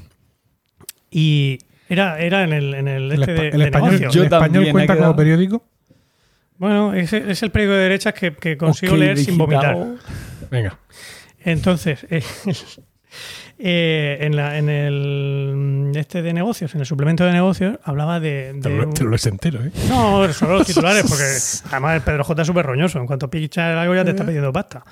[1.11, 1.59] Y
[1.89, 4.15] era, era en el, en el, El, este espa- de, el de español, negocios.
[4.15, 5.65] Yo el español cuenta quedado- como periódico.
[6.63, 9.77] Bueno, es, es el periódico de derechas que, que consigo leer sin vomitar.
[10.49, 10.79] Venga.
[11.41, 12.23] Entonces, eh,
[13.59, 18.53] eh, en, la, en el este de negocios, en el suplemento de negocios, hablaba de.
[18.53, 19.73] de Te lo, te lo lees entero, ¿eh?
[19.89, 21.25] No, solo los titulares, porque
[21.73, 23.01] además el Pedro J es súper roñoso.
[23.01, 24.85] En cuanto picha algo ya te está pidiendo pasta.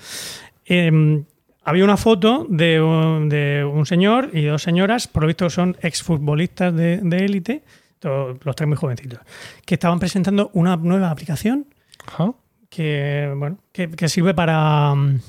[0.66, 1.22] Eh,
[1.62, 5.76] había una foto de un, de un señor y dos señoras, por lo visto son
[5.82, 7.62] exfutbolistas de de élite,
[8.02, 9.20] los tres muy jovencitos,
[9.64, 11.66] que estaban presentando una nueva aplicación
[12.06, 12.32] Ajá.
[12.68, 15.20] que, bueno, que, que sirve para, mm,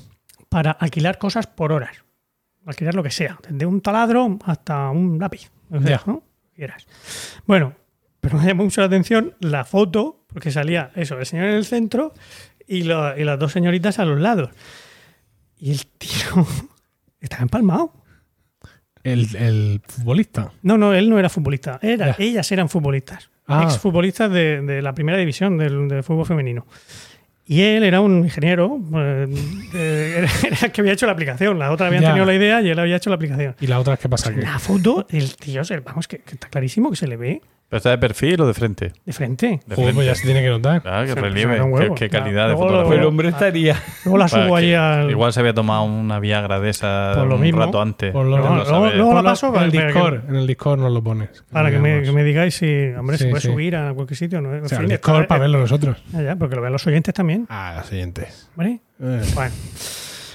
[0.49, 1.97] para alquilar cosas por horas.
[2.65, 5.49] Alquilar lo que sea, desde un taladro hasta un lápiz.
[5.71, 6.01] O sea.
[6.05, 6.23] ¿no?
[6.53, 6.85] Quieras.
[7.47, 7.73] Bueno,
[8.19, 11.65] pero me llamó mucho la atención la foto, porque salía eso, el señor en el
[11.65, 12.13] centro
[12.67, 14.51] y, lo- y las dos señoritas a los lados.
[15.57, 16.45] Y el tío
[17.19, 17.93] estaba empalmado.
[19.03, 20.51] El, el futbolista.
[20.61, 21.79] No, no, él no era futbolista.
[21.81, 23.29] Era, ellas eran futbolistas.
[23.47, 23.63] Ah.
[23.63, 26.65] Exfutbolistas de, de la primera división del, del fútbol femenino.
[27.45, 29.27] Y él era un ingeniero, eh,
[29.73, 31.59] eh, era, el que había hecho la aplicación.
[31.59, 33.55] Las otras habían tenido la idea y él había hecho la aplicación.
[33.59, 34.41] Y la otra que pasa que.
[34.41, 37.41] La foto, el tío, vamos, que, que está clarísimo que se le ve
[37.71, 38.91] ¿Pero está de perfil o de frente?
[39.05, 39.61] de frente.
[39.65, 40.15] De Joder, pues ya frente.
[40.15, 40.81] se tiene que notar.
[40.85, 41.55] Ah, que Se- relieve,
[41.95, 43.07] qué, calidad de Pues el fotografía.
[43.07, 43.81] hombre estaría.
[44.03, 45.09] Luego la subo que- al.
[45.09, 47.59] Igual se había tomado una Viagra de esa Por lo un mismo.
[47.65, 48.11] rato antes.
[48.11, 50.91] Por lo- No luego- la paso en para el que- Discord, en el Discord nos
[50.91, 51.45] lo pones.
[51.49, 52.09] Para que me, Veamos.
[52.09, 53.47] que me digáis si, hombre, Sí, se puede sí.
[53.47, 54.41] subir a cualquier sitio.
[54.41, 54.53] ¿no?
[54.53, 56.03] En O sea, fin, el está- Discord para verlo nosotros.
[56.11, 57.45] Ya, ya, porque lo vean los oyentes también.
[57.49, 58.49] Ah, los siguientes.
[58.57, 58.81] ¿Vale?
[59.01, 59.51] Eh, Bueno,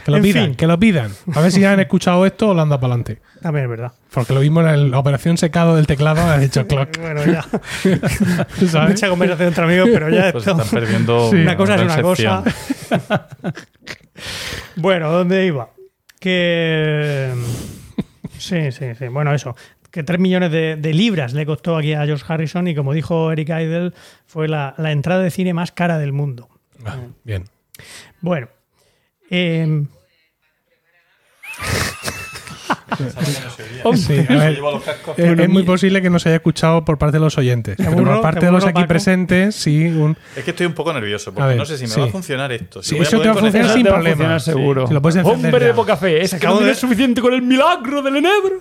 [0.07, 0.55] Que lo En pidan, fin.
[0.55, 1.11] que lo pidan.
[1.35, 3.21] A ver si han escuchado esto o lo anda para adelante.
[3.43, 3.93] también es verdad.
[4.15, 6.97] Porque lo mismo en la operación secado del teclado ha dicho clock.
[7.01, 7.43] Bueno, ya.
[8.69, 8.91] ¿sabes?
[8.91, 11.37] Mucha conversación entre amigos, pero ya Pues esto- están perdiendo Sí.
[11.43, 12.45] Una cosa es una cosa.
[14.77, 15.71] bueno, ¿dónde iba?
[16.21, 17.33] Que.
[18.39, 19.09] Sí, sí, sí.
[19.09, 19.57] Bueno, eso.
[19.91, 23.33] Que 3 millones de, de libras le costó aquí a George Harrison y como dijo
[23.33, 23.93] Eric Idle,
[24.27, 26.49] fue la, la entrada de cine más cara del mundo.
[26.85, 27.45] Ah, bien.
[28.21, 28.49] Bueno.
[29.31, 29.85] eh,
[33.95, 34.59] Sí, a ver,
[35.17, 37.77] es, es muy posible que no se haya escuchado por parte de los oyentes.
[37.77, 38.89] Pero por parte ¿Te de los aquí Paco?
[38.89, 39.87] presentes, sí.
[39.87, 42.01] Un, Es que estoy un poco nervioso porque ver, no sé si me sí.
[42.01, 42.83] va a funcionar esto.
[42.83, 44.17] si Sí, eso te poder va a funcionar sin problema.
[44.17, 44.87] funcionar seguro.
[44.87, 45.67] Si lo puedes encender Hombre ya.
[45.69, 48.61] de poca fe, es que acabo no de- suficiente con el milagro del enebro.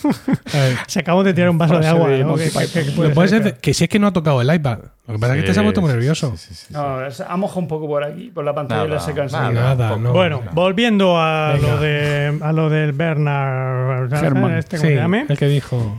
[0.86, 2.08] se acabó de tirar un vaso de agua.
[2.08, 2.84] Que- que- Python.
[2.84, 4.78] que puede lo puedes ser, hacer- que si es que no ha tocado el iPad.
[5.06, 6.32] Lo que pasa es que este se ha puesto muy nervioso.
[6.36, 6.72] Sí, sí, sí, sí.
[6.72, 9.50] No, ha mojado un poco por aquí, por la pantalla Nada, se cansa.
[9.52, 9.74] nada.
[9.76, 10.12] Nada, no.
[10.12, 11.68] Bueno, volviendo a Venga.
[11.68, 14.58] lo de a lo del Bernard Herrmann.
[14.58, 15.26] este, ¿cómo Sí, llame?
[15.28, 15.96] el que dijo.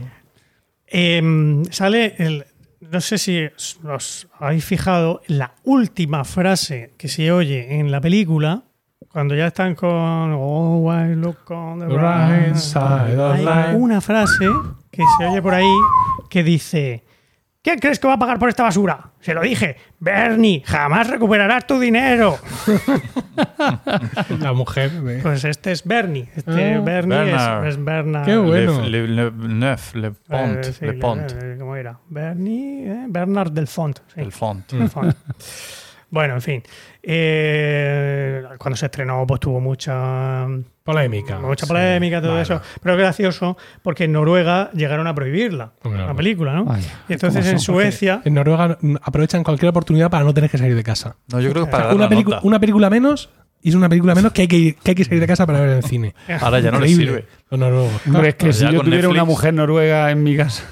[0.86, 2.44] Eh, sale el.
[2.80, 3.44] No sé si
[3.84, 8.62] os, habéis fijado la última frase que se oye en la película.
[9.10, 13.74] Cuando ya están con Oh, I look on the right right side of Hay life.
[13.74, 14.46] una frase
[14.90, 15.66] que se oye por ahí
[16.30, 17.04] que dice:
[17.68, 19.10] ¿Quién crees que va a pagar por esta basura?
[19.20, 22.38] Se lo dije, Bernie, jamás recuperarás tu dinero.
[24.40, 24.90] La mujer.
[24.90, 26.30] de- Pues este es Bernie.
[26.34, 26.80] Este Ah.
[26.80, 27.66] Bernie Bernard.
[27.66, 28.24] es, es Bernard.
[28.24, 28.80] Qué bueno.
[28.80, 31.30] Le, le, le, neuf, le pont, Eh, sí, le pont.
[31.30, 31.98] eh, ¿Cómo era?
[32.08, 33.98] Bernie, eh, Bernard del Font.
[34.14, 34.20] sí.
[34.22, 34.72] El font.
[34.72, 35.14] Del Font.
[36.10, 36.62] Bueno, en fin.
[37.02, 40.46] Eh, cuando se estrenó, pues tuvo mucha
[40.82, 41.38] Polémica.
[41.38, 42.42] mucha Sí, polémica, todo vale.
[42.42, 42.60] eso.
[42.82, 46.16] Pero es gracioso porque en Noruega llegaron a prohibirla, Hombre, la no.
[46.16, 46.64] película, ¿no?
[46.64, 47.58] Vaya, y entonces ¿cómo en.
[47.60, 48.22] Suecia.
[48.24, 51.16] En Noruega aprovechan cualquier oportunidad para no tener que salir de casa.
[51.30, 52.40] No, yo creo que O sea, para dar una, la nota.
[52.42, 53.28] una película menos
[53.60, 55.44] y es una película menos que hay que, ir- que hay que salir de casa
[55.46, 56.14] para ver en el cine.
[56.40, 57.20] Ahora ya no les Increíble.
[57.22, 57.28] sirve.
[57.50, 58.06] Los noruegos.
[58.06, 60.64] Hombre, es que Pero si yo tuviera una mujer noruega en mi casa,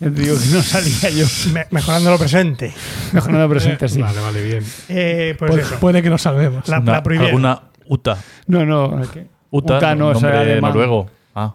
[0.00, 1.26] ya te digo que no salía yo.
[1.52, 2.72] me- mejorando lo presente.
[3.12, 4.00] Mejor no me presentes, sí.
[4.00, 4.64] Vale, vale, bien.
[4.88, 5.78] Eh, pues puede, eso.
[5.80, 6.66] puede que nos salvemos.
[6.68, 7.30] La, Una- la prohibieron.
[7.46, 8.18] alguna UTA.
[8.46, 9.00] No, no.
[9.10, 10.70] que- UTA, Uta no, nombre alemán.
[10.72, 11.10] noruego.
[11.34, 11.54] Ah,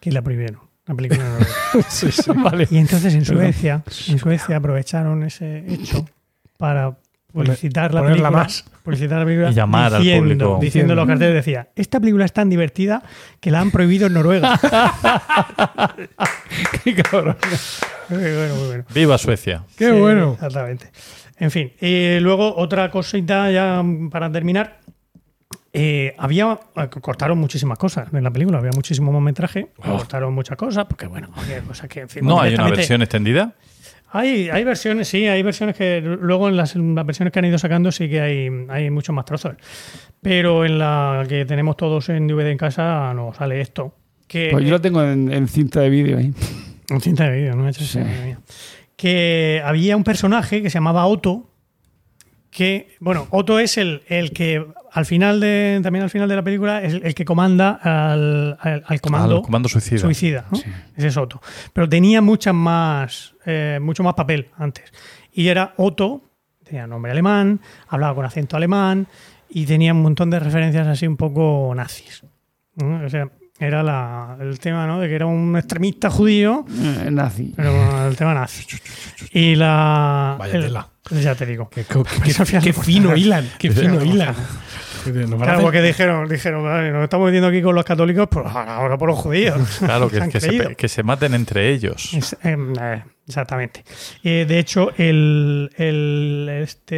[0.00, 0.60] Que la prohibieron.
[0.86, 1.46] La película Noruega.
[1.88, 2.30] Sí, sí.
[2.34, 2.68] Vale.
[2.70, 6.06] Y entonces en Suecia, en Suecia aprovecharon ese hecho
[6.56, 6.96] para
[7.44, 8.30] publicitar la película.
[8.30, 8.64] más.
[8.82, 10.58] Publicitar la película Y llamar al diciendo, público.
[10.60, 13.02] Diciendo en los carteles decía, esta película es tan divertida
[13.40, 14.58] que la han prohibido en Noruega.
[16.84, 17.36] Qué cabrón.
[18.08, 18.84] muy bueno, muy bueno.
[18.94, 19.62] viva Suecia.
[19.76, 20.32] Qué Sí, bueno.
[20.34, 20.90] Exactamente.
[21.38, 24.78] En fin, y luego otra cosita ya para terminar.
[25.78, 26.58] Eh, había
[27.02, 29.98] cortaron muchísimas cosas en la película, había muchísimo metraje, Oh.
[29.98, 33.52] cortaron muchas cosas, porque bueno, había cosas que en fin, No hay una versión extendida.
[34.10, 37.44] Hay, hay versiones, sí, hay versiones que luego en las, en las versiones que han
[37.44, 39.54] ido sacando sí que hay, hay muchos más trozos.
[40.22, 43.94] Pero en la que tenemos todos en DVD en casa no sale esto.
[44.26, 46.32] Que, Pues yo lo tengo en, en cinta de vídeo ahí.
[46.90, 47.68] Un cinta de vídeo, ¿no?
[47.68, 47.98] Hecho, Sí.
[47.98, 48.38] madre mía.
[48.96, 51.50] Que había un personaje que se llamaba Otto.
[52.56, 56.42] Que, bueno, Otto es el, el que al final de, también al final de la
[56.42, 59.98] película, es el que comanda al, al- al comando, comando suicida.
[59.98, 60.46] suicida.
[60.50, 60.58] ¿no?
[60.96, 61.42] Ese es Otto.
[61.74, 64.90] Pero tenía muchas más, eh, mucho más papel antes.
[65.34, 66.22] Y era Otto,
[66.64, 69.06] tenía nombre alemán, hablaba con acento alemán
[69.50, 72.24] y tenía un montón de referencias así un poco nazis.
[72.76, 73.04] ¿no?
[73.04, 73.28] O sea,
[73.58, 74.98] era la- el tema, ¿no?
[75.00, 76.64] De que era un extremista judío,
[77.04, 77.52] Eh, nazi.
[77.54, 78.64] pero el tema nazi.
[79.32, 80.36] Y la.
[80.38, 80.88] Vaya el- tela.
[81.10, 81.68] Ya te digo.
[81.70, 83.48] Qué, qué- Pues qué fino hilan.
[83.58, 84.34] Qué fino hilan.
[85.38, 89.08] Claro, porque dijeron, dijeron, "Vale, nos estamos metiendo aquí con los católicos, pues ahora, por
[89.08, 89.78] los judíos.
[89.78, 92.12] Claro, que, que se, que maten entre ellos.
[92.12, 93.84] Es- em, eh, exactamente.
[94.24, 96.96] Eh, de hecho, el, el este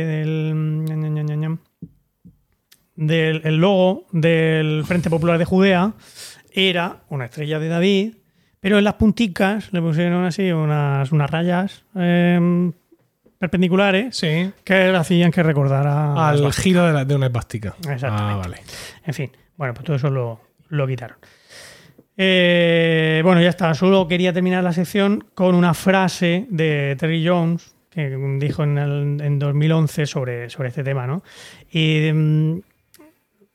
[2.96, 5.92] del el logo del Frente Popular de Judea
[6.52, 8.14] era una estrella de David,
[8.60, 12.72] pero en las punticas le pusieron así unas, unas rayas em,
[13.38, 14.50] perpendiculares Sí.
[14.64, 17.74] que hacían que recordara Al giro de, la- de una esvástica.
[17.78, 18.32] Exactamente.
[18.32, 18.56] Ah, vale.
[19.06, 21.16] En fin, bueno, pues todo eso lo, lo quitaron.
[22.16, 23.74] Eh, bueno, ya está.
[23.74, 29.20] Solo quería terminar la sección con una frase de Terry Jones que dijo en, el-
[29.20, 31.22] en 2011 sobre, sobre este tema, ¿no?
[31.70, 32.60] Y mm,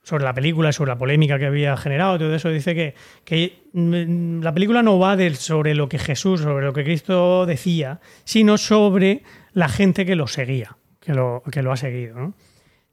[0.02, 2.94] sobre la película, sobre la polémica que había generado, todo eso, dice que,
[3.24, 7.46] que mm, la película no va del, sobre lo que Jesús, sobre lo que Cristo
[7.46, 9.22] decía, sino sobre
[9.54, 12.34] la gente que lo seguía, que lo, que lo ha seguido, ¿no?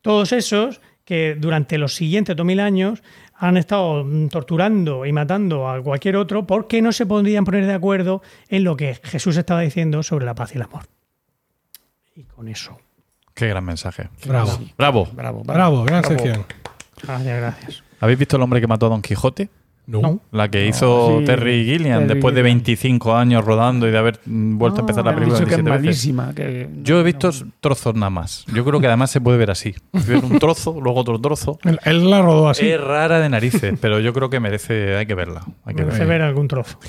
[0.01, 3.03] todos esos que durante los siguientes 2000 años
[3.35, 8.21] han estado torturando y matando a cualquier otro porque no se podían poner de acuerdo
[8.49, 10.83] en lo que Jesús estaba diciendo sobre la paz y el amor.
[12.15, 12.79] Y con eso.
[13.33, 14.09] Qué gran mensaje.
[14.25, 14.59] Bravo.
[14.77, 15.07] Bravo.
[15.13, 16.15] Bravo, Bravo, gran Bravo.
[16.15, 16.45] sección.
[17.01, 17.83] Gracias, gracias.
[17.99, 19.49] ¿Habéis visto el hombre que mató a Don Quijote?
[19.91, 20.01] No.
[20.01, 20.21] No.
[20.31, 22.57] La que hizo sí, Terry Gilliam Terry después de Gilliam.
[22.59, 25.63] 25 años rodando y de haber vuelto a empezar la han película dicho que es
[25.63, 26.07] 27 veces.
[26.07, 26.33] malísima.
[26.33, 28.45] Que Yo he visto trozos nada más.
[28.53, 29.75] Yo creo que además se puede ver así.
[29.91, 31.59] Ver un trozo, luego otro trozo.
[31.63, 32.69] Él, él la rodó así.
[32.69, 35.41] Es rara de narices, pero yo creo que merece, hay que verla.
[35.65, 36.79] Hay que Merece verla, ver algún trozo.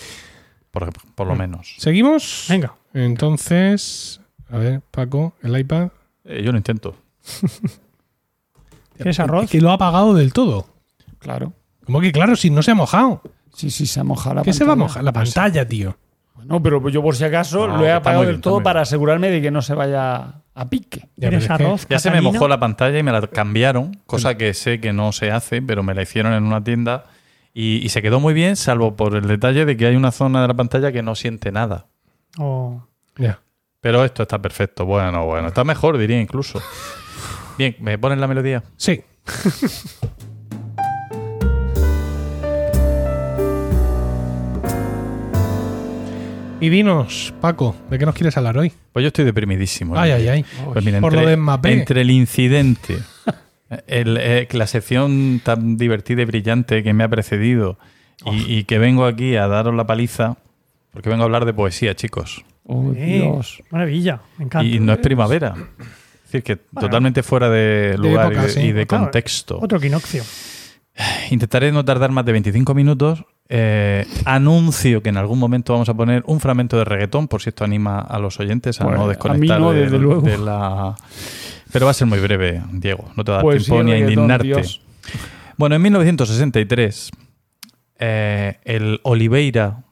[0.70, 1.74] por, por lo menos.
[1.78, 2.46] ¿Seguimos?
[2.48, 2.74] Venga.
[2.94, 5.88] Entonces, a ver, Paco, el iPad.
[6.24, 6.94] Eh, yo lo intento.
[8.96, 9.50] ¿Quieres arroz?
[9.50, 10.66] Que lo ha apagado del todo.
[11.18, 11.52] Claro.
[11.84, 13.22] Como que claro, si no se ha mojado.
[13.54, 15.04] Sí, sí, se ha mojado la ¿Qué se va a mojar?
[15.04, 15.96] La pantalla, tío.
[16.44, 18.40] No, pero yo por si acaso No, lo he que está apagado muy del bien,
[18.42, 21.08] todo muy para asegurarme de que no se vaya a pique.
[21.16, 21.86] Ya, ¿Quieres pero es que- arroz?
[21.88, 25.12] Ya se me mojó la pantalla y me la cambiaron, cosa que sé que no
[25.12, 27.04] se hace, pero me la hicieron en una tienda
[27.54, 30.42] y, y se quedó muy bien, salvo por el detalle de que hay una zona
[30.42, 31.86] de la pantalla que no siente nada.
[32.38, 32.82] O-
[33.16, 33.40] Ya.
[33.80, 34.84] Pero esto está perfecto.
[34.86, 36.60] Bueno, bueno, está mejor, diría incluso.
[37.58, 38.62] Bien, ¿me ponen la melodía?
[38.76, 39.02] Sí.
[46.62, 48.72] y dinos, Paco, ¿de qué nos quieres hablar hoy?
[48.92, 49.98] Pues yo estoy deprimidísimo.
[49.98, 50.16] Ay, ¿no?
[50.16, 50.44] ay, ay.
[50.72, 52.98] Pues mira, Por entre, lo de entre el incidente,
[53.86, 57.78] el, eh, la sección tan divertida y brillante que me ha precedido
[58.24, 60.36] y, y que vengo aquí a daros la paliza,
[60.92, 62.44] porque vengo a hablar de poesía, chicos.
[62.64, 63.62] Oh, Eh, Dios.
[63.70, 64.64] Maravilla, me encanta.
[64.66, 65.54] Y no es primavera.
[66.24, 68.60] Es decir, que totalmente fuera de lugar y época, de, sí.
[68.60, 69.58] y de Claro, contexto.
[69.60, 70.22] Otro quinoccio.
[71.30, 73.24] Intentaré no tardar más de 25 minutos.
[73.54, 77.50] Eh, anuncio que en algún momento vamos a poner un fragmento de reggaetón, por si
[77.50, 80.22] esto anima a los oyentes a Bueno, no a desconectar no, de, desde luego.
[80.22, 80.94] de la,
[81.70, 83.10] Pero va a ser muy breve, Diego.
[83.14, 84.46] No te da Pues tiempo sí, ni a indignarte.
[84.46, 84.80] Dios.
[85.58, 87.10] Bueno, en 1963,
[87.98, 89.82] eh, el Oliveira,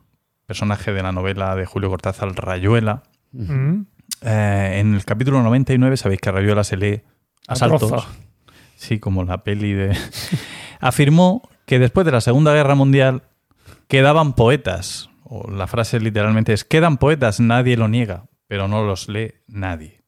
[0.46, 3.82] personaje de la novela de Julio Cortázar, Rayuela, Mm.
[4.22, 7.02] eh, en el capítulo 99, sabéis que Rayuela se lee
[7.46, 8.06] a A saltos.
[8.76, 9.94] Sí, como la peli de...
[10.80, 13.22] Afirmó que después de la Segunda Guerra Mundial
[13.90, 15.10] quedaban poetas.
[15.52, 20.00] La frase literalmente es, quedan poetas, nadie lo niega, pero no los lee nadie.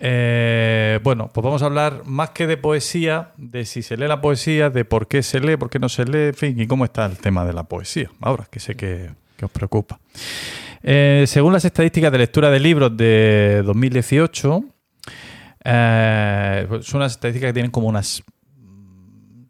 [0.00, 4.20] Eh, bueno, pues vamos a hablar más que de poesía, de si se lee la
[4.20, 6.84] poesía, de por qué se lee, por qué no se lee, en fin, y cómo
[6.84, 10.00] está el tema de la poesía, ahora que sé que, que os preocupa.
[10.82, 14.64] Eh, según las estadísticas de lectura de libros de 2018,
[15.64, 18.22] eh, pues son unas estadísticas que tienen como unas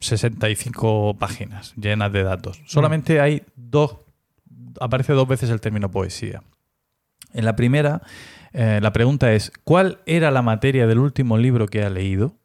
[0.00, 2.60] 65 páginas llenas de datos.
[2.66, 3.98] Solamente hay dos,
[4.80, 6.42] aparece dos veces el término poesía.
[7.32, 8.02] En la primera,
[8.52, 12.36] eh, la pregunta es, ¿cuál era la materia del último libro que ha leído?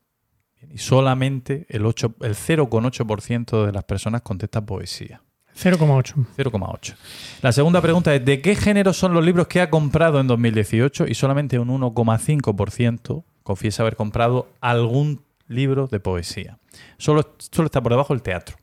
[0.70, 5.22] Y solamente el, 8 el 0,8% de las personas contesta poesía.
[5.56, 6.26] 0,8.
[6.36, 6.96] 0,8.
[7.42, 11.06] La segunda pregunta es, ¿de qué género son los libros que ha comprado en 2018?
[11.08, 15.22] Y solamente un 1,5% confiesa haber comprado algún
[15.54, 16.58] libro de poesía.
[16.98, 18.58] Solo, solo está por debajo el teatro.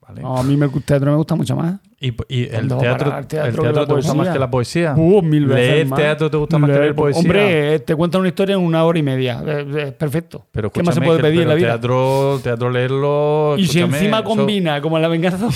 [0.00, 0.22] ¿vale?
[0.22, 1.80] No, a mí me, el teatro me gusta mucho más.
[1.98, 4.50] Y, y el ¿Cuándo va a teatro, el teatro el te gusta más que la
[4.50, 4.94] poesía.
[4.96, 5.98] Uh, mil veces ¿Leer más.
[5.98, 7.20] teatro te gusta más que leer poesía?
[7.20, 9.42] Hombre, eh, te cuentan una historia en una hora y media.
[9.46, 10.46] Eh, eh, perfecto.
[10.52, 11.68] Pero ¿Qué más se puede pedir en la vida?
[11.68, 13.54] Teatro, teatro leerlo.
[13.56, 15.48] y si encima combina, como en la venganza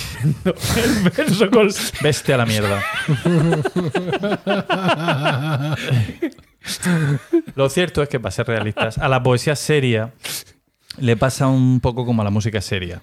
[0.43, 1.69] el verso con...
[2.01, 2.81] Veste a la mierda.
[7.55, 10.11] Lo cierto es que, para ser realistas, a la poesía seria
[10.97, 13.01] le pasa un poco como a la música seria,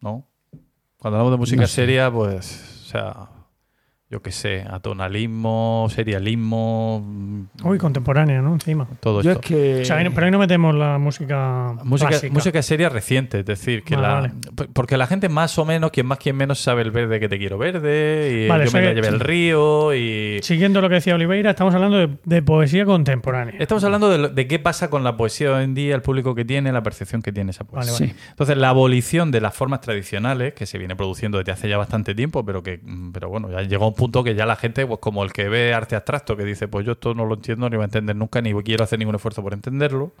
[0.00, 0.26] ¿no?
[0.98, 1.74] Cuando hablamos de música No sé.
[1.74, 3.16] seria, pues, o sea,
[4.14, 8.52] yo qué sé, atonalismo, serialismo, mm, Uy, contemporánea, ¿no?
[8.52, 8.86] Encima.
[9.00, 9.48] todo Yo es esto.
[9.48, 9.80] que...
[9.82, 11.74] O sea, ahí no- pero ahí no metemos la música.
[11.82, 12.32] Música, clásica.
[12.32, 14.32] música seria reciente, es decir, que Vale, la, vale.
[14.72, 17.38] porque la gente más o menos, quien más quien menos sabe el verde que te
[17.38, 20.94] quiero verde y Vale, yo me la que- llevé al río y Siguiendo lo que
[20.94, 23.54] decía Oliveira, estamos hablando de, de poesía contemporánea.
[23.58, 26.36] Estamos hablando de, lo- de qué pasa con la poesía hoy en día, el público
[26.36, 27.92] que tiene, la percepción que tiene esa poesía.
[27.94, 28.14] Vale, Sí.
[28.30, 32.14] Entonces, la abolición de las formas tradicionales, que se viene produciendo desde hace ya bastante
[32.14, 34.86] tiempo, pero que, mm, pero bueno, ya llegó a un punto que ya la gente,
[34.86, 37.68] pues como el que ve arte abstracto, que dice, pues yo esto no lo entiendo,
[37.68, 40.12] ni voy a entender nunca, ni quiero hacer ningún esfuerzo por entenderlo,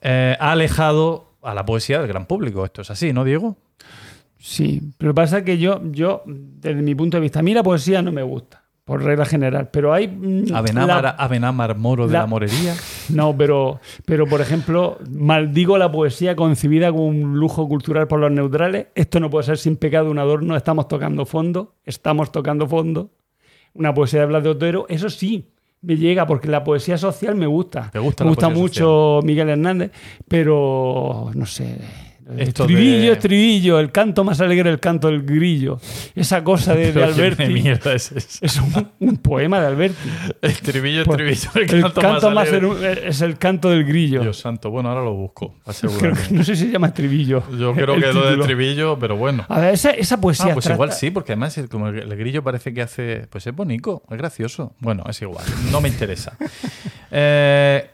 [0.00, 2.64] eh, ha alejado a la poesía del gran público.
[2.64, 3.56] Esto es así, ¿no, Diego?
[4.38, 8.02] Sí, pero pasa que yo, yo, desde mi punto de vista, a mí la poesía
[8.02, 10.06] no me gusta, por regla general, pero hay...
[10.06, 10.54] mm,
[10.86, 10.94] de la-
[12.12, 12.72] la Morería.
[13.08, 18.30] No, pero, pero por ejemplo, maldigo la poesía concebida como un lujo cultural por los
[18.30, 18.86] neutrales.
[18.94, 20.56] Esto no puede ser sin pecado un adorno.
[20.56, 23.10] Estamos tocando fondo, estamos tocando fondo.
[23.74, 25.50] Una poesía de Blas de Otero, eso sí,
[25.82, 27.90] me llega porque la poesía social me gusta.
[27.92, 29.90] ¿Te gusta me gusta mucho Miguel Hernández,
[30.28, 31.78] pero no sé.
[32.38, 35.78] Estribillo, de- estribillo, el canto más alegre, el canto del grillo.
[36.14, 37.46] Esa cosa de, de Pero ¿qué Alberti.
[37.46, 40.08] mierda es un, un poema de Alberti.
[40.42, 41.50] Estribillo, estribillo.
[41.54, 43.08] el canto, más, alegre.
[43.08, 44.22] es el canto del grillo.
[44.22, 45.54] Dios santo, bueno, ahora lo busco.
[45.80, 47.44] Creo que- no sé si se llama estribillo.
[47.56, 48.42] Yo creo El que es lo título.
[48.42, 49.44] estribillo, pero bueno.
[49.48, 50.46] A ver, esa, esa poesía.
[50.50, 53.28] Ah, pues trata- igual sí, porque además es como el, el grillo parece que hace.
[53.30, 54.74] Pues es bonito, es gracioso.
[54.80, 56.36] Bueno, es igual, no me interesa.
[57.10, 57.88] Eh,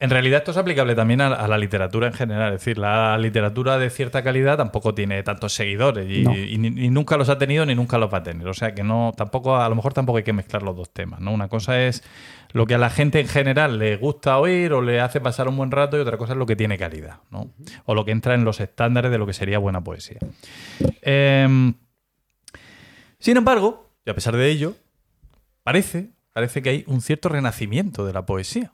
[0.00, 2.54] en realidad, esto es aplicable también a, a la literatura en general.
[2.54, 6.70] Es decir, la literatura de cierta calidad tampoco tiene tantos seguidores y, No.
[6.92, 8.46] nunca los ha tenido ni nunca los va a tener.
[8.46, 11.18] O sea que no, tampoco, a lo mejor tampoco hay que mezclar los dos temas.
[11.20, 11.32] ¿no?
[11.32, 12.04] Una cosa es
[12.52, 15.56] lo que a la gente en general le gusta oír o le hace pasar un
[15.56, 17.50] buen rato y otra cosa es lo que tiene calidad, ¿no?
[17.84, 20.18] O lo que entra en los estándares de lo que sería buena poesía.
[21.02, 21.74] Em,
[23.18, 24.76] sin embargo, y a pesar de ello,
[25.64, 28.72] parece, parece que hay un cierto renacimiento de la poesía.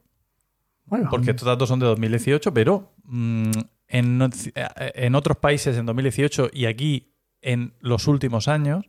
[0.86, 3.50] Bueno, Porque estos datos son de 2018, pero mm,
[3.88, 4.20] en,
[4.54, 8.84] en otros países en 2018 y aquí en los últimos años,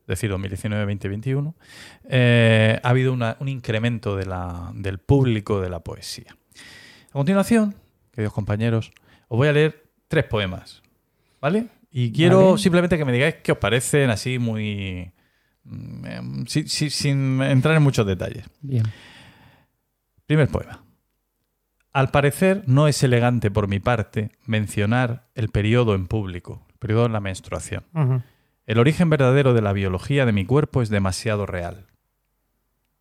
[0.00, 1.54] es decir, 2019, 2021,
[2.08, 6.36] eh, ha habido una- un incremento de la- del público de la poesía.
[7.10, 7.74] A continuación,
[8.12, 8.92] queridos compañeros,
[9.28, 10.82] os voy a leer tres poemas,
[11.40, 11.66] ¿vale?
[11.90, 12.58] Y quiero Vale.
[12.58, 15.12] simplemente que me digáis qué os parecen así muy...
[15.64, 18.44] mm, em, si- si- sin entrar en muchos detalles.
[18.62, 18.84] Bien.
[20.26, 20.82] Primer poema.
[21.92, 27.06] Al parecer no es elegante por mi parte mencionar el periodo en público, el periodo
[27.06, 27.84] en la menstruación.
[28.66, 31.86] El origen verdadero de la biología de mi cuerpo es demasiado real.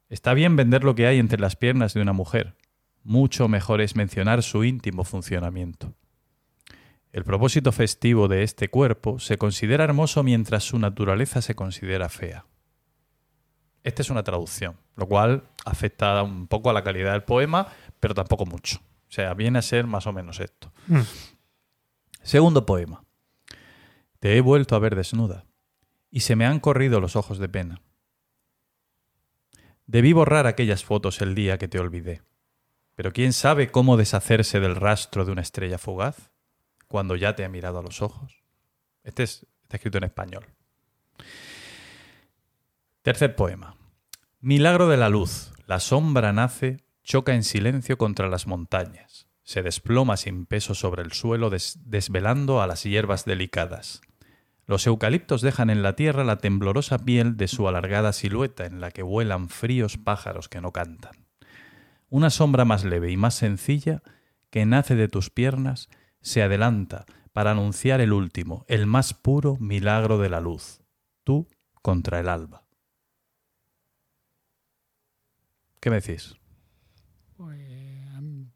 [0.10, 2.56] Está bien vender lo que hay entre las piernas de una mujer.
[3.04, 5.94] Mucho mejor es mencionar su íntimo funcionamiento.
[7.12, 12.46] El propósito festivo de este cuerpo se considera hermoso mientras su naturaleza se considera fea.
[13.84, 17.68] Esta es una traducción, lo cual afecta un poco a la calidad del poema,
[18.00, 18.80] pero tampoco mucho.
[19.08, 20.72] O sea, viene a ser más o menos esto.
[20.88, 21.02] Mm.
[22.22, 23.04] Segundo poema.
[24.20, 25.46] Te he vuelto a ver desnuda
[26.12, 27.82] y se me han corrido los ojos de pena.
[29.86, 32.22] Debí borrar aquellas fotos el día que te olvidé,
[32.96, 36.32] pero ¿quién sabe cómo deshacerse del rastro de una estrella fugaz
[36.88, 38.44] cuando ya te ha mirado a los ojos?
[39.04, 40.46] Este es, está escrito en español.
[43.02, 43.76] Tercer poema.
[44.42, 45.54] Milagro de la luz.
[45.66, 49.28] La sombra nace, choca en silencio contra las montañas.
[49.44, 54.02] Se desploma sin peso sobre el suelo, des- desvelando a las hierbas delicadas.
[54.66, 58.92] Los eucaliptos dejan en la tierra la temblorosa piel de su alargada silueta en la
[58.92, 61.26] que vuelan fríos pájaros que no cantan.
[62.10, 64.04] Una sombra más leve y más sencilla
[64.52, 65.90] que nace de tus piernas
[66.22, 70.82] se adelanta para anunciar el último, el más puro milagro de la luz.
[71.24, 71.48] Tú
[71.82, 72.64] contra el alba.
[75.80, 76.39] ¿Qué me decís?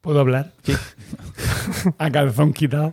[0.02, 0.52] ¿Puedo hablar?
[1.98, 2.90] a calzón quitado.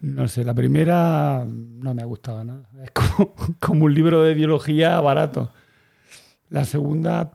[0.00, 2.68] No sé, la primera no me ha gustado nada.
[2.82, 5.52] Es como, como un libro de biología barato.
[6.48, 7.32] La segunda,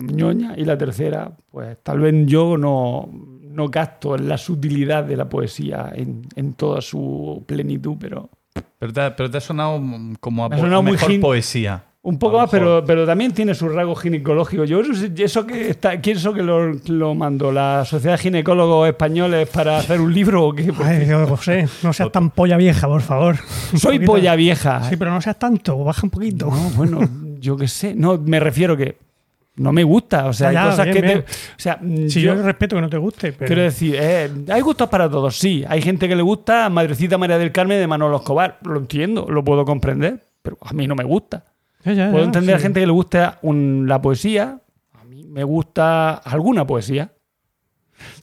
[0.00, 0.54] ñoña.
[0.56, 3.10] Y la tercera, pues tal vez yo no,
[3.42, 8.30] no capto la sutilidad de la poesía en, en toda su plenitud, pero
[8.78, 9.78] Pero te, pero te ha sonado
[10.20, 11.84] como a, Me ha po- sonado muy mejor hin- poesía.
[12.04, 14.68] Un poco más, pero, pero también tiene sus rasgos ginecológicos.
[14.68, 17.52] Yo eso, eso que está, ¿quién eso que lo, lo mandó?
[17.52, 20.72] ¿La Sociedad de Ginecólogos Españoles para hacer un libro o qué?
[20.82, 23.36] Ay, Dios, José, no seas tan polla vieja, por favor.
[23.76, 24.82] Soy polla vieja.
[24.88, 26.46] Sí, pero no seas tanto, baja un poquito.
[26.46, 27.08] No, bueno,
[27.38, 27.94] yo qué sé.
[27.94, 28.96] No, me refiero que
[29.54, 30.26] no me gusta.
[30.26, 31.18] O sea, hay Ya, cosas bien, que te.
[31.18, 31.24] O
[31.56, 33.46] sea, Si yo, yo, respeto que no te guste, pero.
[33.46, 35.64] quiero decir, eh, hay gustos para todos, sí.
[35.68, 38.58] Hay gente que le gusta Madrecita María del Carmen de Manolo Escobar.
[38.64, 41.44] Lo entiendo, lo puedo comprender, pero a mí no me gusta.
[41.84, 44.60] Ya, ya, Puedo entender a gente que le gusta un- la poesía.
[44.92, 47.12] A mí me gusta alguna poesía.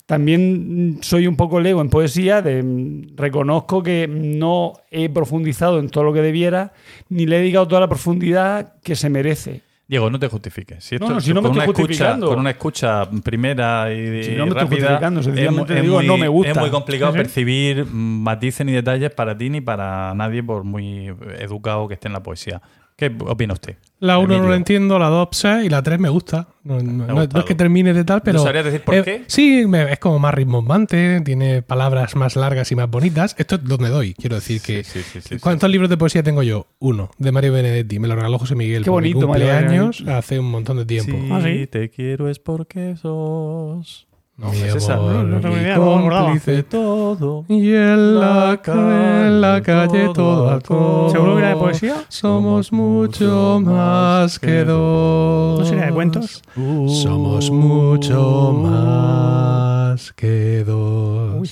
[0.06, 2.42] También mm, soy un poco lego en poesía.
[2.42, 6.74] De, mm, reconozco que no he profundizado en todo lo que debiera,
[7.10, 9.62] ni le he dedicado toda la profundidad que se merece.
[9.88, 10.84] Diego, no te justifiques.
[10.84, 12.28] Si, No, esto- no, si no me estoy una escucha, justificando.
[12.30, 15.78] con una escucha primera y, Si y no me estoy rápida, justificando, es, sencillamente mu-
[15.78, 16.52] es digo, muy, no me gusta.
[16.52, 20.64] es muy complicado Sí, percibir mm, matices ni detalles para ti ni para nadie, por
[20.64, 21.08] muy
[21.40, 22.62] educado que esté en la poesía.
[23.00, 23.78] ¿Qué opina usted?
[24.02, 26.50] La 1 no la entiendo, la 2 sé y la 3 me gusta.
[26.66, 28.40] No, no- no- no es que termine de tal, pero.
[28.44, 29.24] sabrías decir por eh, qué?
[29.28, 33.36] Sí, me- es como más ritmombante, tiene palabras más largas y más bonitas.
[33.40, 34.14] Esto es donde doy.
[34.16, 34.84] Quiero decir que.
[34.84, 36.68] Sí, sí, sí, sí, ¿Cuántos libros de poesía tengo yo?
[36.80, 38.00] Uno, de Mario Benedetti.
[38.00, 38.84] Me lo regaló José Miguel.
[38.84, 40.20] Qué por mi bonito, Mario cumpleaños Benedetti.
[40.20, 41.14] hace un montón de tiempo.
[41.18, 41.68] Si Ah, ¿sí?
[41.68, 44.09] te quiero es porque sos
[44.40, 44.96] No, ¿Es esa?
[44.96, 46.26] No, no tengo idea, no me acordaba.
[46.28, 46.64] cómplice.
[46.64, 47.44] todo.
[47.50, 51.10] Y en la, ca- en la calle todo a todo.
[51.10, 51.96] ¿Seguro que era de poesía?
[52.08, 55.60] Somos mucho más que dos.
[55.60, 56.42] ¿No sería de cuentos?
[56.56, 61.36] Somos mucho más que dos.
[61.40, 61.50] Uy.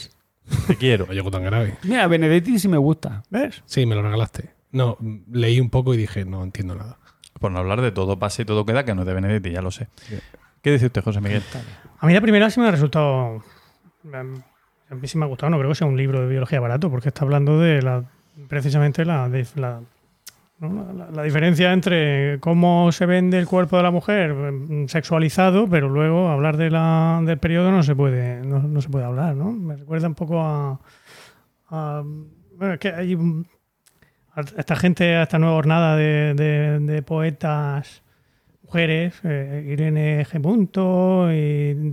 [0.68, 1.08] Te quiero.
[1.08, 1.78] Llego tan grave.
[1.84, 3.24] Mira, Benedetti sí me gusta.
[3.30, 3.62] ¿Ves?
[3.66, 4.52] Sí, me lo regalaste.
[4.72, 4.98] No,
[5.32, 7.00] leí un poco y dije, no entiendo nada.
[7.40, 9.62] Por no hablar de todo pasa y todo queda, que no es de Benedetti, ya
[9.62, 9.90] lo sé.
[10.68, 11.42] ¿Qué dice usted, José Miguel?
[12.00, 13.42] A mí la primera sí me ha resultado.
[14.12, 16.92] A mí sí me ha gustado, no creo que sea un libro de biología barato,
[16.92, 18.04] porque está hablando de la
[18.50, 24.90] precisamente la, de- la, diferencia entre cómo se vende el cuerpo de la mujer em,
[24.90, 29.38] sexualizado, pero luego hablar de la, del periodo no se puede no, se puede hablar,
[29.38, 29.54] ¿no?
[29.54, 30.82] Me recuerda un poco a,
[32.58, 33.18] bueno, es que hay
[34.58, 38.04] esta gente, a esta nueva jornada de poetas
[38.68, 40.42] mujeres, eh, Irene G.
[40.42, 41.92] Punto y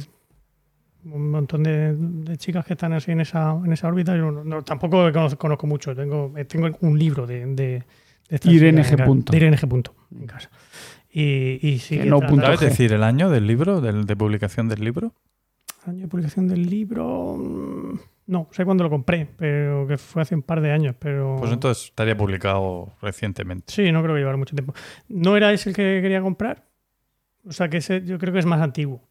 [1.07, 4.17] un montón de, de chicas que están así en esa, en esa órbita.
[4.17, 5.95] Yo no- no- tampoco conozco, conozco mucho.
[5.95, 7.85] Tengo, eh, tengo un libro de, de, de
[8.29, 9.05] estas Irene en G.
[9.05, 9.31] Punto.
[9.31, 9.69] De Irene G.
[9.69, 10.51] Punto en casa.
[11.13, 15.13] Y, y sí no ¿Sabes decir el año del libro, del, de publicación del libro?
[15.87, 17.39] año de publicación del libro.
[18.27, 20.95] No, sé cuándo lo compré, pero que fue hace un par de años.
[20.99, 23.73] Pero Pues entonces estaría publicado recientemente.
[23.73, 24.73] Sí, no creo que llevara mucho tiempo.
[25.09, 26.65] ¿No era ese el que quería comprar?
[27.47, 29.03] O sea, que ese yo creo que es más antiguo.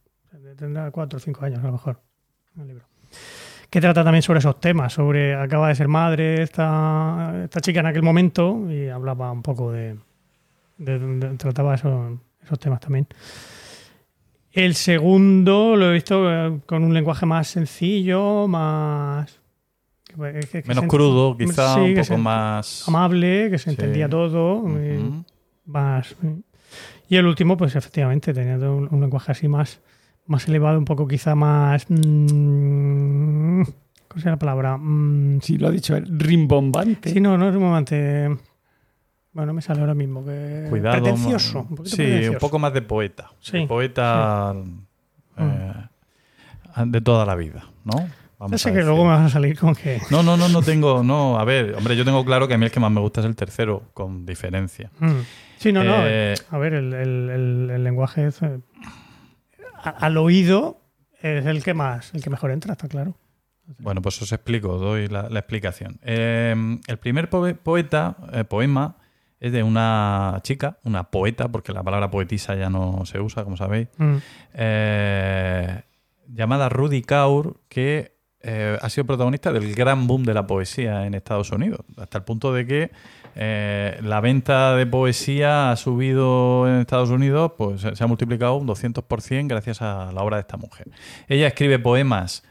[0.58, 2.02] Tendrá cuatro o cinco años a lo mejor
[2.60, 2.86] el libro.
[3.70, 7.86] Que trata también sobre esos temas, sobre acaba de ser madre esta, esta chica en
[7.88, 9.98] aquel momento y hablaba un poco de...
[10.78, 13.08] de- de- trataba esos, esos temas también.
[14.54, 19.40] El segundo lo he visto eh, con un lenguaje más sencillo, más...
[20.06, 22.88] que- que- que Menos crudo, quizá, sí, un poco más...
[22.88, 23.70] amable, que se Sí.
[23.72, 25.00] entendía todo, eh,
[25.66, 26.16] más.
[27.10, 29.82] Y el último, pues efectivamente, tenía un, un lenguaje así más,
[30.28, 31.86] más elevado, un poco quizá más.
[31.90, 33.62] mm,
[34.08, 34.78] ¿Cómo se llama la palabra?
[34.78, 36.06] Mm, Sí, lo ha dicho él.
[36.20, 37.10] Rimbombante.
[37.10, 37.96] sí, no, no es momento.
[39.34, 40.24] Bueno, no me sale ahora mismo.
[40.24, 41.02] Que Cuidado.
[41.02, 41.64] Pretencioso.
[41.64, 42.32] ma- Un poquito sí, pretencioso.
[42.34, 43.32] un poco más de poeta.
[43.40, 44.54] Sí, De poeta...
[45.38, 45.74] eh,
[46.86, 47.98] de toda la vida, ¿no?
[48.00, 50.02] Ya Vamos sé que luego me vas a salir con que.
[50.12, 51.02] No, no, no, no tengo.
[51.04, 53.22] No, a ver, hombre, yo tengo claro que a mí el que más me gusta
[53.22, 54.92] es el tercero, con diferencia.
[55.00, 55.12] Mm.
[55.58, 55.96] Sí, no, no.
[56.06, 58.60] Eh, A ver, el, el- el- el lenguaje es, eh,
[59.84, 60.82] al oído
[61.22, 63.16] es el que más, el que mejor entra, está claro.
[63.80, 66.00] Bueno, pues os explico, doy la, la explicación.
[66.04, 66.54] Eh,
[66.86, 68.18] el primer poe- poeta,
[68.50, 68.98] poema,
[69.44, 73.58] es de una chica, una poeta, porque la palabra poetisa ya no se usa, como
[73.58, 74.16] sabéis, Mm.
[74.56, 75.82] eh,
[76.28, 78.14] llamada Rudy Kaur, que
[78.46, 82.24] eh, ha sido protagonista del gran boom de la poesía en Estados Unidos, hasta el
[82.26, 82.92] punto de que
[83.36, 88.68] eh, la venta de poesía ha subido en Estados Unidos, pues se ha multiplicado un
[88.68, 90.88] 200% gracias a la obra de esta mujer.
[91.28, 92.44] Ella escribe poemas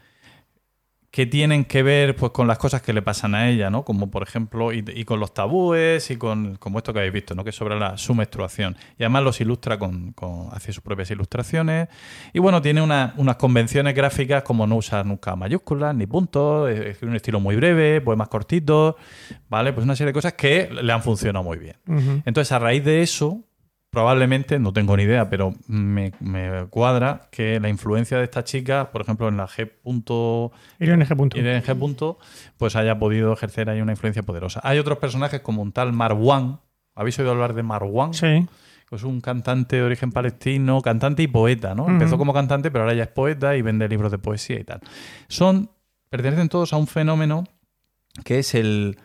[1.12, 3.84] que tienen que ver pues con las cosas que le pasan a ella, ¿no?
[3.84, 7.34] Como por ejemplo, y, y con los tabúes y con como esto que habéis visto,
[7.34, 7.44] ¿no?
[7.44, 8.76] Que es sobre la, su menstruación.
[8.98, 11.88] Y además los ilustra con, con hace sus propias ilustraciones.
[12.32, 17.10] Y bueno, tiene una- unas convenciones gráficas como no usar nunca mayúsculas ni puntos, escribe
[17.10, 18.94] un estilo muy breve, poemas cortitos,
[19.50, 19.74] ¿vale?
[19.74, 21.76] Pues una serie de cosas que le han funcionado muy bien.
[22.24, 23.44] Entonces, a raíz de eso,
[23.92, 28.90] probablemente, no tengo ni idea, pero me, me cuadra que la influencia de esta chica,
[28.90, 29.70] por ejemplo, en la G.
[30.80, 31.36] Irene G.
[31.36, 31.78] Irene G.
[31.78, 32.18] punto,
[32.56, 34.60] pues haya podido ejercer ahí una influencia poderosa.
[34.64, 36.60] Hay otros personajes como un tal Marwan.
[36.94, 38.14] ¿Habéis oído hablar de Marwan?
[38.14, 38.48] Sí.
[38.90, 41.86] Es un cantante de origen palestino, cantante y poeta, ¿no?
[41.86, 44.80] Empezó como cantante, pero ahora ya es poeta y vende libros de poesía y tal.
[45.28, 45.70] Son,
[46.08, 47.44] pertenecen todos a un fenómeno
[48.24, 48.98] que es el,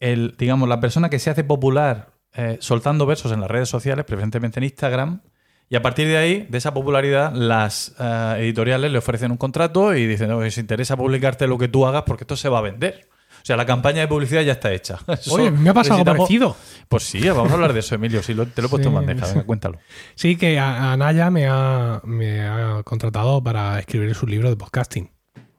[0.00, 4.04] el digamos, la persona que se hace popular eh, soltando versos en las redes sociales,
[4.04, 5.20] preferentemente en Instagram,
[5.68, 9.94] y a partir de ahí, de esa popularidad, las eh, editoriales le ofrecen un contrato
[9.94, 12.62] y dicen, "Oye, si interesa publicarte lo que tú hagas porque esto se va a
[12.62, 13.08] vender.
[13.40, 14.98] O sea, la campaña de publicidad ya está hecha.
[15.08, 16.56] Eso Oye, me ha pasado algo parecido.
[16.88, 18.22] Pues sí, vamos a hablar de eso, Emilio.
[18.22, 19.26] Sí, lo- te lo he puesto en bandeja.
[19.26, 19.78] Venga, cuéntalo.
[20.14, 25.10] Sí, que a- Anaya me ha, me ha contratado para escribir su libro de podcasting.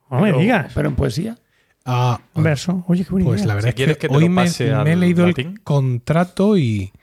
[0.10, 0.72] No me digas.
[0.76, 1.38] Pero en poesía.
[1.86, 2.84] Ah, Un verso.
[2.88, 3.30] Oye, qué bonito.
[3.30, 5.28] Pues la verdad Si es que, que te lo hoy me, pase me he leído
[5.28, 5.48] latín.
[5.50, 6.94] el contrato y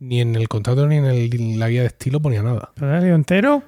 [0.00, 2.70] ni en el contrato ni en el- la guía de estilo ponía nada.
[2.76, 3.62] ¿Lo has leído entero?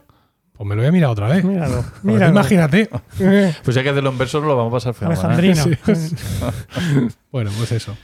[0.52, 1.42] Pues me lo voy a mirar otra vez.
[1.44, 1.82] Míralo.
[2.04, 2.90] Imagínate.
[3.64, 5.30] Pues hay que hacerlo en versos, lo vamos a pasar fenomenal.
[5.38, 5.78] Alejandrino.
[7.32, 7.96] bueno, pues eso.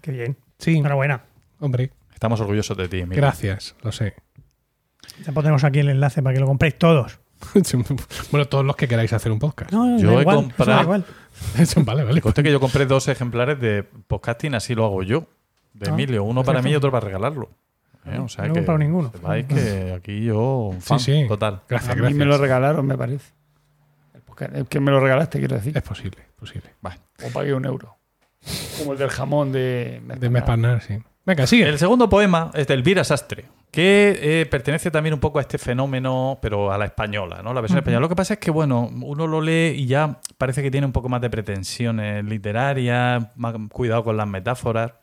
[0.00, 0.36] Qué bien.
[0.58, 1.22] Sí, Enhorabuena.
[1.60, 3.20] hombre, Estamos orgullosos de ti, Emilio.
[3.20, 4.14] gracias, lo sé.
[5.26, 7.18] Ya pondremos aquí el enlace para que lo compréis todos.
[8.30, 9.72] bueno, todos los que queráis hacer un podcast.
[9.72, 11.04] No, Yo da he igual, comprado- igual.
[11.84, 12.20] Vale, vale.
[12.20, 15.26] Conste que yo compré dos ejemplares de podcasting, así lo hago yo,
[15.74, 16.24] de Ah, Emilio.
[16.24, 17.50] Uno para mí y otro para regalarlo.
[18.04, 19.10] Eh, o sea No he comprado ninguno.
[19.12, 21.28] sepáis que aquí yo, un fan Sí, sí.
[21.28, 21.62] total.
[21.68, 22.18] Gracias, A mí gracias.
[22.18, 23.32] me lo regalaron, me parece.
[24.14, 25.76] El podcast- El que me lo regalaste, quiero decir.
[25.76, 26.70] Es posible, posible.
[27.24, 27.96] O pagué un euro.
[28.78, 30.02] Como el del jamón de...
[30.18, 30.98] De Mespanar, sí.
[31.24, 31.68] Venga, sigue.
[31.68, 35.56] El segundo poema es de Elvira Sastre, que eh, pertenece también un poco a este
[35.56, 37.54] fenómeno, pero a la española, ¿no?
[37.54, 38.00] La versión española.
[38.00, 40.92] Lo que pasa es que, bueno, uno lo lee y ya parece que tiene un
[40.92, 44.94] poco más de pretensiones literarias, más cuidado con las metáforas.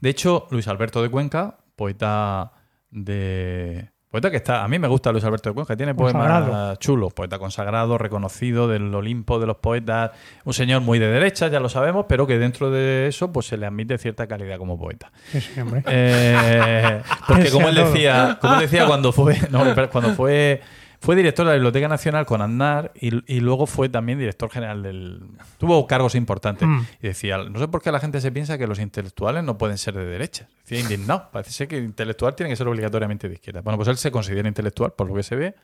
[0.00, 2.52] De hecho, Luis Alberto de Cuenca, poeta
[2.90, 3.90] de.
[4.10, 4.64] Poeta que está.
[4.64, 6.76] A mí me gusta Luis Alberto de Cuenca, tiene poemas Consagrado.
[6.76, 7.12] chulos.
[7.12, 10.12] Poeta consagrado, reconocido del Olimpo de los poetas.
[10.44, 13.58] Un señor muy de derecha, ya lo sabemos, pero que dentro de eso pues se
[13.58, 15.12] le admite cierta calidad como poeta.
[15.30, 15.40] Sí.
[15.86, 20.62] Eh, porque como él decía, como él decía cuando fue, no, cuando fue,
[21.00, 24.82] fue director de la Biblioteca Nacional con Aznar y, y luego fue también director general
[24.82, 25.22] del.
[25.58, 26.66] Tuvo cargos importantes.
[26.66, 26.80] Mm.
[27.02, 29.78] Y decía, no sé por qué la gente se piensa que los intelectuales no pueden
[29.78, 30.48] ser de derecha.
[30.64, 31.28] Decía indignado.
[31.32, 33.60] Parece ser que intelectual tiene que ser obligatoriamente de izquierda.
[33.60, 35.54] Bueno, pues él se considera intelectual por lo que se ve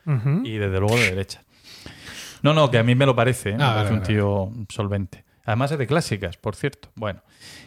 [0.43, 1.43] y desde luego de derecha.
[2.41, 3.57] No, no, que a mí me lo parece, ¿eh?
[3.57, 5.25] me Ah, parece vale, un tío solvente.
[5.45, 6.89] Además es de clásicas, por cierto.
[6.95, 7.21] Bueno.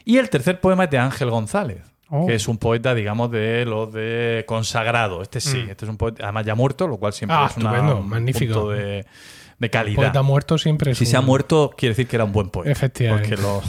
[0.04, 2.26] Y el tercer poema es de Ángel González, Oh.
[2.26, 5.20] que es un poeta, digamos, de los de consagrado.
[5.22, 5.70] Este sí, Mm.
[5.70, 8.54] este es un poeta, además ya muerto, lo cual siempre Ah, es una- un magnífico.
[8.54, 9.04] punto de,
[9.58, 9.96] de calidad.
[9.96, 12.48] Poeta muerto siempre es Si se ha un- muerto, quiere decir que era un buen
[12.50, 12.70] poeta.
[12.72, 13.28] Efectivamente.
[13.36, 13.62] Porque lo,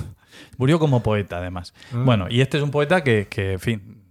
[0.57, 1.73] murió como poeta, además.
[1.93, 2.01] Ah.
[2.05, 4.03] Bueno, y este es un poeta que, que, en fin,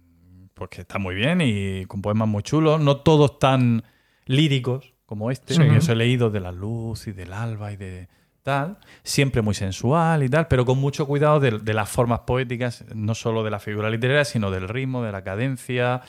[0.53, 2.79] pues que está muy bien y con poemas muy chulos.
[2.81, 3.83] No todos tan
[4.25, 5.61] líricos como este, Sí.
[5.61, 8.09] que os he leído de la luz y del alba y de
[8.43, 8.77] tal.
[9.03, 13.15] Siempre muy sensual y tal, pero con mucho cuidado de, de las formas poéticas, no
[13.15, 16.01] solo de la figura literaria, sino del ritmo, de la cadencia,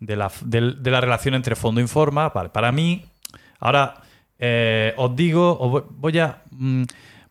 [0.00, 2.28] de la, de la relación entre fondo y forma.
[2.30, 3.04] Vale, para mí,
[3.60, 3.94] ahora
[4.38, 6.42] eh, os digo, os voy, voy a...
[6.50, 6.82] mm,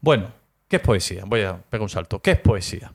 [0.01, 0.27] bueno,
[0.67, 1.23] ¿qué es poesía?
[1.25, 2.19] Voy a pegar un salto.
[2.21, 2.91] ¿Qué es poesía?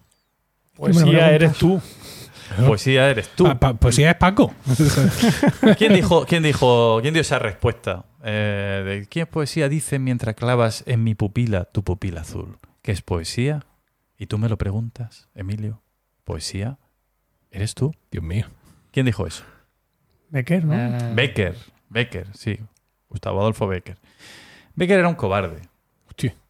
[0.74, 1.80] Poesía eres tú.
[2.66, 3.44] Poesía eres tú.
[3.58, 4.54] Pa- pa- sí es Paco.
[5.76, 8.04] ¿Quién dijo, quién dijo, quién dio esa respuesta?
[8.22, 9.68] Eh, de, ¿Quién es poesía?
[9.68, 12.58] Dice mientras clavas en mi pupila tu pupila azul.
[12.82, 13.64] ¿Qué es poesía?
[14.18, 15.82] Y tú me lo preguntas, Emilio.
[16.24, 16.78] ¿Poesía?
[17.50, 17.94] ¿Eres tú?
[18.10, 18.46] Dios mío.
[18.90, 19.44] ¿Quién dijo eso?
[20.30, 20.74] Becker, ¿no?
[20.74, 21.12] Ah.
[21.14, 21.56] Becker.
[21.88, 22.58] Becker, sí.
[23.08, 23.96] Gustavo Adolfo Becker.
[24.74, 25.62] Becker era un cobarde.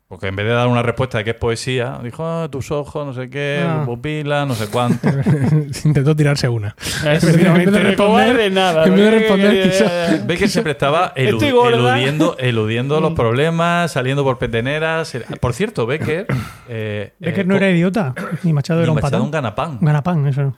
[0.08, 3.04] Porque en vez de dar una respuesta de que es poesía, dijo, "Ah, tus ojos,
[3.06, 3.82] no sé qué, Ah.
[3.84, 5.06] pupila, no sé cuánto.
[5.84, 6.74] Intentó tirarse una.
[7.04, 8.84] Efectivamente, En vez de no responder- cobarde nada.
[8.86, 9.18] en vez de ¿no?
[9.18, 11.42] responder, Que- Becker siempre estaba elu-
[11.74, 15.14] eludiendo, eludiendo los problemas, saliendo por peteneras.
[15.40, 16.26] Por cierto, Becker...
[16.70, 18.14] eh, Becker eh, no co- era idiota.
[18.44, 19.22] Ni Machado ni era un Machado patán.
[19.26, 19.70] un ganapán.
[19.78, 20.54] Un ganapán, eso.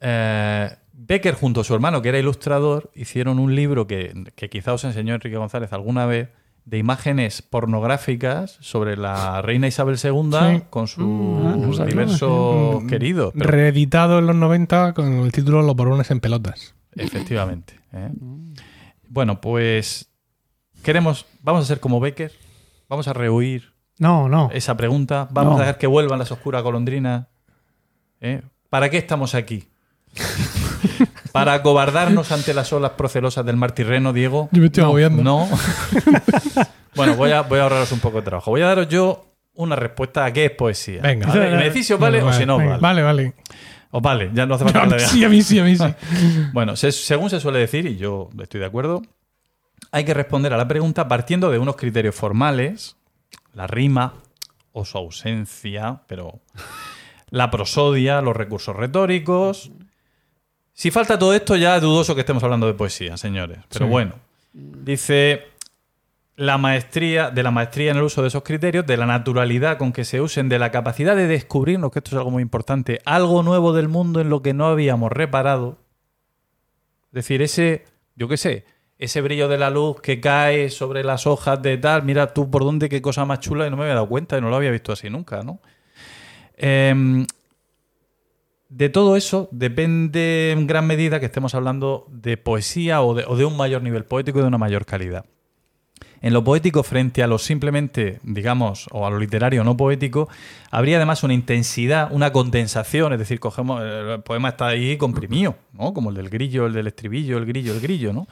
[0.00, 4.72] Eh, Becker junto a su hermano, que era ilustrador, hicieron un libro que, que quizá
[4.72, 6.30] os enseñó Enrique González alguna vez,
[6.66, 10.62] de imágenes pornográficas sobre la reina Isabel II Sí.
[10.68, 11.92] con sus Mm, ah, no sabía.
[11.94, 13.32] diversos Mm, queridos.
[13.38, 16.74] Pero- Reeditado en los 90 con el título Los borones en pelotas.
[16.96, 17.80] efectivamente.
[17.92, 18.10] ¿eh?
[19.08, 20.10] Bueno, pues
[20.82, 22.32] queremos, vamos a ser como Becker,
[22.88, 24.50] vamos a rehuir No, no.
[24.52, 25.56] esa pregunta, vamos No.
[25.58, 27.28] a dejar que vuelvan las oscuras golondrinas.
[28.20, 28.42] ¿eh?
[28.70, 29.68] ¿Para qué estamos aquí?
[31.32, 34.48] ¿Para acobardarnos ante las olas procelosas del mar Tirreno, Diego?
[34.52, 35.22] Yo me estoy agobiando.
[35.22, 35.48] No.
[36.94, 38.50] bueno, voy a, voy a ahorraros un poco de trabajo.
[38.50, 41.02] Voy a daros yo una respuesta a qué es poesía.
[41.02, 41.26] Venga.
[41.28, 41.50] ¿vale?
[41.56, 42.78] Me decís si os vale o si no vale.
[42.78, 43.34] Vale, vale.
[43.90, 45.08] Os vale, ya no hace falta diga.
[45.08, 45.84] Sí, a mí sí, a mí sí.
[46.52, 49.02] Bueno, se- según se suele decir, y yo estoy de acuerdo,
[49.92, 52.96] hay que responder a la pregunta partiendo de unos criterios formales,
[53.54, 54.14] la rima
[54.72, 56.40] o su ausencia, pero
[57.30, 59.70] la prosodia, los recursos retóricos.
[60.78, 63.60] Si falta todo esto, ya es dudoso que estemos hablando de poesía, señores.
[63.70, 63.90] Pero Sí.
[63.90, 64.12] bueno,
[64.52, 65.44] dice
[66.36, 69.90] la maestría, de la maestría en el uso de esos criterios, de la naturalidad con
[69.94, 73.42] que se usen, de la capacidad de descubrirnos, que esto es algo muy importante, algo
[73.42, 75.78] nuevo del mundo en lo que no habíamos reparado.
[77.06, 78.66] Es decir, ese, yo qué sé,
[78.98, 82.64] ese brillo de la luz que cae sobre las hojas de tal, mira tú por
[82.64, 84.70] dónde, qué cosa más chula, y no me había dado cuenta y no lo había
[84.70, 85.58] visto así nunca, ¿no?
[86.58, 87.26] Em,
[88.68, 93.56] de todo eso depende en gran medida que estemos hablando de poesía o de, un
[93.56, 95.24] mayor nivel poético y de una mayor calidad.
[96.20, 100.28] En lo poético frente a lo simplemente, digamos, o a lo literario no poético,
[100.70, 105.92] habría además una intensidad, una condensación, es decir, cogemos, el poema está ahí comprimido, ¿no?
[105.92, 108.26] Como el del grillo, el del estribillo, el grillo, el grillo, ¿no?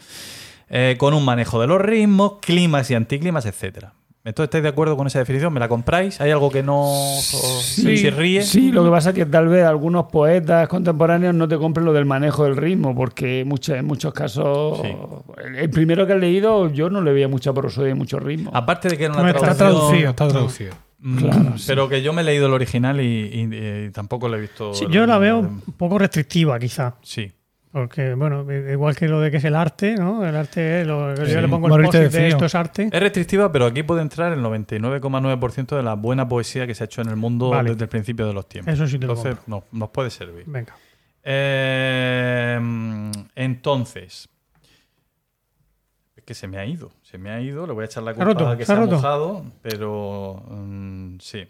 [0.71, 3.93] Eh, con un manejo de los ritmos, climas y anticlimas, etcétera.
[4.27, 5.53] Entonces, ¿estáis de acuerdo con esa definición?
[5.53, 6.19] ¿Me la compráis?
[6.21, 6.81] ¿Hay algo que no
[7.19, 8.43] os Sí, se ríe?
[8.43, 11.93] sí, lo que pasa es que tal vez algunos poetas contemporáneos no te compren lo
[11.93, 14.89] del manejo del ritmo, porque muchos, en muchos casos, Sí.
[15.59, 18.51] el, primero que he leído, yo no le veía mucha prosodia y mucho ritmo.
[18.55, 19.69] Aparte de que era una Está traducción...
[19.73, 20.75] traducido, está traducido.
[21.01, 21.65] Mm, Claro, sí.
[21.67, 24.73] Pero que yo me he leído el original y, y- y tampoco lo he visto.
[24.73, 26.95] Sí, el- yo la veo un poco restrictiva, quizá.
[27.03, 27.31] Sí.
[27.75, 30.25] Porque, bueno, igual que lo de que es el arte, ¿no?
[30.25, 32.29] El arte, es lo, yo le pongo el de post de frío.
[32.29, 32.89] esto es arte.
[32.93, 36.87] Es restrictiva, pero aquí puede entrar el 99,9% de la buena poesía que se ha
[36.87, 37.71] hecho en el mundo Vale.
[37.71, 38.73] desde el principio de los tiempos.
[38.73, 40.45] Eso sí te lo Entonces, no, nos puede servir.
[40.47, 40.77] Venga.
[41.25, 42.61] Eh,
[43.35, 44.29] entonces,
[46.15, 48.15] es que se me ha ido, se me ha ido, le voy a echar la
[48.15, 51.45] culpa roto, a que se se ha mojado, pero mm, sí.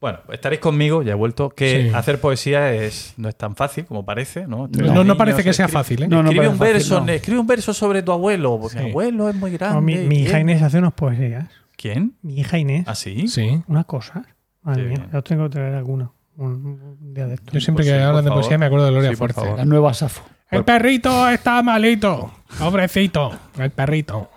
[0.00, 1.94] Bueno, estaréis conmigo, ya he vuelto, que Sí.
[1.94, 4.66] hacer poesía es, no es tan fácil como parece, ¿no?
[4.68, 6.08] No, parece que sea fácil, ¿eh?
[6.08, 7.12] No, no escribe, un fácil, verso, no.
[7.12, 8.84] escribe un verso sobre tu abuelo, porque Sí.
[8.84, 9.74] mi abuelo es muy grande.
[9.74, 10.48] No, mi, mi hija ¿quién?
[10.48, 11.46] Inés hace unas poesías.
[11.76, 12.14] ¿Quién?
[12.22, 13.28] Mi hija Inés, ¿Ah, sí?
[13.28, 13.62] Sí.
[13.68, 14.22] unas cosas.
[14.62, 16.10] Madre mía, os tengo que traer alguna.
[16.36, 17.52] Un, un día de esto.
[17.52, 18.42] Yo siempre Pues que sí, hablan de favor.
[18.42, 19.42] poesía me acuerdo de Gloria Fuerte.
[19.56, 20.22] La nueva Safo.
[20.50, 22.32] El perrito está malito.
[22.58, 23.32] Pobrecito.
[23.58, 24.30] El perrito.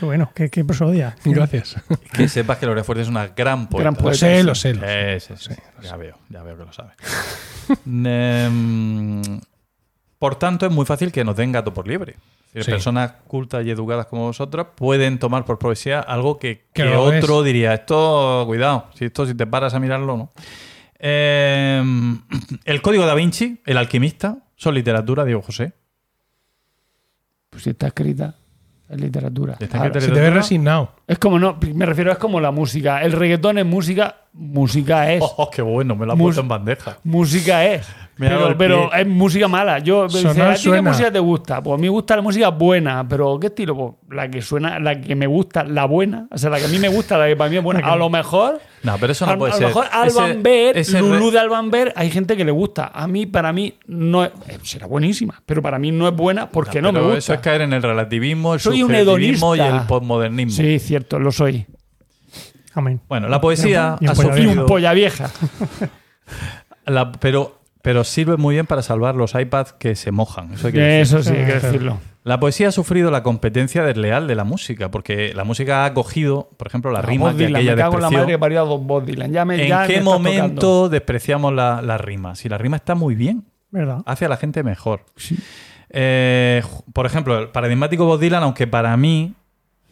[0.00, 1.14] Qué bueno, qué, qué prosodia.
[1.26, 1.76] Gracias.
[2.14, 3.82] Que sepas que Lorea Fuerte es una gran poeta.
[3.82, 4.16] Gran Lo poeta.
[4.16, 4.72] sé, lo sé.
[4.72, 5.20] lo sé.
[5.20, 5.60] Sí, sí, sí.
[5.82, 6.92] Ya veo, ya veo que lo sabe.
[7.86, 9.22] Em,
[10.18, 12.64] por tanto, es muy fácil que nos den gato por Sí.
[12.64, 16.64] Personas cultas y educadas como vosotras pueden tomar por poesía algo que,
[16.96, 20.32] otro diría, esto, cuidado, si esto si te paras a mirarlo, ¿no?
[20.98, 22.22] Em,
[22.64, 25.74] el Código da Vinci, El alquimista, son literatura, Diego José.
[27.50, 28.34] Pues si está escrita,
[28.90, 29.56] es literatura.
[29.72, 30.92] Ahora, Si te ves resignado.
[31.06, 33.02] Es como, no, me refiero, es como la música.
[33.02, 35.22] El reggaetón es música, música es.
[35.22, 36.98] Oh, oh, qué bueno, me Mus- puesto en bandeja.
[37.04, 37.86] Música es.
[38.58, 39.78] Pero, es música mala.
[39.78, 41.62] Yo me dice, Sonar ¿a ti qué música te gusta?
[41.62, 43.74] Pues a mí me gusta la música buena, pero ¿qué estilo?
[43.74, 46.28] Pues la que suena, la que me gusta, la buena.
[46.30, 47.80] O sea, la que a mí me gusta, la que para mí es buena.
[47.90, 49.62] A lo mejor, No, pero eso no a, puede a ser.
[49.62, 52.90] lo mejor Alban Ese- Lulú de Alban Ver, hay gente que le gusta.
[52.92, 56.50] A mí, para mí, no es, eh, será buenísima, pero para mí no es buena
[56.50, 57.18] porque no, me pero gusta.
[57.20, 60.52] Eso es caer en el relativismo, el Soy un subjetivismo y el postmodernismo.
[60.62, 61.66] Sí, cierto, lo soy.
[62.74, 63.00] Amén.
[63.08, 64.62] Bueno, la poesía Y un ha Y sufrido.
[64.62, 65.30] un polla vieja.
[66.86, 70.52] la- pero, pero sirve muy bien para salvar los iPads que se mojan.
[70.54, 71.00] Eso hay que.
[71.00, 71.98] Eso sí, hay que decirlo.
[72.22, 76.50] La poesía ha sufrido la competencia desleal de la música, porque la música ha cogido,
[76.58, 78.38] por ejemplo, la rima Bob que Dylan, aquella me cago en la despreció.
[78.38, 79.32] madre que Don Bob Dylan.
[79.32, 80.88] Ya me, ¿En ya qué momento tocando.
[80.90, 82.34] despreciamos la, la rima?
[82.34, 84.02] Si la rima está muy bien, ¿Verdad?
[84.04, 85.06] hace a la gente mejor.
[85.16, 85.38] Sí.
[85.88, 89.32] Eh, por ejemplo, el paradigmático Bob Dylan, aunque para mí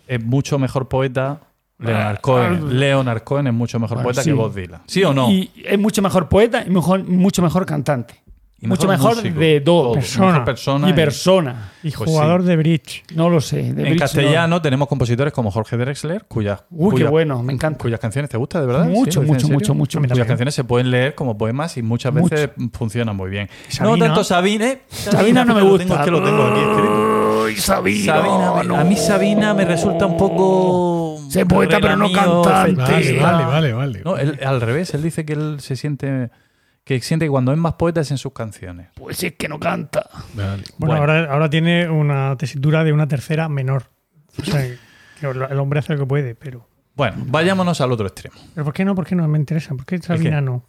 [0.07, 1.41] es mucho mejor poeta.
[1.79, 4.31] Leonard Cohen, Leonard Cohen es mucho mejor Bueno, poeta sí.
[4.31, 4.81] que Bob Dylan.
[4.87, 5.31] ¿Sí o no?
[5.31, 8.15] Y es mucho mejor poeta y mejor, mucho mejor cantante.
[8.61, 9.39] Y mucho mejor músico.
[9.39, 9.93] de todo.
[9.93, 10.89] Persona.
[10.89, 11.71] Y y- persona.
[11.85, 12.49] Y Pues jugador sí.
[12.49, 13.05] de bridge.
[13.15, 13.73] No lo sé.
[13.73, 13.99] de En no.
[14.01, 17.79] castellano tenemos compositores como Jorge Drexler, cuyas, Uy, qué cuyas- bueno, me encanta.
[17.79, 18.87] cuyas canciones te gustan, de verdad.
[18.87, 19.27] Mucho, ¿Sí?
[19.29, 19.99] ¿Lo dices mucho, mucho, mucho.
[20.01, 20.27] Cuyas también.
[20.27, 22.31] canciones se pueden leer como poemas y muchas Mucho.
[22.35, 23.49] veces funcionan muy bien.
[23.69, 23.97] Sabina.
[23.97, 24.81] No tanto Sabine.
[24.89, 25.85] Sabina no me gusta.
[25.87, 27.43] tengo- es que lo tengo aquí escrito.
[27.45, 28.77] Uy, Sabina, Sabina, no.
[28.77, 31.19] a mí Sabina me resulta un poco.
[31.31, 32.83] Sé poeta, pero no cantante.
[32.83, 34.03] Vale, vale, vale, vale.
[34.05, 36.31] No, él- al revés, él dice que él se siente.
[36.89, 38.89] Que siente que cuando es más poeta es en sus canciones.
[38.95, 40.09] Pues es que no canta.
[40.33, 40.63] Vale.
[40.63, 40.95] Bueno, Bueno.
[40.95, 43.91] Ahora, ahora tiene una tesitura de una tercera menor.
[44.41, 44.67] O sea,
[45.21, 46.67] que el hombre hace lo que puede, pero.
[46.95, 48.37] Bueno, vayámonos al otro extremo.
[48.55, 48.95] ¿Pero por qué no?
[48.95, 49.29] ¿Por qué no?
[49.29, 49.75] Me interesa.
[49.75, 50.43] ¿Por qué Sabina qué?
[50.47, 50.65] no?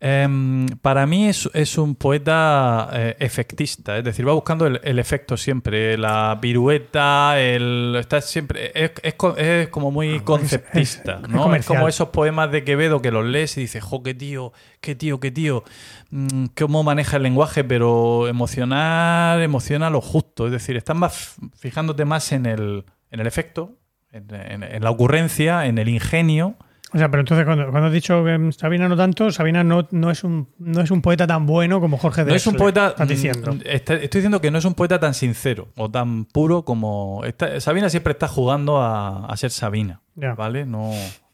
[0.00, 5.00] Em, para mí es, es un poeta eh, efectista, es decir, va buscando el, el
[5.00, 11.28] efecto siempre, la pirueta, el está siempre es, es es como muy conceptista, es- es
[11.30, 11.52] ¿no?
[11.56, 14.94] Es como esos poemas de Quevedo que los lees y dices, jo, qué tío, qué
[14.94, 15.64] tío, qué tío,
[16.10, 22.04] mm, cómo maneja el lenguaje, pero emocionar, emociona lo justo, es decir, estás más fijándote
[22.04, 23.72] más en el, en el efecto,
[24.12, 26.54] en- en- en la ocurrencia, en el ingenio.
[26.94, 30.10] O sea, pero entonces cuando, cuando has dicho que Sabina no tanto, Sabina no, no,
[30.10, 32.88] es un, no es un poeta tan bueno como Jorge No es un poeta.
[32.88, 33.52] Estás diciendo.
[33.52, 37.22] mm, está- estoy diciendo que no es un poeta tan sincero o tan puro como.
[37.26, 40.00] está- Sabina siempre está jugando a, a ser Sabina.
[40.14, 40.34] Ya.
[40.34, 40.64] ¿Vale?
[40.64, 40.92] No.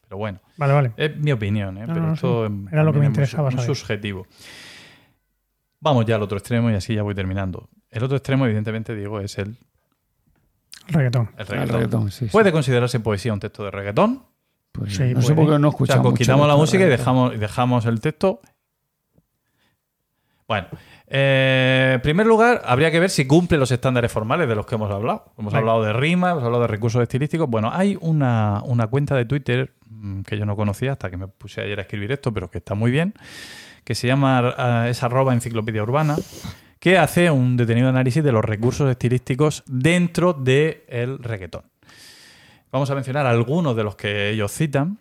[0.09, 0.41] Pero bueno.
[0.57, 0.93] Vale, vale.
[0.97, 1.87] Es mi opinión, ¿eh?
[1.87, 2.55] No, pero no, esto sí.
[2.67, 3.77] es- Era lo que me es interesaba saber.
[3.77, 4.27] subjetivo.
[5.81, 7.69] Vamos ya al otro extremo y así ya voy terminando.
[7.91, 9.57] El otro extremo, evidentemente, digo, es el,
[10.89, 11.31] Reggaetón.
[11.35, 11.75] el El reggaetón.
[11.77, 12.33] reggaetón, sí, sí.
[12.33, 14.25] ¿Puede considerarse poesía un texto de reggaetón?
[14.75, 15.47] Pues Sí, no sé puede.
[15.47, 16.13] por qué no O sea, escuchamos.
[16.13, 16.99] mucho quitamos la de música y reggaetón.
[16.99, 18.41] dejamos, dejamos el texto.
[20.47, 20.67] Bueno,
[21.07, 24.75] eh, en primer lugar, habría que ver si cumple los estándares formales de los que
[24.75, 25.33] hemos hablado.
[25.39, 27.49] Hemos hablado de rima, hemos hablado de recursos estilísticos.
[27.49, 31.29] Bueno, hay una, una cuenta de Twitter mm, que yo no conocía hasta que me
[31.29, 33.15] puse ayer a escribir esto, pero que está muy bien,
[33.85, 36.17] que se llama, eh, es arroba enciclopedia urbana,
[36.79, 41.63] que hace un detenido análisis de los recursos estilísticos dentro del reggaetón.
[42.75, 44.99] Vamos a mencionar algunos de los que ellos citan.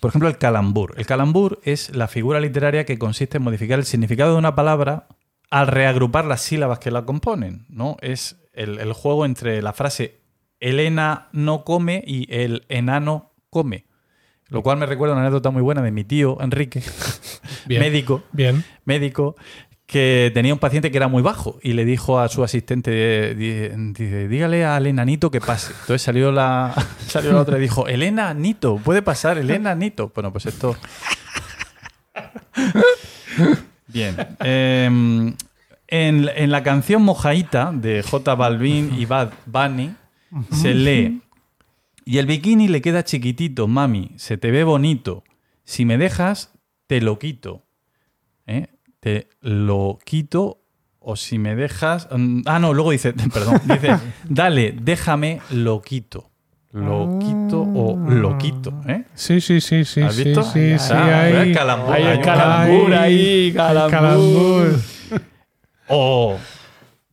[0.00, 0.94] Por ejemplo, el calambur.
[0.96, 5.06] El calambur es la figura literaria que consiste en modificar el significado de una palabra
[5.50, 7.64] al reagrupar las sílabas que la componen.
[7.68, 7.96] ¿no?
[8.00, 10.18] Es el, el juego entre la frase
[10.58, 13.86] Elena no come y el enano come.
[14.48, 16.82] Lo cual me recuerda una anécdota muy buena de mi tío Enrique,
[17.66, 17.82] Bien.
[17.82, 18.64] médico, Bien.
[18.84, 19.36] médico
[19.90, 23.68] que tenía un paciente que era muy bajo y le dijo a su asistente, di-
[23.92, 25.72] dice, dígale al enanito que pase.
[25.72, 26.72] Entonces salió la,
[27.06, 30.12] salió la otra y dijo, el enanito, puede pasar, el enanito.
[30.14, 30.76] Bueno, pues esto...
[33.88, 34.16] Bien.
[34.40, 35.34] Em,
[35.88, 39.94] en, en la canción Mojaita de J Balvin y Bad Bunny
[40.52, 41.20] se lee,
[42.04, 45.24] y el bikini le queda chiquitito, mami, se te ve bonito.
[45.64, 46.52] Si me dejas,
[46.86, 47.64] te lo quito.
[48.46, 48.68] ¿eh?
[49.00, 50.58] Te lo quito
[50.98, 52.08] o si me dejas...
[52.10, 53.96] mm, Ah, no, luego dice, perdón, dice,
[54.28, 56.30] dale, déjame, lo quito.
[56.72, 58.72] Lo quito o lo quito.
[58.86, 59.04] ¿eh?
[59.14, 60.02] Sí, sí, sí, sí.
[60.02, 60.42] ¿Has sí, visto?
[60.44, 63.90] Sí, sí, Ah, hay- el calambur, Ahí hay un calambur, ahí, calambur.
[63.90, 64.80] calambur.
[65.88, 66.38] O,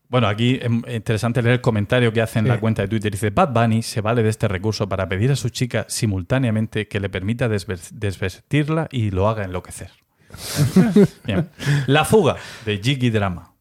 [0.09, 2.49] bueno, aquí es interesante leer el comentario que hace en Sí.
[2.49, 3.11] la cuenta de Twitter.
[3.11, 6.99] Dice, Bad Bunny se vale de este recurso para pedir a su chica simultáneamente que
[6.99, 9.89] le permita desvestirla y lo haga enloquecer.
[11.25, 11.49] Bien.
[11.87, 13.53] La fuga de Jiggy Drama.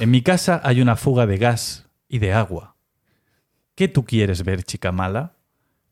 [0.00, 2.76] En mi casa hay una fuga de gas y de agua.
[3.74, 5.34] ¿Qué tú quieres ver, chica mala?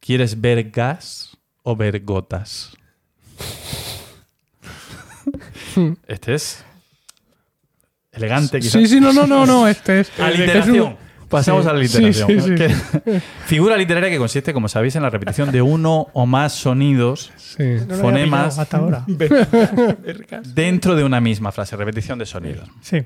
[0.00, 2.76] ¿Quieres ver gas o ver gotas?
[6.06, 6.64] Este es
[8.12, 8.72] elegante, quizás.
[8.72, 9.66] Sí, sí, no, no, no, no.
[9.66, 10.12] Este es.
[11.32, 12.28] Pasamos Sí, a la literación.
[12.28, 12.54] sí, sí.
[12.54, 17.32] Que- figura literaria que consiste, como sabéis, en la repetición de uno o más sonidos.
[17.88, 18.58] No Fonemas.
[18.58, 19.04] hasta ahora.
[20.54, 22.68] dentro de una misma frase, repetición de sonidos.
[22.80, 22.98] Sí.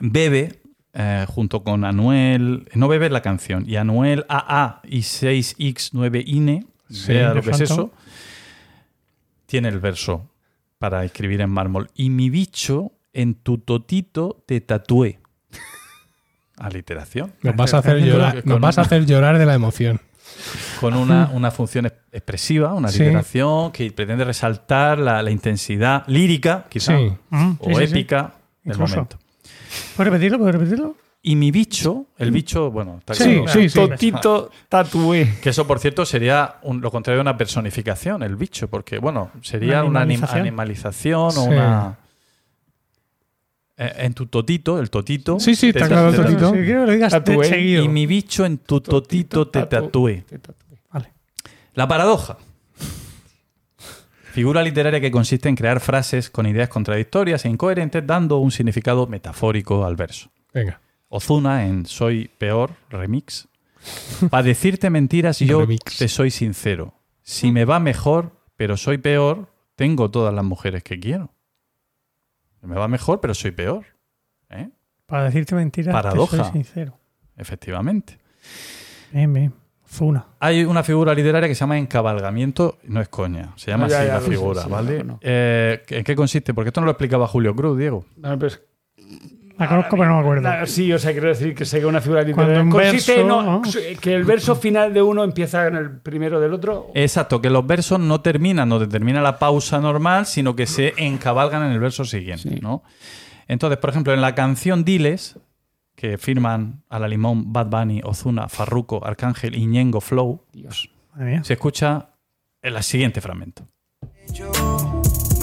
[0.00, 0.60] Bebe,
[0.92, 7.34] eh, junto con Anuel, no Bebe la canción, y Anuel AA y 6X9INE, Sí, vea
[7.34, 7.92] lo que es eso,
[9.46, 10.30] tiene el verso
[10.78, 11.90] para escribir en mármol.
[11.94, 15.18] Y mi bicho, en tu totito te tatué.
[16.60, 17.32] Aliteración.
[17.42, 20.00] Nos vas a hacer llorar, nos vas a una- hacer llorar de la emoción.
[20.80, 23.00] con una, una función es- expresiva, una Sí.
[23.00, 27.12] literación que pretende resaltar la, la intensidad lírica, quizá, Sí.
[27.30, 27.82] Mm, o sí, sí, sí.
[27.84, 28.94] épica del Incluso.
[28.96, 29.18] momento.
[29.96, 30.38] ¿Puedes repetirlo?
[30.38, 30.96] ¿Puedes repetirlo?
[31.22, 33.48] Y mi bicho, el bicho, bueno, está Sí, claro.
[33.48, 33.74] sí, sí.
[33.78, 35.34] Totito tatué.
[35.42, 39.30] Que eso, por cierto, sería un- lo contrario de una personificación, el bicho, porque, bueno,
[39.42, 40.40] sería Una una, anim- animalización.
[40.40, 41.40] animalización o Sí.
[41.48, 41.98] una.
[43.78, 45.38] Eh, en tu totito, el totito.
[45.40, 46.50] Sí, sí, te está claro el totito.
[46.50, 47.36] Sí, quiero que lo digas Tatué.
[47.38, 47.84] de seguido.
[47.84, 50.22] Y mi bicho en tu totito te Tatu-.
[50.92, 51.12] Vale.
[51.74, 52.36] La paradoja.
[54.32, 59.06] Figura literaria que consiste en crear frases con ideas contradictorias e incoherentes dando un significado
[59.06, 60.30] metafórico al verso.
[60.52, 60.80] Venga.
[61.08, 63.48] Ozuna en Soy Peor, remix.
[64.30, 65.96] Para decirte mentiras yo Remix.
[65.96, 66.94] te soy sincero.
[67.22, 71.30] Si me va mejor, pero soy peor, tengo todas las mujeres que quiero.
[72.62, 73.84] Me va mejor, pero soy peor.
[74.50, 74.68] ¿Eh?
[75.06, 76.36] Para decirte mentiras, Paradoja.
[76.38, 76.98] te soy sincero.
[77.36, 78.18] Efectivamente.
[79.12, 79.54] Bien, bien.
[79.90, 80.26] Zuna.
[80.40, 83.98] Hay una figura literaria que se llama encabalgamiento, no es coña, se llama No, ya,
[84.00, 84.98] así ya, la figura, sí, ¿vale?
[84.98, 85.18] no, no.
[85.22, 86.52] Eh, ¿En qué consiste?
[86.52, 88.04] Porque esto no lo explicaba Julio Cruz, Diego.
[88.16, 88.60] No, pero es-
[89.58, 90.48] La conozco, pero no me acuerdo.
[90.48, 93.16] Ah, Sí, o sea, quiero decir que sé que una figura Cuando literaria un consiste
[93.16, 93.62] verso, no, ¿no?
[94.00, 96.90] que el verso final de uno empieza en el primero del otro.
[96.94, 101.64] Exacto, que los versos no terminan donde termina la pausa normal, sino que se encabalgan
[101.64, 102.58] en el verso siguiente, Sí.
[102.62, 102.82] ¿no?
[103.48, 105.36] Entonces, por ejemplo, en la canción Diles,
[105.96, 110.90] que firman a la Limón, Bad Bunny, Ozuna, Farruko, Arcángel y Ñengo Flow, Dios.
[111.42, 112.10] Se escucha
[112.62, 113.64] el siguiente fragmento.
[114.32, 114.52] Yo,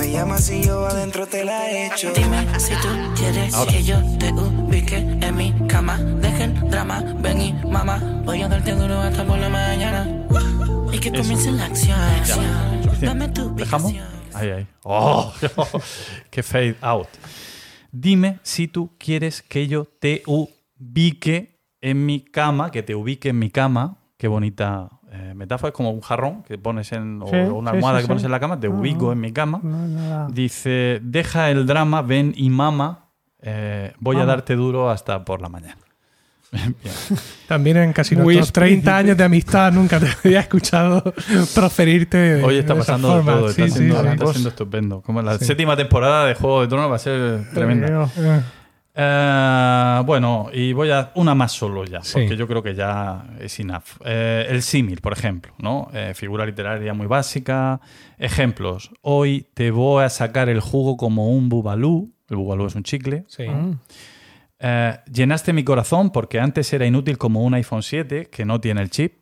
[0.05, 2.11] me llamas y yo adentro te la echo.
[2.13, 3.71] Dime si tú quieres Ahora.
[3.71, 5.97] que yo te ubique en mi cama.
[5.97, 8.21] Deja el drama, ven y mamá.
[8.23, 10.27] Voy a darte duro hasta por la mañana.
[10.91, 11.97] Y que comience la acción.
[13.01, 13.93] Dame tu ¿Dejamos?
[14.33, 14.67] Ahí, ahí.
[14.83, 15.33] ¡Oh!
[16.29, 17.07] ¡Qué fade out!
[17.91, 23.39] Dime si tú quieres que yo te ubique en mi cama, que te ubique en
[23.39, 23.97] mi cama.
[24.17, 25.69] Qué bonita eh, metáfora.
[25.69, 27.21] Es como un jarrón que pones en.
[27.21, 28.25] o Sí, una almohada sí, que pones sí.
[28.25, 29.59] en la cama, te ubico en mi cama.
[29.63, 30.27] No.
[30.29, 33.09] Dice: Deja el drama, ven y mama.
[33.41, 35.77] eh, voy a darte duro hasta por la mañana.
[37.47, 38.95] También en casi Muy nuestros 30 explícito.
[38.95, 41.03] años de amistad nunca te había escuchado
[41.53, 44.07] proferirte Hoy está de esa pasando de todo, está, siendo, sí.
[44.07, 45.01] está siendo estupendo.
[45.01, 45.45] Como la Sí.
[45.45, 48.09] séptima temporada de Juego de Tronos va a ser tremenda.
[48.97, 52.13] Eh, bueno, y voy a una más solo ya, Sí.
[52.13, 53.83] porque yo creo que ya es enough.
[54.05, 55.89] Eh, el símil, por ejemplo, ¿no?
[55.93, 57.81] Eh, figura literaria muy básica.
[58.17, 58.91] Ejemplos.
[59.01, 62.13] Hoy te voy a sacar el jugo como un bubalú.
[62.29, 63.25] El bubalú es un chicle.
[63.27, 63.47] sí.
[63.47, 63.79] mm,
[64.57, 68.81] Eh, llenaste mi corazón porque antes era inútil como un iPhone 7 que no tiene
[68.81, 69.21] el chip.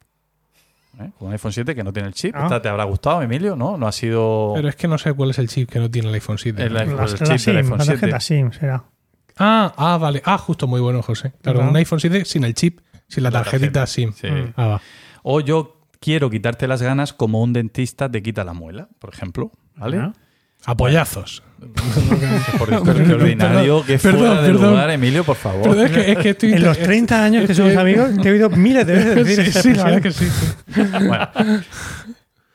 [1.01, 1.09] ¿Eh?
[1.19, 2.35] Un iPhone 7 que no tiene el chip.
[2.37, 2.43] Ah.
[2.43, 3.55] Esta ¿Te habrá gustado, Emilio?
[3.55, 3.75] ¿No?
[3.75, 6.09] No ha sido Pero es que no sé cuál es el chip que no tiene
[6.09, 6.61] el iPhone 7.
[6.61, 7.99] el, iPhone- la, el la chip del SIM, iPhone la 7.
[7.99, 8.83] tarjeta SIM será.
[9.38, 10.22] Ah, ah, vale.
[10.26, 11.34] Ah, justo, muy bueno, José.
[11.41, 11.69] Claro, Ajá.
[11.69, 14.14] un iPhone 7 sin el chip, sin la, La tarjetita tarjeta, SIM.
[14.14, 14.27] Sí.
[14.27, 14.53] Mm.
[14.55, 14.81] Ah, va.
[15.23, 19.51] O yo quiero quitarte las ganas como un dentista te quita la muela, por ejemplo.
[19.76, 19.97] ¿Vale?
[19.97, 20.14] Ajá.
[20.65, 21.43] Apoyazos.
[22.57, 24.72] Por Dios, pero qué ordinario, que perdón, fuera de perdón.
[24.72, 25.64] lugar, Emilio, por favor.
[25.64, 26.53] Pero es que, es que estoy.
[26.53, 29.49] En los 30 años que somos amigos, te he oído miles de veces decir sí,
[29.49, 30.26] esa sí, la verdad que sí.
[30.26, 30.81] sí.
[31.07, 31.30] Bueno.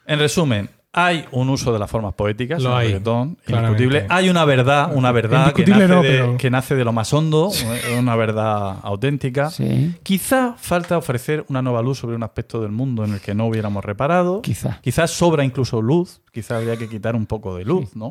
[0.07, 3.83] En resumen, hay un uso de las formas poéticas Lo en el hay, reggaetón, claramente.
[3.85, 4.07] indiscutible.
[4.15, 7.13] Hay una verdad, una verdad que nace, no, de, pero- que nace de lo más
[7.13, 7.51] hondo,
[7.99, 9.51] una verdad auténtica.
[9.51, 13.35] Sí, Quizá falta ofrecer una nueva luz sobre un aspecto del mundo en el que
[13.35, 14.41] no hubiéramos reparado.
[14.43, 14.81] quizá.
[14.83, 18.11] Quizás sobra incluso luz, quizás habría que quitar un poco de luz, ¿no?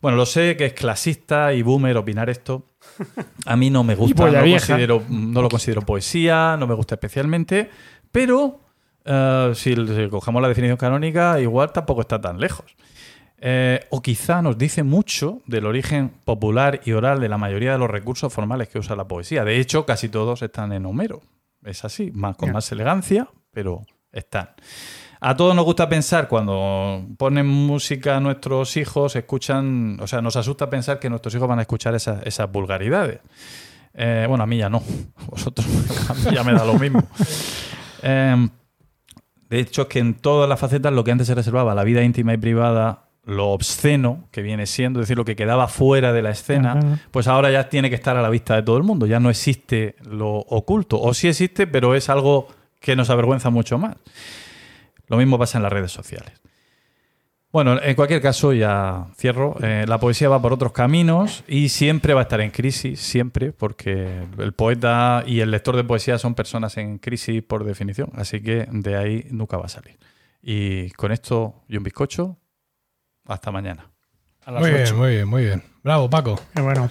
[0.00, 2.66] Bueno, lo sé que es clasista y boomer opinar esto.
[3.46, 4.66] A mí no me gusta, polla no lo, vieja.
[4.66, 7.70] considero, no lo considero poesía, no me gusta especialmente,
[8.10, 8.58] pero
[9.04, 12.76] eh, si, si cogemos la definición canónica, igual tampoco está tan lejos.
[13.44, 17.78] Eh, o quizá nos dice mucho del origen popular y oral de la mayoría de
[17.78, 19.44] los recursos formales que usa la poesía.
[19.44, 21.22] De hecho, casi todos están en Homero.
[21.64, 24.50] Es así, más, con más elegancia, pero están.
[25.20, 30.36] A todos nos gusta pensar cuando ponen música a nuestros hijos, escuchan, o sea, nos
[30.36, 33.20] asusta pensar que nuestros hijos van a escuchar esas, esas vulgaridades.
[33.94, 34.82] Eh, bueno, a mí ya no.
[35.30, 35.66] Vosotros,
[36.10, 37.02] a mí ya me da lo mismo.
[38.04, 38.48] Eh,
[39.52, 42.02] de hecho, es que en todas las facetas lo que antes se reservaba, la vida
[42.02, 46.22] íntima y privada, lo obsceno que viene siendo, es decir, lo que quedaba fuera de
[46.22, 46.98] la escena, Ajá.
[47.10, 49.04] pues ahora ya tiene que estar a la vista de todo el mundo.
[49.04, 50.98] Ya no existe lo oculto.
[50.98, 52.48] O sí existe, pero es algo
[52.80, 53.96] que nos avergüenza mucho más.
[55.08, 56.32] Lo mismo pasa en las redes sociales.
[57.52, 59.56] Bueno, en cualquier caso, ya cierro.
[59.62, 63.52] Eh, la poesía va por otros caminos y siempre va a estar en crisis, siempre,
[63.52, 68.10] porque el poeta y el lector de poesía son personas en crisis por definición.
[68.14, 69.98] Así que de ahí nunca va a salir.
[70.40, 72.38] Y con esto y un bizcocho,
[73.26, 73.90] hasta mañana.
[74.46, 75.62] A las Muy bien, muy bien, muy bien.
[75.84, 76.40] Bravo, Paco.
[76.54, 76.88] Qué bueno.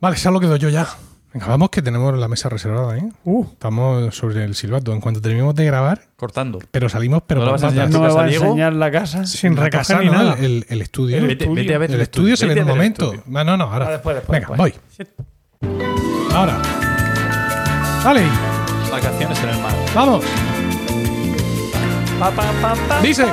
[0.00, 0.86] Vale, ya lo quedo yo ya.
[1.32, 3.08] Venga, vamos que tenemos la mesa reservada, ¿eh?
[3.24, 4.92] Uh, Estamos sobre el silbato.
[4.92, 6.58] En cuanto terminemos de grabar, Cortando.
[6.72, 7.70] pero salimos, pero ¿No vas a?
[7.70, 9.24] ¿No me va a enseñar la casa?
[9.26, 10.36] sin casa, ni no, nada.
[10.40, 11.18] El, el estudio.
[11.18, 13.12] Eh, Vete, vete a ver el estudio se ve en un el momento.
[13.14, 13.38] estudio.
[13.38, 13.86] Ah, No, no, ahora.
[13.86, 15.08] Ah, después, después, Venga, después.
[15.60, 16.34] voy.
[16.34, 16.58] Ahora.
[18.04, 18.22] Vale,
[18.90, 19.72] Vacaciones en el mar.
[19.94, 20.24] vamos.
[23.02, 23.24] Dice.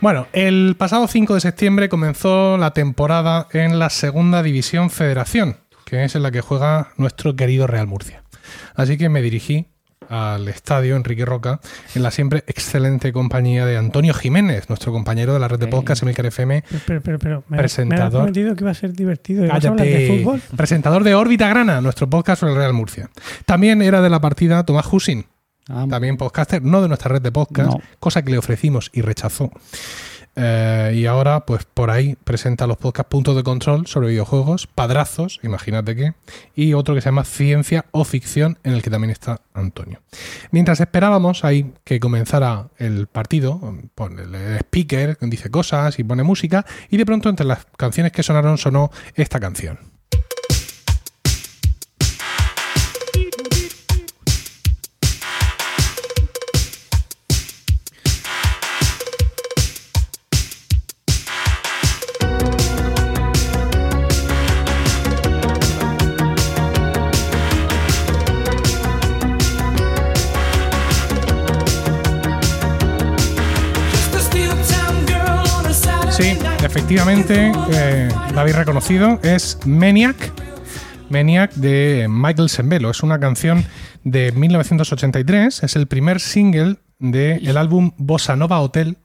[0.00, 5.56] Bueno, el pasado 5 de septiembre comenzó la temporada en la Segunda División Federación,
[5.88, 8.22] que es en la que juega nuestro querido Real Murcia.
[8.74, 9.68] Así que me dirigí
[10.08, 11.60] al estadio Enrique Roca
[11.94, 16.02] en la siempre excelente compañía de Antonio Jiménez, nuestro compañero de la red de podcast
[16.02, 18.12] Emilcar FM, Pero, pero, pero, pero me, Presentador.
[18.12, 19.44] me prometido que iba a ser divertido.
[19.44, 20.18] ¿Y a hablar de Cállate.
[20.18, 20.40] fútbol?
[20.56, 23.10] presentador de Órbita Grana, nuestro podcast sobre el Real Murcia.
[23.44, 25.26] También era de la partida Tomás Husin,
[25.70, 27.80] Ah, también podcaster, no de nuestra red de podcast, No.
[28.00, 29.50] cosa que le ofrecimos y rechazó.
[30.40, 35.40] Eh, y ahora, pues por ahí presenta los podcasts Puntos de Control sobre videojuegos, Padrazos,
[35.42, 36.14] imagínate qué,
[36.54, 40.00] y otro que se llama Ciencia o Ficción, en el que también está Antonio.
[40.52, 43.60] Mientras esperábamos ahí que comenzara el partido,
[43.96, 48.22] pone el speaker, dice cosas y pone música, y de pronto entre las canciones que
[48.22, 49.97] sonaron sonó esta canción.
[76.82, 80.32] Efectivamente, eh, la habéis reconocido, es Maniac.
[81.10, 82.88] Maniac de Michael Sembello.
[82.90, 83.64] Es una canción
[84.04, 88.96] de 1983, es el primer single del álbum Bossa Nova Hotel,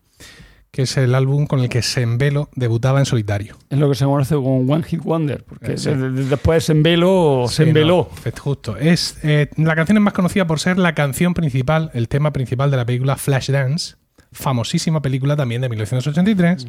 [0.70, 3.58] que es el álbum con el que Sembello debutaba en solitario.
[3.72, 5.90] Es lo que se conoce como One Hit Wonder, porque Eh, sí.
[5.90, 8.10] de- de- después se embeló, se Sí, embeló.
[8.24, 8.78] no, es justo.
[8.78, 12.70] Es, eh, la canción es más conocida por ser la canción principal, el tema principal
[12.70, 13.96] de la película Flashdance,
[14.34, 16.68] famosísima película también de 1983,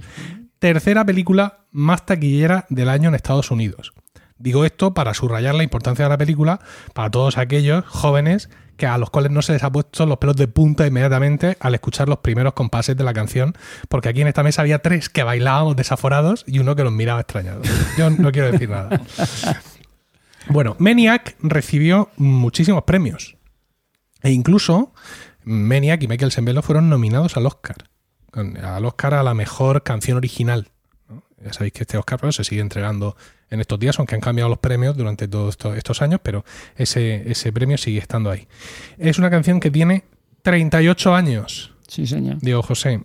[0.58, 3.92] tercera película más taquillera del año en Estados Unidos.
[4.38, 6.60] Digo esto para subrayar la importancia de la película
[6.92, 10.36] para todos aquellos jóvenes que a los cuales no se les ha puesto los pelos
[10.36, 13.54] de punta inmediatamente al escuchar los primeros compases de la canción,
[13.88, 17.20] porque aquí en esta mesa había tres que bailábamos desaforados y uno que los miraba
[17.20, 17.68] extrañados.
[17.96, 19.00] Yo no quiero decir nada.
[20.48, 23.36] Bueno, Maniac recibió muchísimos premios.
[24.22, 24.92] E incluso
[25.44, 27.76] Maniac y Michael Sembello fueron nominados al Oscar.
[28.32, 30.68] Al Oscar a la mejor canción original.
[31.08, 31.22] ¿no?
[31.44, 33.16] Ya sabéis que este Oscar bueno, se sigue entregando
[33.50, 36.44] en estos días, aunque han cambiado los premios durante todos estos, estos años, pero
[36.76, 38.48] ese, ese premio sigue estando ahí.
[38.98, 40.04] Es una canción que tiene
[40.42, 41.72] 38 años.
[41.86, 42.38] Sí, señor.
[42.40, 43.04] Diego José.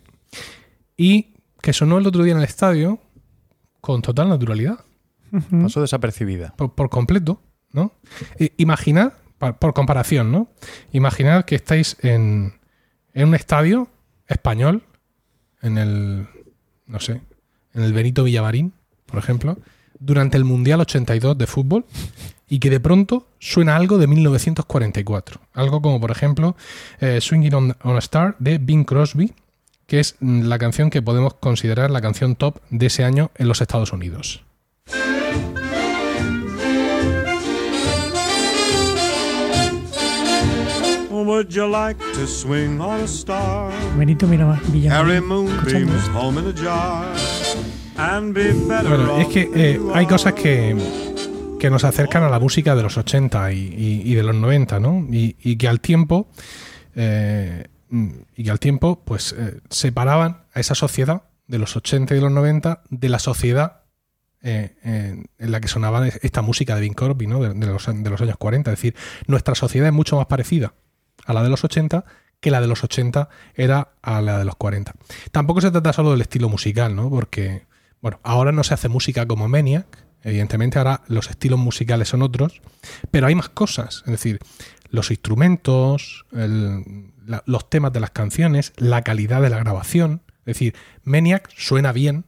[0.97, 2.99] Y que sonó el otro día en el estadio
[3.81, 4.79] con total naturalidad
[5.51, 6.53] Pasó desapercibida.
[6.57, 7.41] por, por completo,
[7.71, 7.93] ¿no?
[8.39, 10.49] I- imaginad, por comparación, ¿no?
[10.91, 12.59] Imaginad que estáis en,
[13.13, 13.89] en un estadio
[14.27, 14.83] español,
[15.61, 16.27] en el,
[16.85, 17.21] no sé,
[17.73, 18.73] en el Benito Villamarín,
[19.05, 19.57] por ejemplo,
[19.99, 21.85] durante el Mundial 82 de fútbol
[22.47, 25.41] y que de pronto suena algo de 1944.
[25.53, 26.55] Algo como, por ejemplo,
[26.99, 29.33] eh, Swinging on, on a Star de Bing Crosby,
[29.85, 33.47] que es mm, la canción que podemos considerar la canción top de ese año en
[33.47, 34.43] los Estados Unidos.
[41.29, 43.71] Would you like to swing on a star?
[43.95, 47.05] Benito mira Harry moonbeams home in a jar.
[47.97, 50.75] And be better Bueno, es que eh, hay cosas que,
[51.59, 54.79] que nos acercan a la música de los 80 y, y- y de los 90,
[54.79, 55.05] ¿no?
[55.11, 56.29] Y, y que al tiempo,
[56.95, 62.15] eh, mm, y que al tiempo, pues eh, separaban a esa sociedad de los 80
[62.15, 63.81] y de los 90 de la sociedad
[64.41, 67.39] eh, en, en la que sonaba esta música de Bing Crosby, ¿no?
[67.39, 68.71] De, de los, de los años 40.
[68.71, 68.95] Es decir,
[69.27, 70.73] nuestra sociedad es mucho más parecida
[71.29, 72.05] a la de los 80
[72.39, 74.93] que la de los 80 era a la de los 40.
[75.31, 77.09] Tampoco se trata solo del estilo musical, ¿no?
[77.09, 77.67] Porque,
[78.01, 79.85] bueno, ahora no se hace música como Maniac,
[80.23, 82.61] evidentemente ahora los estilos musicales son otros,
[83.11, 84.39] pero hay más cosas, es decir,
[84.89, 91.51] los instrumentos, los temas de las canciones, la calidad de la grabación, es decir, Maniac
[91.55, 92.25] suena bien,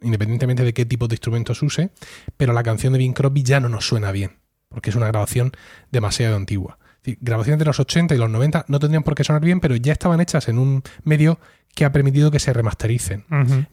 [0.00, 1.90] independientemente de qué tipo de instrumentos use,
[2.36, 4.38] pero la canción de Bing Crosby ya no nos suena bien,
[4.68, 5.52] porque es una grabación
[5.90, 6.78] demasiado antigua.
[7.20, 9.92] Grabaciones de los 80 y los 90 no tendrían por qué sonar bien, pero ya
[9.92, 11.38] estaban hechas en un medio
[11.74, 13.24] que ha permitido que se remastericen.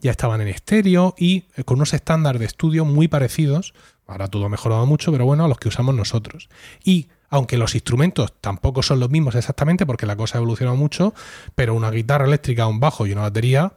[0.01, 3.73] Ya estaban en estéreo y eh, con unos estándares de estudio muy parecidos.
[4.07, 6.49] Ahora todo ha mejorado mucho, pero bueno, a los que usamos nosotros.
[6.83, 11.13] Y aunque los instrumentos tampoco son los mismos exactamente, porque la cosa ha evolucionado mucho,
[11.55, 13.71] pero una guitarra eléctrica, un bajo y una batería,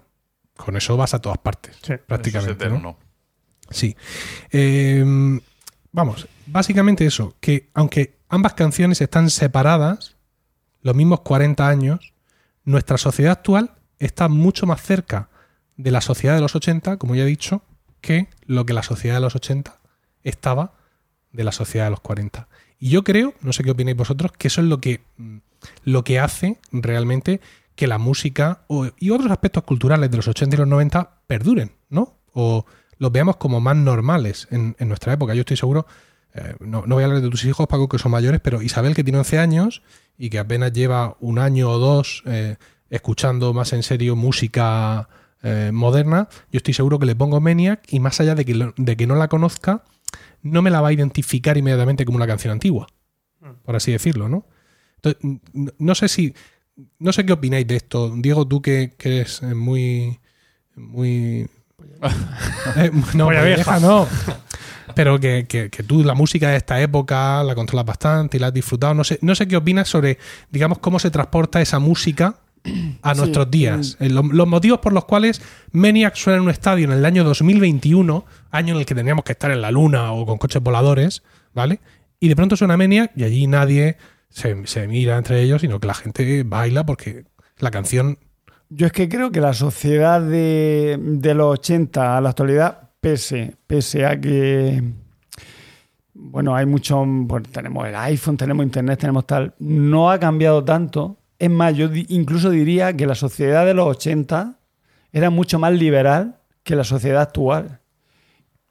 [0.57, 1.93] con eso vas a todas partes, Sí.
[2.07, 2.53] prácticamente.
[2.65, 2.89] Eso es ¿no?
[2.91, 2.99] eterno.
[3.71, 3.95] Sí.
[4.51, 5.05] Eh,
[5.93, 10.17] vamos, básicamente eso, que aunque ambas canciones están separadas,
[10.83, 12.13] los mismos 40 años,
[12.65, 15.29] nuestra sociedad actual está mucho más cerca
[15.77, 17.63] de la sociedad de los 80, como ya he dicho,
[18.01, 19.79] que lo que la sociedad de los 80
[20.23, 20.75] estaba
[21.33, 22.49] de la sociedad de los 40.
[22.79, 25.39] Y yo creo, no sé qué opináis vosotros, que eso es lo que, mm,
[25.85, 27.41] lo que hace realmente
[27.77, 28.65] que la música
[28.99, 32.19] y otros aspectos culturales de los 80 y los 90 perduren, ¿no?
[32.33, 32.67] O
[32.99, 35.35] los veamos como más normales en, en nuestra época.
[35.35, 35.87] Yo estoy seguro,
[36.35, 38.95] eh, no, no voy a hablar de tus hijos, Paco, que son mayores, pero Isabel,
[38.95, 39.83] que tiene 11 años
[40.19, 42.57] y que apenas lleva un año o dos eh,
[42.91, 45.09] escuchando más en serio música
[45.43, 48.75] eh, moderna, yo estoy seguro que le pongo Maniac y más allá de que, lo-
[48.77, 49.83] de que no la conozca,
[50.43, 52.87] no me la va a identificar inmediatamente como una canción antigua,
[53.65, 54.47] por así decirlo, ¿no?
[54.97, 55.41] Entonces,
[55.79, 56.35] no sé si.
[56.99, 58.13] No sé qué opináis de esto.
[58.17, 60.19] Diego, tú que, que eres muy.
[60.77, 61.47] Muy.
[63.15, 64.09] No, vieja no.
[64.95, 68.49] Pero que, que- que tú la música de esta época la controlas bastante y la
[68.49, 68.95] has disfrutado.
[68.95, 70.19] No sé, no sé qué opinas sobre,
[70.51, 72.37] digamos, cómo se transporta esa música
[73.03, 73.97] a Sí, nuestros días.
[74.01, 75.43] Eh, lo- Los, motivos por los cuales
[75.73, 79.33] Maniac suena en un estadio en el año 2021, año en el que teníamos que
[79.33, 81.23] estar en la luna o con coches voladores,
[81.53, 81.81] ¿vale?
[82.21, 83.97] Y de pronto suena Maniac y allí nadie
[84.31, 87.25] se, se mira entre ellos, sino que la gente baila porque
[87.59, 88.19] la canción
[88.71, 93.55] Yo es que creo que la sociedad de, de los 80 a la actualidad, pese,
[93.67, 94.83] pese a que,
[96.15, 101.19] bueno, hay mucho, pues, tenemos el iPhone, tenemos internet, tenemos tal, no ha cambiado tanto.
[101.39, 104.59] Es más, yo incluso diría que la sociedad de los 80
[105.13, 107.81] era mucho más liberal que la sociedad actual.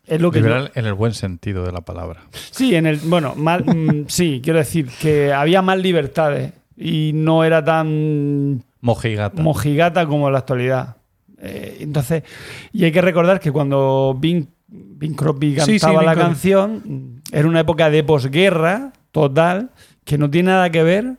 [0.05, 2.21] Es lo que yo- Liberal en el buen sentido de la palabra.
[2.51, 2.97] Sí, en el.
[2.97, 9.41] Bueno, mal- mm, sí, quiero decir que había más libertades y no era tan Mojigata.
[9.41, 10.97] mojigata como en la actualidad.
[11.45, 12.23] Eh, entonces,
[12.71, 16.27] y hay que recordar que cuando Bing, Bing Crosby Sí, sí, cantaba Bing la Crosby.
[16.29, 19.71] canción, mm, era una época de posguerra total
[20.05, 21.15] que no tiene nada que ver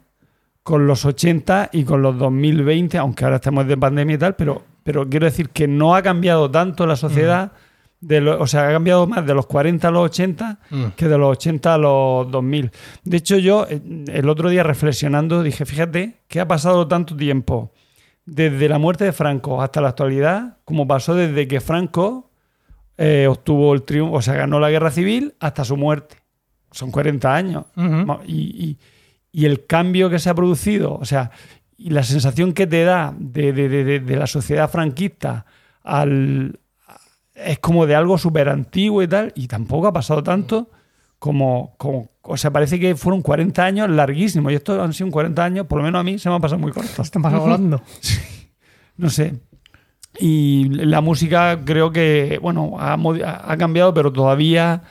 [0.63, 4.63] con los 80 y con los 2020, aunque ahora estamos de pandemia y tal, pero,
[4.83, 7.53] pero quiero decir que no ha cambiado tanto la sociedad,
[8.01, 10.85] de lo- o sea, ha cambiado más de los 40 a los 80 Mm.
[10.97, 12.71] que de los 80 a los 2000.
[13.05, 17.73] De hecho, yo eh, el otro día reflexionando dije, fíjate que ha pasado tanto tiempo
[18.27, 22.31] desde la muerte de Franco hasta la actualidad, como pasó desde que Franco
[22.97, 26.17] eh, obtuvo el triunfo, o sea, ganó la guerra civil hasta su muerte.
[26.71, 27.65] Son 40 años.
[28.27, 28.35] Y,
[28.65, 28.79] y-
[29.37, 31.33] y el cambio que se ha producido, o sea,
[31.77, 35.45] y la sensación que te da de, de- de- de- de la sociedad franquista
[35.83, 36.61] al,
[37.35, 40.71] es como de algo súper antiguo y tal, y tampoco ha pasado tanto
[41.25, 45.43] como, como, o sea, parece que fueron 40 años larguísimos, y estos han sido 40
[45.43, 46.99] años, por lo menos a mí se me han pasado muy cortos.
[46.99, 47.83] Están pasando volando.
[48.99, 49.35] No sé.
[50.21, 54.83] Y la música creo que, bueno, ha, ha cambiado, pero todavía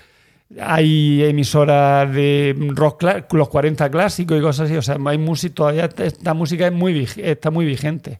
[0.59, 4.75] hay emisoras de rock, los 40 clásicos y cosas así.
[4.75, 8.19] O sea, hay música, todavía esta música es muy, está muy vigente.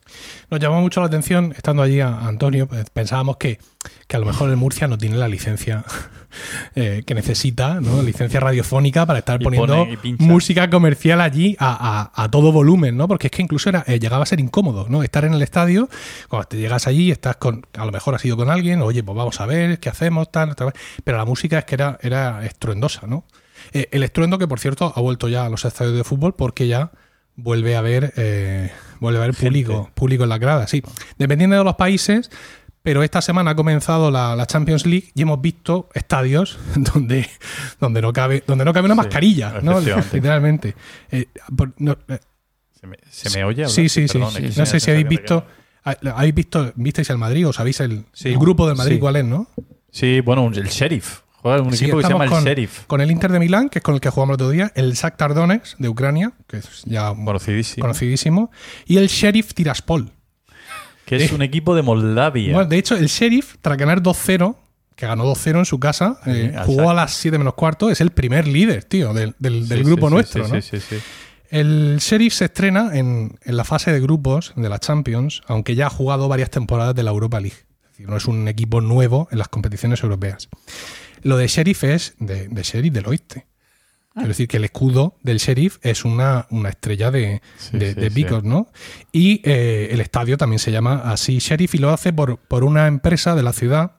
[0.50, 3.60] Nos llamó mucho la atención, estando allí a Antonio, pues, pensábamos que,
[4.08, 5.84] que a lo mejor el Murcia no tiene la licencia
[6.76, 8.02] eh, que necesita, ¿no?
[8.02, 12.98] licencia radiofónica para estar Y poniendo pone música comercial allí a, a- a todo volumen,
[12.98, 13.08] ¿no?
[13.08, 15.04] Porque es que incluso era, eh, llegaba a ser incómodo, ¿no?
[15.04, 15.90] Estar en el estadio,
[16.30, 19.16] cuando te llegas allí, estás con, a lo mejor has ido con alguien, oye, pues
[19.18, 20.32] vamos a ver, ¿qué hacemos?
[20.32, 20.74] Tal, tal,
[21.04, 23.26] pero la música es que era, era estruendosa, ¿no?
[23.72, 26.68] Eh, el estruendo que, por cierto, ha vuelto ya a los estadios de fútbol porque
[26.68, 26.92] ya
[27.36, 28.14] vuelve a haber,
[29.00, 30.84] vuelve a haber público, público en las gradas, sí.
[31.18, 32.30] Dependiendo de los países,
[32.84, 37.28] pero esta semana ha comenzado la, la Champions League y hemos visto estadios donde,
[37.80, 39.80] donde no cabe, donde no cabe una Sí, mascarilla, ¿no?
[40.14, 40.76] Literalmente.
[41.12, 42.20] Eh, por- no, eh,
[42.80, 43.64] ¿Se me, se me oye?
[43.64, 43.70] hablar?
[43.70, 44.20] sí, sí, sí.
[44.20, 45.46] perdón, No sé si habéis visto.
[45.86, 49.48] ¿Habéis visto, visteis el Madrid o sabéis el, el grupo del Madrid cuál es, no?
[49.92, 51.20] Sí, bueno, el Sheriff.
[51.42, 52.86] Juega un Sí, equipo que se llama el con- Sheriff.
[52.88, 54.94] Con el Inter de Milán, que es con el que jugamos el otro día, el
[54.94, 57.82] Shakhtar Donetsk de Ucrania, que es ya Conocidísimo.
[57.84, 58.52] conocidísimo,
[58.86, 60.10] y el Sheriff Tiraspol.
[61.06, 62.54] Que es un equipo de Moldavia.
[62.54, 64.56] Bueno, de hecho, el Sheriff, tras ganar 2-0,
[64.96, 68.12] que ganó 2-0 en su casa, eh, jugó a las 7 menos cuarto, es el
[68.12, 70.62] primer líder, tío, del, del- del Sí, grupo sí, nuestro, sí, ¿no?
[70.62, 71.02] Sí, sí, sí.
[71.50, 75.88] El Sheriff se estrena en, en la fase de grupos de la Champions, aunque ya
[75.88, 77.58] ha jugado varias temporadas de la Europa League.
[77.84, 80.50] Es decir, no es un equipo nuevo en las competiciones europeas.
[81.22, 83.46] Lo de Sheriff es de, de Sheriff del Oeste.
[84.14, 88.00] Quiero decir que el escudo del Sheriff es una, una estrella de, Sí, de, sí,
[88.00, 88.16] de sí.
[88.16, 88.68] picos, ¿no?
[89.12, 92.86] Y eh, el estadio también se llama así Sheriff y lo hace por, por una
[92.88, 93.94] empresa de la ciudad,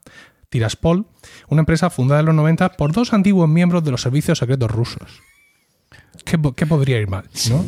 [0.50, 1.06] Tiraspol,
[1.48, 5.20] una empresa fundada en los 90 por dos antiguos miembros de los servicios secretos rusos.
[6.24, 7.24] ¿Qué, qué podría ir mal?
[7.50, 7.64] ¿no?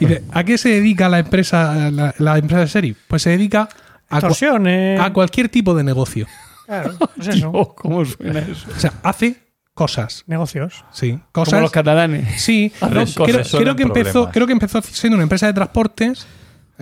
[0.00, 2.98] Y de- ¿A qué se dedica la empresa, la, la empresa de Sheriff?
[3.08, 3.68] Pues se dedica
[4.08, 6.26] a, cua- a cualquier tipo de negocio.
[6.64, 7.52] Claro, pues eso.
[7.76, 8.68] ¿Cómo suena eso?
[8.74, 9.36] O sea, hace
[9.78, 10.24] cosas.
[10.26, 10.84] Negocios.
[10.92, 11.62] Sí, Como cosas.
[11.62, 12.42] los catalanes.
[12.42, 12.88] Sí, no,
[13.24, 16.26] creo, creo que empezó, creo que empezó siendo una empresa de transportes.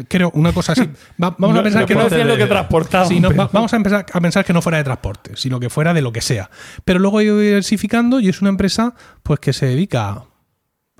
[0.08, 0.82] Creo, una cosa así.
[1.22, 3.08] Va- vamos No- a pensar que no, conocían lo que de- transportaban.
[3.08, 5.70] Sí, no, va- vamos a empezar a pensar que no fuera de transporte, sino que
[5.70, 6.50] fuera de lo que sea.
[6.84, 10.24] Pero luego ha ido diversificando y es una empresa pues que se dedica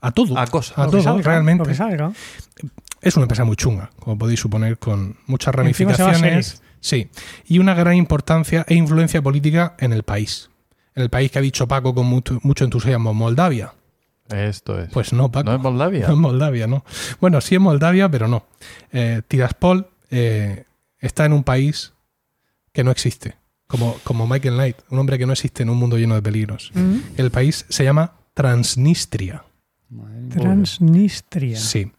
[0.01, 0.39] a, todo.
[0.39, 0.79] A cosas.
[0.79, 1.65] A Lo todo, que salga, realmente.
[1.65, 2.13] Lo que salga.
[3.03, 6.63] es una empresa muy chunga, como podéis suponer, con muchas ramificaciones.
[6.81, 7.11] Sí,
[7.47, 10.49] y una gran importancia e influencia política en el país.
[10.97, 13.73] En el país que ha dicho Paco con mucho, mucho entusiasmo, Moldavia.
[14.29, 14.91] Esto es.
[14.91, 15.49] Pues no, Paco.
[15.51, 16.07] ¿No es Moldavia?
[16.09, 16.85] No es Moldavia, no.
[17.21, 18.45] Bueno, sí es Moldavia, pero no.
[18.93, 20.65] Eh, Tiraspol eh,
[20.99, 21.93] está en un país
[22.73, 23.37] que no existe,
[23.69, 26.73] como, como Michael Knight, un hombre que no existe en un mundo lleno de peligros.
[27.17, 29.45] El país se llama Transnistria.
[30.31, 31.57] Transnistria.
[31.59, 31.93] Sí.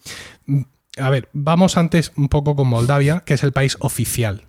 [0.46, 0.62] Mm,
[1.00, 4.46] A ver, vamos antes un poco con Moldavia, que es el país oficial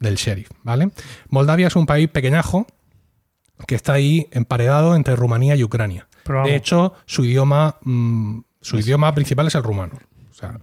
[0.00, 0.90] del sheriff, ¿vale?
[1.28, 2.66] Moldavia es un país pequeñajo
[3.66, 6.06] que está ahí emparedado entre Rumanía y Ucrania.
[6.24, 6.44] Pero.
[6.44, 9.94] De hecho, su idioma, mm, su idioma principal es el rumano.
[10.30, 10.58] O sea,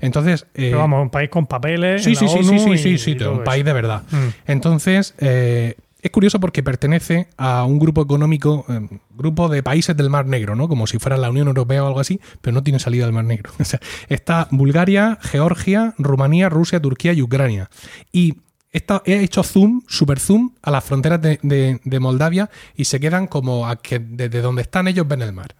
[0.00, 2.04] entonces, eh, Pero vamos, un país con papeles.
[2.04, 4.02] Sí, en sí, la sí, ONU sí, sí, y- sí, y un país de verdad.
[4.10, 4.28] Mm.
[4.46, 8.86] Entonces, eh, es curioso porque pertenece a un grupo económico, eh,
[9.16, 10.68] grupo de países del Mar Negro, ¿no?
[10.68, 13.24] Como si fuera la Unión Europea o algo así, pero no tiene salida del Mar
[13.24, 13.50] Negro.
[13.58, 17.70] O sea, está Bulgaria, Georgia, Rumanía, Rusia, Turquía y Ucrania.
[18.12, 18.34] Y
[18.76, 23.00] esta- he hecho zoom, super zoom, a las fronteras de, de- de Moldavia y se
[23.00, 25.54] quedan como a que desde donde están ellos ven el mar.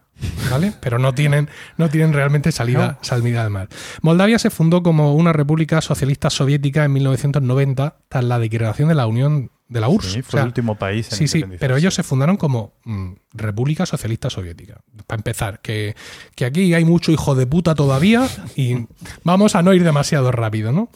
[0.51, 0.72] ¿Vale?
[0.80, 3.68] Pero no tienen, no tienen realmente salida, salida del mar.
[4.01, 9.06] Moldavia se fundó como una república socialista soviética en 1990 tras la declaración de la
[9.06, 10.12] Unión de la URSS.
[10.12, 12.74] Sí, O fue sea, el último país en Sí, sí, pero ellos se fundaron como
[12.84, 14.80] mm, República Socialista Soviética.
[15.06, 15.94] Para empezar, que,
[16.34, 18.86] que aquí hay mucho hijo de puta todavía y
[19.24, 20.88] vamos a no ir demasiado rápido, ¿no?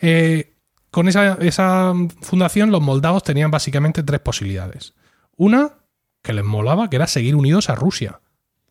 [0.00, 0.52] Eh,
[0.90, 1.92] con esa, esa
[2.22, 4.94] fundación, los moldavos tenían básicamente tres posibilidades.
[5.36, 5.74] Una,
[6.22, 8.20] que les molaba, que era seguir unidos a Rusia.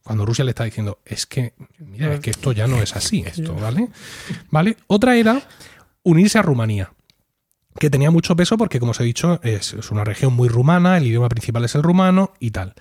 [0.04, 3.24] Cuando Rusia le está diciendo, es que, mira, es que esto ya no es así,
[3.26, 3.90] esto, ¿vale?
[4.52, 4.78] ¿Vale?
[4.88, 5.42] Otra era
[6.04, 6.92] unirse a Rumanía
[7.80, 11.08] que tenía mucho peso porque, como os he dicho, es, una región muy rumana, el
[11.08, 12.74] idioma principal es el rumano y tal.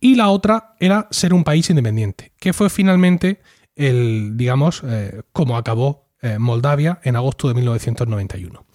[0.00, 3.40] Y la otra era ser un país independiente, que fue finalmente
[3.74, 8.65] el, digamos, eh, como acabó eh, Moldavia en agosto de 1991.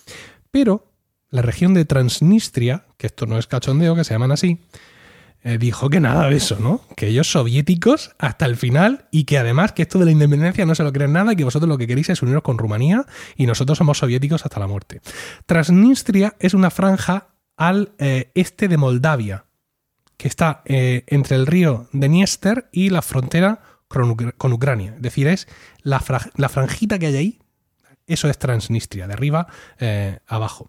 [0.52, 0.92] Pero
[1.30, 4.60] la región de Transnistria, que esto no es cachondeo, que se llaman así,
[5.44, 6.82] eh, dijo que nada de eso, ¿no?
[6.96, 10.76] Que ellos soviéticos hasta el final y que además que esto de la independencia no
[10.76, 13.06] se lo creen nada y que vosotros lo que queréis es uniros con Rumanía
[13.36, 15.02] y nosotros somos soviéticos hasta la muerte.
[15.48, 19.46] Transnistria es una franja al eh, este de Moldavia,
[20.18, 24.94] que está eh, entre el río Dniester y la frontera con, Ucr- con Ucrania.
[24.96, 25.48] Es decir, es
[25.82, 26.04] la,
[26.36, 27.40] la franjita que hay ahí,
[28.14, 29.48] eso es Transnistria, de arriba
[29.80, 30.68] eh, abajo.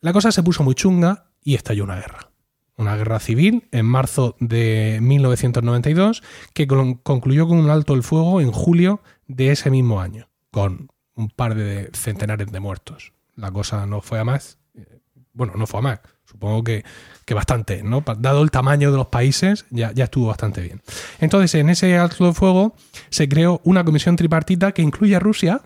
[0.00, 2.30] La cosa se puso muy chunga y estalló una guerra.
[2.76, 6.22] Una guerra civil en marzo de 1992
[6.52, 10.88] que con- concluyó con un alto el fuego en julio de ese mismo año, con
[11.14, 13.12] un par de centenares de muertos.
[13.34, 14.58] La cosa no fue a más.
[14.74, 15.00] eh,
[15.32, 16.00] Bueno, no fue a más.
[16.26, 16.84] Supongo que,
[17.24, 18.02] que bastante, ¿no?
[18.18, 20.82] Dado el tamaño de los países, ya, ya estuvo bastante bien.
[21.20, 22.74] Entonces, en ese alto el fuego
[23.10, 25.60] se creó una comisión tripartita que incluye a Rusia,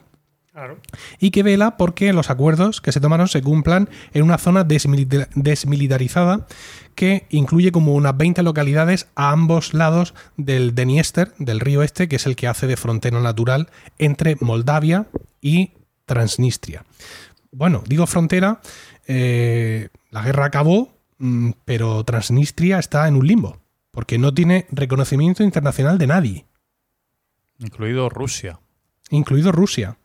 [0.52, 0.78] Claro.
[1.20, 5.28] y que vela porque los acuerdos que se tomaron se cumplan en una zona desmilita-
[5.36, 6.46] desmilitarizada
[6.96, 12.16] que incluye como unas 20 localidades a ambos lados del Dniester, del río este, que
[12.16, 13.68] es el que hace de frontera natural
[13.98, 15.06] entre Moldavia
[15.40, 15.70] y
[16.04, 16.84] Transnistria.
[17.52, 18.60] Bueno, digo frontera,
[19.06, 23.60] eh, la guerra acabó, mm, pero Transnistria está en un limbo,
[23.92, 26.44] porque no tiene reconocimiento internacional de nadie
[27.58, 28.58] Incluido Rusia.
[29.10, 29.96] incluido Rusia.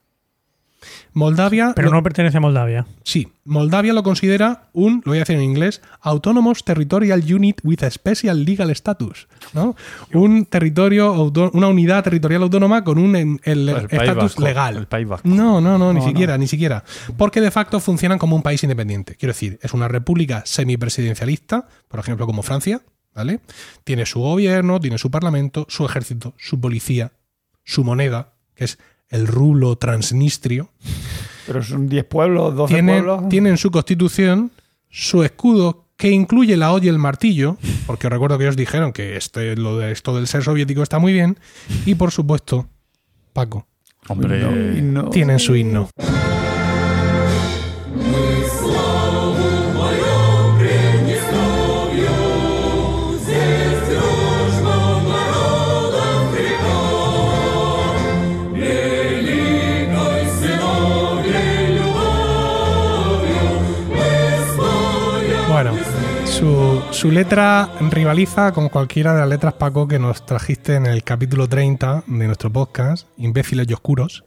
[1.16, 1.74] Moldavia.
[1.76, 2.86] Pero lo- no pertenece a Moldavia.
[3.04, 7.84] Sí, Moldavia lo considera un, lo voy a decir en inglés, Autonomous Territorial Unit with
[7.84, 9.28] a Special Legal Status.
[9.54, 9.76] ¿no?
[10.14, 11.14] Un territorio,
[11.54, 14.78] una unidad territorial autónoma con un el estatus legal.
[14.78, 15.28] el País Vasco.
[15.28, 16.84] No, no, no, ni No, siquiera, ni siquiera.
[17.18, 19.16] Porque de facto funcionan como un país independiente.
[19.16, 22.82] Quiero decir, es una república semipresidencialista, por ejemplo, como Francia,
[23.14, 23.40] ¿vale?
[23.84, 27.12] Tiene su gobierno, tiene su parlamento, su ejército, su policía,
[27.64, 28.78] su moneda, que es
[29.10, 30.69] el rublo transnistrio.
[31.48, 33.30] Pero son 10 pueblos, 12 Tienen, pueblos.
[33.30, 34.52] tienen su constitución,
[34.90, 38.91] su escudo, que incluye la olla y el martillo, porque os recuerdo que ellos dijeron
[38.91, 41.38] que este, lo de esto del ser soviético está muy bien,
[41.86, 42.68] y por supuesto,
[43.32, 43.68] Paco,
[44.07, 45.10] Hombre, No, y no.
[45.10, 45.90] tienen su himno.
[66.96, 71.50] Su, letra rivaliza con cualquiera de las letras, Paco, que nos trajiste en el capítulo
[71.50, 74.24] 30 de nuestro podcast, Imbéciles y Oscuros,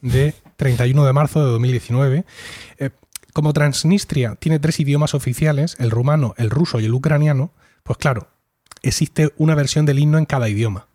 [0.00, 2.24] de 31 de marzo de 2019.
[2.78, 2.90] Eh,
[3.32, 7.52] como Transnistria tiene tres idiomas oficiales, el rumano, el ruso y el ucraniano,
[7.84, 8.28] pues claro,
[8.82, 10.88] existe una versión del himno en cada idioma.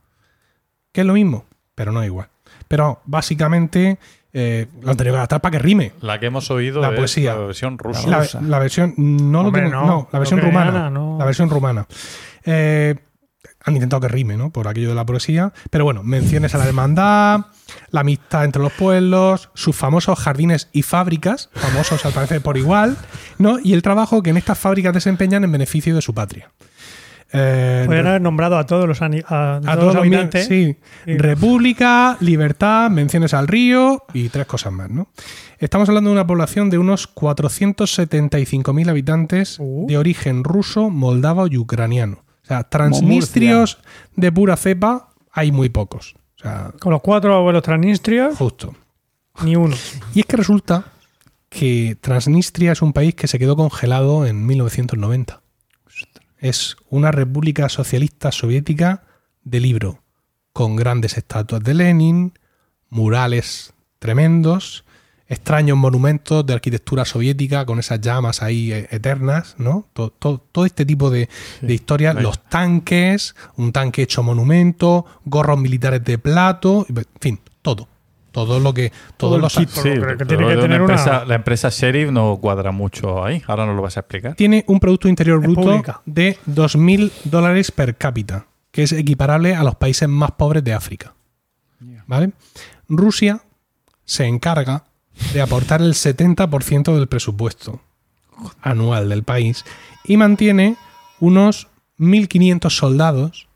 [0.92, 2.30] Que es lo mismo, pero no igual.
[2.68, 3.98] pero básicamente
[4.34, 5.92] eh, tenido que adaptar para que rime.
[6.02, 7.36] La que hemos oído La es poesía.
[7.36, 8.08] la versión rusa.
[8.10, 10.90] La, la versión no lo Hombre, tengo- no, no, la versión rumana.
[10.90, 11.18] no.
[11.20, 11.88] La versión rumana.
[12.44, 12.96] Eh,
[13.66, 14.50] han intentado que rime, ¿no?
[14.52, 15.54] Por aquello de la poesía.
[15.70, 17.46] Pero bueno, menciones a la hermandad,
[17.92, 22.98] la amistad entre los pueblos, sus famosos jardines y fábricas, famosos al parecer por igual,
[23.38, 23.60] ¿no?
[23.64, 26.52] Y el trabajo que en estas fábricas desempeñan en beneficio de su patria.
[27.34, 30.46] Eh, Podrían haber nombrado a todos los, a, a todos todos los los mie- habitantes.
[30.48, 30.78] sí.
[31.06, 35.08] República, libertad, menciones al río y tres cosas más, ¿no?
[35.58, 39.86] Estamos hablando de una población de unos 475.000 habitantes Uh.
[39.88, 42.24] de origen ruso, moldavo y ucraniano.
[42.44, 43.80] O sea, transnistrios
[44.16, 46.16] de pura cepa hay muy pocos.
[46.38, 48.76] O sea, Con los cuatro abuelos transnistrios, justo.
[49.44, 49.76] ni uno.
[50.14, 50.86] Y es que resulta
[51.50, 55.42] que Transnistria es un país que se quedó congelado en 1990.
[56.44, 59.04] Es una república socialista soviética
[59.46, 60.04] de libro,
[60.52, 62.34] con grandes estatuas de Lenin,
[62.90, 64.84] murales tremendos,
[65.28, 69.88] extraños monumentos de arquitectura soviética con esas llamas ahí eh, eternas, ¿no?
[69.94, 71.30] To- to- Todo, este tipo de,
[71.62, 72.28] de historias, vaya.
[72.28, 77.88] los tanques, un tanque hecho monumento, gorros militares de plato, en fin, todo.
[78.34, 78.92] Todo lo que.
[79.16, 79.70] Todos el los kit.
[79.70, 83.42] Sí, Pero que tiene que tener una- La empresa Sheriff no cuadra mucho ahí.
[83.48, 84.36] Ahora nos lo vas a explicar.
[84.36, 86.02] tiene un Producto Interior Es Bruto pública.
[86.06, 91.14] de 2.000 dólares per cápita, que es equiparable a los países más pobres de África.
[92.08, 92.32] ¿Vale?
[92.90, 93.42] Rusia
[94.04, 94.84] se encarga
[95.34, 97.82] de aportar el 70% del presupuesto
[98.62, 99.64] anual del país
[100.04, 100.76] y mantiene
[101.20, 101.68] unos
[102.00, 103.48] 1.500 soldados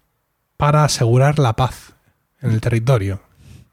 [0.56, 1.94] para asegurar la paz
[2.42, 3.20] en el territorio.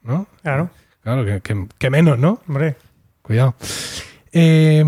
[0.03, 0.27] ¿No?
[0.41, 0.69] Claro,
[1.05, 2.41] Claro, que, que- que menos, ¿no?
[2.49, 2.75] hombre.
[3.21, 3.55] Cuidado.
[4.33, 4.83] Eh,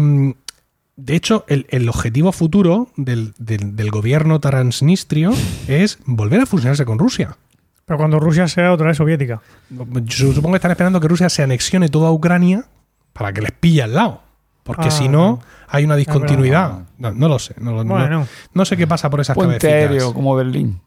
[0.98, 5.32] de hecho, el, el objetivo futuro del, del- del gobierno transnistrio
[5.68, 7.38] es volver a fusionarse con Rusia.
[7.86, 9.42] Pero cuando Rusia sea otra vez soviética.
[9.70, 12.66] Yo supongo que están esperando que Rusia se anexione toda Ucrania
[13.14, 14.22] para que les pille al lado.
[14.64, 15.40] Porque Ah, si no,
[15.70, 16.82] hay una discontinuidad.
[16.98, 17.54] No, no lo sé.
[17.62, 19.92] No, lo- Bueno, no sé qué pasa por esas Puente cabecitas.
[19.92, 20.82] aéreo como Berlín.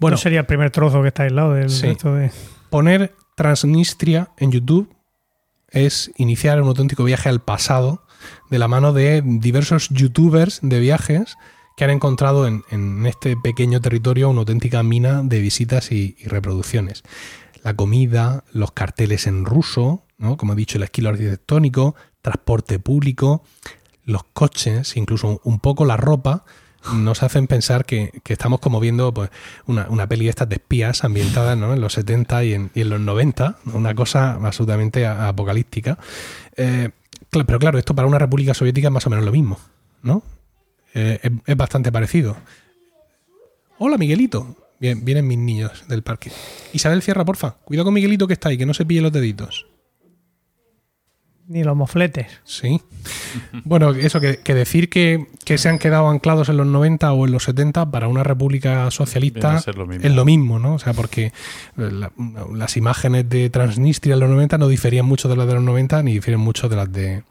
[0.00, 1.86] Bueno, no sería el primer trozo que está aislado del Sí.
[1.88, 2.30] resto de.
[2.70, 3.12] poner
[3.42, 4.94] Transnistria en YouTube
[5.68, 8.04] es iniciar un auténtico viaje al pasado
[8.50, 11.36] de la mano de diversos youtubers de viajes
[11.76, 17.02] que han encontrado en, este pequeño territorio una auténtica mina de visitas y, reproducciones.
[17.64, 20.04] La comida, los carteles en ruso,
[20.36, 23.42] como he dicho, el estilo arquitectónico, transporte público,
[24.04, 26.44] los coches, incluso un poco la ropa,
[26.94, 29.30] nos hacen pensar que, que estamos como viendo pues,
[29.66, 31.72] una, una peli de estas de espías ambientada ¿no?
[31.72, 33.74] en los 70 y en, en los 90, ¿no?
[33.74, 35.98] una cosa absolutamente apocalíptica.
[36.56, 36.90] Eh,
[37.30, 39.58] pero claro, esto para una república soviética es más o menos lo mismo,
[40.02, 40.22] ¿no?
[40.92, 42.36] Eh, es, es bastante parecido.
[43.78, 44.56] Hola, Miguelito.
[44.78, 46.32] Bien, vienen mis niños del parque.
[46.72, 47.52] Isabel, cierra, porfa.
[47.64, 49.66] Cuidado con Miguelito que está ahí, que no se pille los deditos.
[51.52, 52.26] Ni los mofletes.
[52.44, 52.80] Sí.
[53.64, 57.26] Bueno, eso, que, que decir que, que se han quedado anclados en los 90 o
[57.26, 60.06] en los 70 para una república socialista lo mismo.
[60.06, 60.74] es lo mismo, ¿no?
[60.74, 61.32] O sea, porque
[61.76, 62.10] la-
[62.54, 66.02] las imágenes de Transnistria en los 90 no diferían mucho de las de los 90
[66.02, 67.22] ni difieren mucho de las de,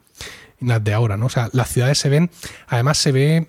[0.59, 1.25] las de ahora, ¿no?
[1.25, 2.29] O sea, las ciudades se ven,
[2.67, 3.47] además se ve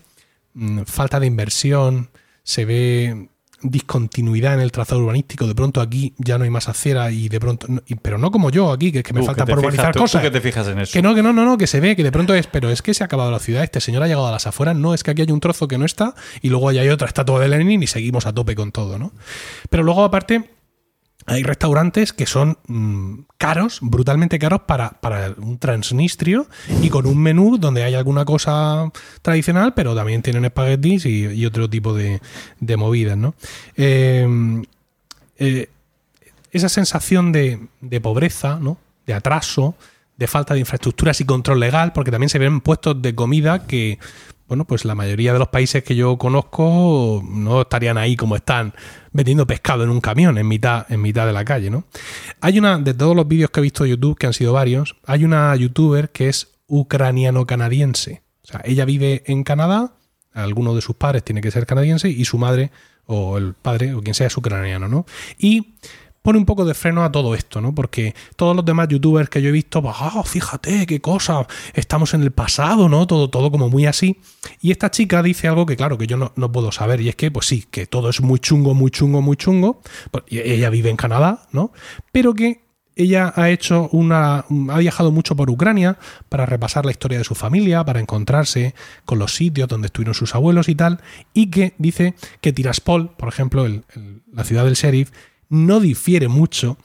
[0.55, 2.09] mm, falta de inversión,
[2.45, 3.29] se ve
[3.63, 5.47] discontinuidad en el trazado urbanístico.
[5.47, 7.67] De pronto aquí ya no hay más acera y de pronto.
[7.69, 9.61] no- y- pero no como yo aquí, que es que me Tú, falta que por
[9.61, 10.23] fijas- urbanizar tú- tú cosas.
[10.23, 10.93] que te fijas en eso.
[10.93, 12.83] Que no, que no, no, no, que se ve, que de pronto es, pero es
[12.83, 15.03] que se ha acabado la ciudad, este señor ha llegado a las afueras, no, es
[15.03, 17.49] que aquí hay un trozo que no está y luego allá hay otra estatua de
[17.49, 19.13] Lenin y seguimos a tope con todo, ¿no?
[19.71, 20.51] Pero luego aparte
[21.27, 26.47] hay restaurantes que son mm, caros, brutalmente caros para, para un transnistrio
[26.81, 28.91] y con un menú donde hay alguna cosa
[29.23, 32.21] tradicional, pero también tienen espaguetis y, otro tipo de,
[32.61, 33.35] de movidas, ¿no?
[33.77, 34.63] Eh,
[35.39, 35.69] eh,
[36.51, 38.79] esa sensación de, de pobreza, ¿no?
[39.07, 39.75] de atraso,
[40.17, 43.99] de falta de infraestructuras y control legal, porque también se ven puestos de comida que,
[44.53, 48.75] bueno, pues la mayoría de los países que yo conozco no estarían ahí como están
[49.11, 51.85] vendiendo pescado en un camión en mitad, en mitad de la calle, ¿no?
[52.43, 54.97] Hay una, de todos los vídeos que he visto de YouTube, que han sido varios,
[55.07, 58.21] hay una youtuber que es ucraniano-canadiense.
[58.43, 59.95] O sea, ella vive en Canadá,
[60.35, 62.73] alguno de sus padres tiene que ser canadiense y su madre
[63.07, 65.07] o el padre o quien sea es ucraniano, ¿no?
[65.39, 65.77] Y
[66.23, 67.75] pone un poco de freno a todo esto, ¿no?
[67.75, 72.15] Porque todos los demás youtubers que yo he visto, pues, ah, fíjate qué cosa, estamos
[72.15, 73.07] en el pasado, ¿no?
[73.07, 74.21] Todo, todo como muy así.
[74.61, 77.17] Y esta chica dice algo que, claro, que yo no, no puedo saber, y es
[77.17, 79.83] que, pues sí, que todo es muy chungo, muy chungo, muy chungo.
[80.11, 81.73] Pues, ella vive en Canadá, ¿no?
[82.13, 82.63] Pero que
[82.97, 84.45] ella ha hecho una.
[84.71, 88.75] ha viajado mucho por Ucrania para repasar la historia de su familia, para encontrarse
[89.05, 91.01] con los sitios donde estuvieron sus abuelos y tal.
[91.33, 93.67] Y que dice que Tiraspol, por ejemplo,
[94.33, 95.11] la ciudad del sheriff,
[95.53, 96.79] no difiere mucho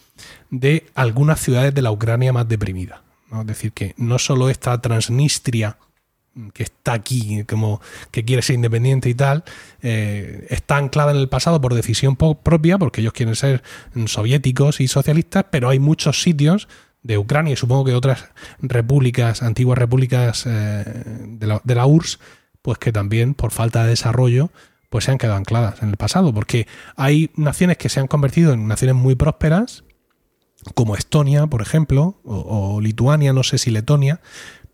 [0.50, 3.02] de algunas ciudades de la Ucrania más deprimida.
[3.32, 3.42] ¿no?
[3.42, 5.78] Es decir, que no solo esta Transnistria
[6.54, 7.82] que está aquí, como
[8.12, 9.46] que quiere ser independiente y tal,
[9.82, 13.64] eh, está anclada en el pasado por decisión propia, porque ellos quieren ser
[13.94, 16.68] mm, soviéticos y socialistas, pero hay muchos sitios
[17.04, 18.26] de Ucrania y supongo que otras
[18.60, 20.84] repúblicas, antiguas repúblicas eh,
[21.26, 22.20] de, la, de la URSS,
[22.62, 24.52] pues que también por falta de desarrollo
[24.90, 28.54] pues se han quedado ancladas en el pasado, porque hay naciones que se han convertido
[28.54, 29.84] en naciones muy prósperas,
[30.74, 34.22] como Estonia, por ejemplo, o, Lituania, no sé si Letonia,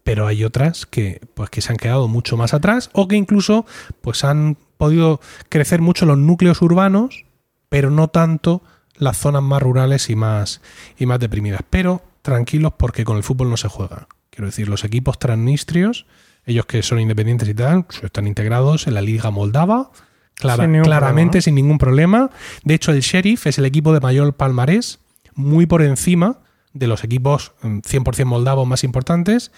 [0.04, 3.66] pero hay otras que, pues, que se han quedado mucho más atrás o que incluso
[4.02, 5.20] pues, han podido
[5.50, 7.26] crecer mucho los núcleos urbanos,
[7.70, 8.64] pero no tanto
[8.96, 10.62] las zonas más rurales y más,
[10.98, 11.62] y más deprimidas.
[11.70, 14.08] Pero tranquilos porque con el fútbol no se juega.
[14.30, 16.06] Quiero decir, los equipos transnistrios,
[16.46, 19.92] ellos que son independientes y tal, pues, están integrados en la Liga Moldava,
[20.36, 22.30] clara- Sin ningún claramente sin ningún problema.
[22.64, 25.00] De hecho, el Sheriff es el equipo de mayor palmarés,
[25.36, 26.40] muy por encima
[26.74, 29.52] de los equipos mm, 100% moldavos más importantes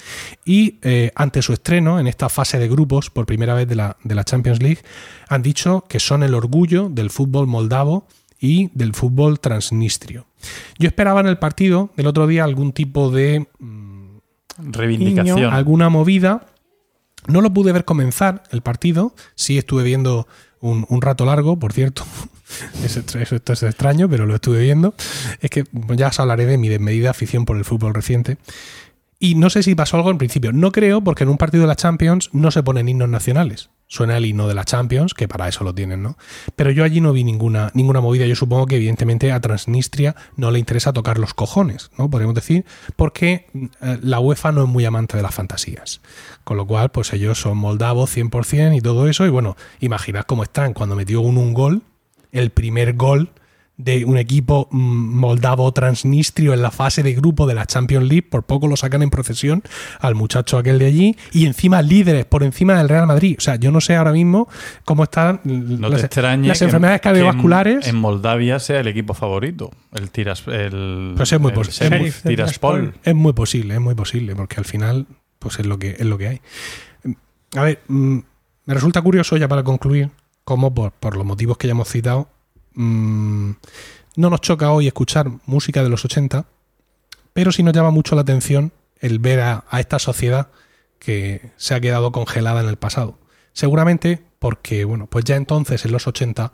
[0.44, 3.96] y eh, ante su estreno en esta fase de grupos por primera vez de la,
[4.04, 4.80] de la Champions League
[5.30, 8.06] han dicho que son el orgullo del fútbol moldavo
[8.38, 10.28] y del fútbol transnistrio.
[10.78, 14.18] Yo esperaba en el partido del otro día algún tipo de mm,
[14.72, 15.54] Reivindicación.
[15.54, 16.46] alguna movida.
[17.28, 19.14] No lo pude ver comenzar el partido.
[19.36, 20.28] Sí estuve viendo
[20.62, 22.04] un, rato largo, por cierto.
[22.84, 23.20] Esto
[23.54, 24.94] es extraño, pero lo estuve viendo.
[25.42, 25.64] Es que
[25.96, 28.38] ya os hablaré de mi desmedida afición por el fútbol reciente.
[29.20, 30.52] Y no sé si pasó algo en principio.
[30.52, 33.70] No creo, porque en un partido de la Champions no se ponen himnos nacionales.
[33.88, 36.18] Suena el himno de la Champions, que para eso lo tienen, ¿no?
[36.56, 38.26] Pero yo allí no vi ninguna, ninguna movida.
[38.26, 42.10] Yo supongo que, evidentemente, a Transnistria no le interesa tocar los cojones, ¿no?
[42.10, 42.66] Podríamos decir,
[42.96, 43.48] porque
[43.82, 46.02] eh, la UEFA no es muy amante de las fantasías.
[46.44, 49.26] Con lo cual, pues ellos son moldavos 100% y todo eso.
[49.26, 51.84] Y bueno, imaginad cómo están cuando metió un, un gol,
[52.32, 53.32] el primer gol
[53.78, 54.78] de un equipo mm,
[55.20, 58.24] moldavo transnistrio en la fase de grupo de la Champions League.
[58.24, 59.64] Por poco lo sacan en procesión
[60.00, 61.18] al muchacho aquel de allí.
[61.34, 63.36] Y encima líderes por encima del Real Madrid.
[63.38, 64.48] O sea, yo no sé ahora mismo
[64.86, 66.22] cómo están No las, que-
[66.66, 67.88] enfermedades que en- cardiovasculares.
[67.88, 69.72] En, Moldavia sea el equipo favorito.
[69.94, 70.44] El Tiras.
[70.48, 72.94] El, Pues muy el Tiraspol.
[73.04, 75.06] Es muy posible, es muy posible, porque al final,
[75.40, 76.42] pues es lo que, es lo que hay.
[77.56, 78.18] A ver, mm,
[78.66, 80.12] me resulta curioso, ya para concluir,
[80.44, 82.30] cómo por, por los motivos que ya hemos citado,
[82.76, 83.52] mm,
[84.18, 86.46] no nos choca hoy escuchar música de los 80,
[87.34, 90.50] pero sí nos llama mucho la atención el ver a, a esta sociedad
[91.00, 93.20] que se ha quedado congelada en el pasado.
[93.54, 96.52] Seguramente porque, bueno, pues ya entonces, en los 80,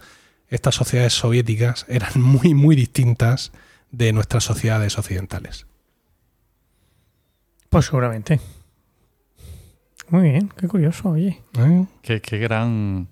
[0.47, 3.51] estas sociedades soviéticas eran muy, muy distintas
[3.91, 5.65] de nuestras sociedades occidentales.
[7.69, 8.39] Pues seguramente.
[10.09, 11.41] Muy bien, qué curioso, oye.
[11.57, 11.85] ¿Eh?
[12.01, 13.07] Qué, qué gran.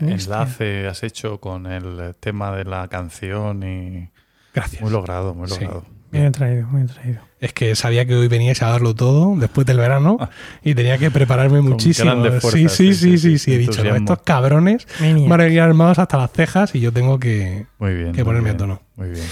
[0.00, 4.10] Enlace has hecho con el tema de la canción y
[4.54, 4.82] Gracias.
[4.82, 5.60] muy logrado, muy Sí.
[5.60, 5.84] logrado.
[6.10, 7.20] Bien traído, bien traído.
[7.40, 10.16] Es que sabía que hoy veníais a darlo todo después del verano
[10.62, 12.12] y tenía que prepararme muchísimo.
[12.12, 15.44] Sí, fuerzas, sí, sí, sí, sí, sí, sí, He dicho, no, estos cabrones van a
[15.44, 17.66] venir armados hasta las cejas y yo tengo que...
[17.78, 18.12] Muy bien.
[18.12, 18.80] Que muy ponerme a tono.
[18.94, 19.26] Muy bien.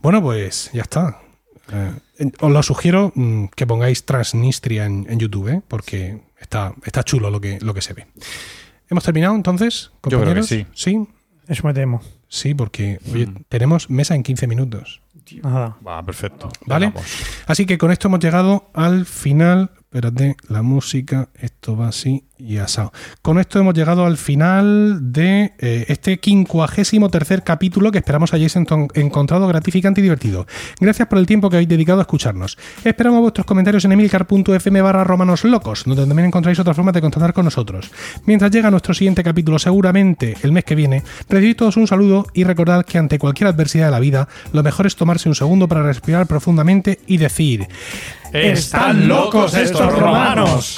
[0.00, 1.18] Bueno, pues ya está.
[1.70, 5.62] Eh, os lo sugiero mm, que pongáis Transnistria en, en YouTube, ¿eh?
[5.68, 8.06] porque está, está chulo lo que, lo que se ve.
[8.92, 10.46] ¿Hemos terminado entonces, Yo creo que compañeros?
[10.46, 10.66] sí.
[10.74, 11.08] Sí,
[11.48, 12.02] Eso me temo.
[12.28, 13.36] sí, porque oye, Mm.
[13.48, 15.00] tenemos mesa en 15 minutos.
[15.42, 15.76] Nada.
[15.86, 16.50] Va, perfecto.
[16.66, 16.88] Vale.
[16.88, 17.06] Vamos.
[17.46, 19.70] Así que con esto hemos llegado al final.
[19.92, 22.94] Espérate, la música, esto va así y asado.
[23.20, 28.56] Con esto hemos llegado al final de eh, este quincuagésimo tercer capítulo que esperamos hayáis
[28.56, 30.46] encontrado gratificante y divertido.
[30.80, 32.56] Gracias por el tiempo que habéis dedicado a escucharnos.
[32.82, 37.34] Esperamos vuestros comentarios en emilcar.fm barra romanos locos, donde también encontráis otras formas de contactar
[37.34, 37.90] con nosotros.
[38.24, 42.44] Mientras llega nuestro siguiente capítulo, seguramente el mes que viene, recibid todos un saludo y
[42.44, 45.82] recordad que ante cualquier adversidad de la vida, lo mejor es tomarse un segundo para
[45.82, 47.68] respirar profundamente y decir...
[48.32, 50.76] ¡Están locos estos romanos!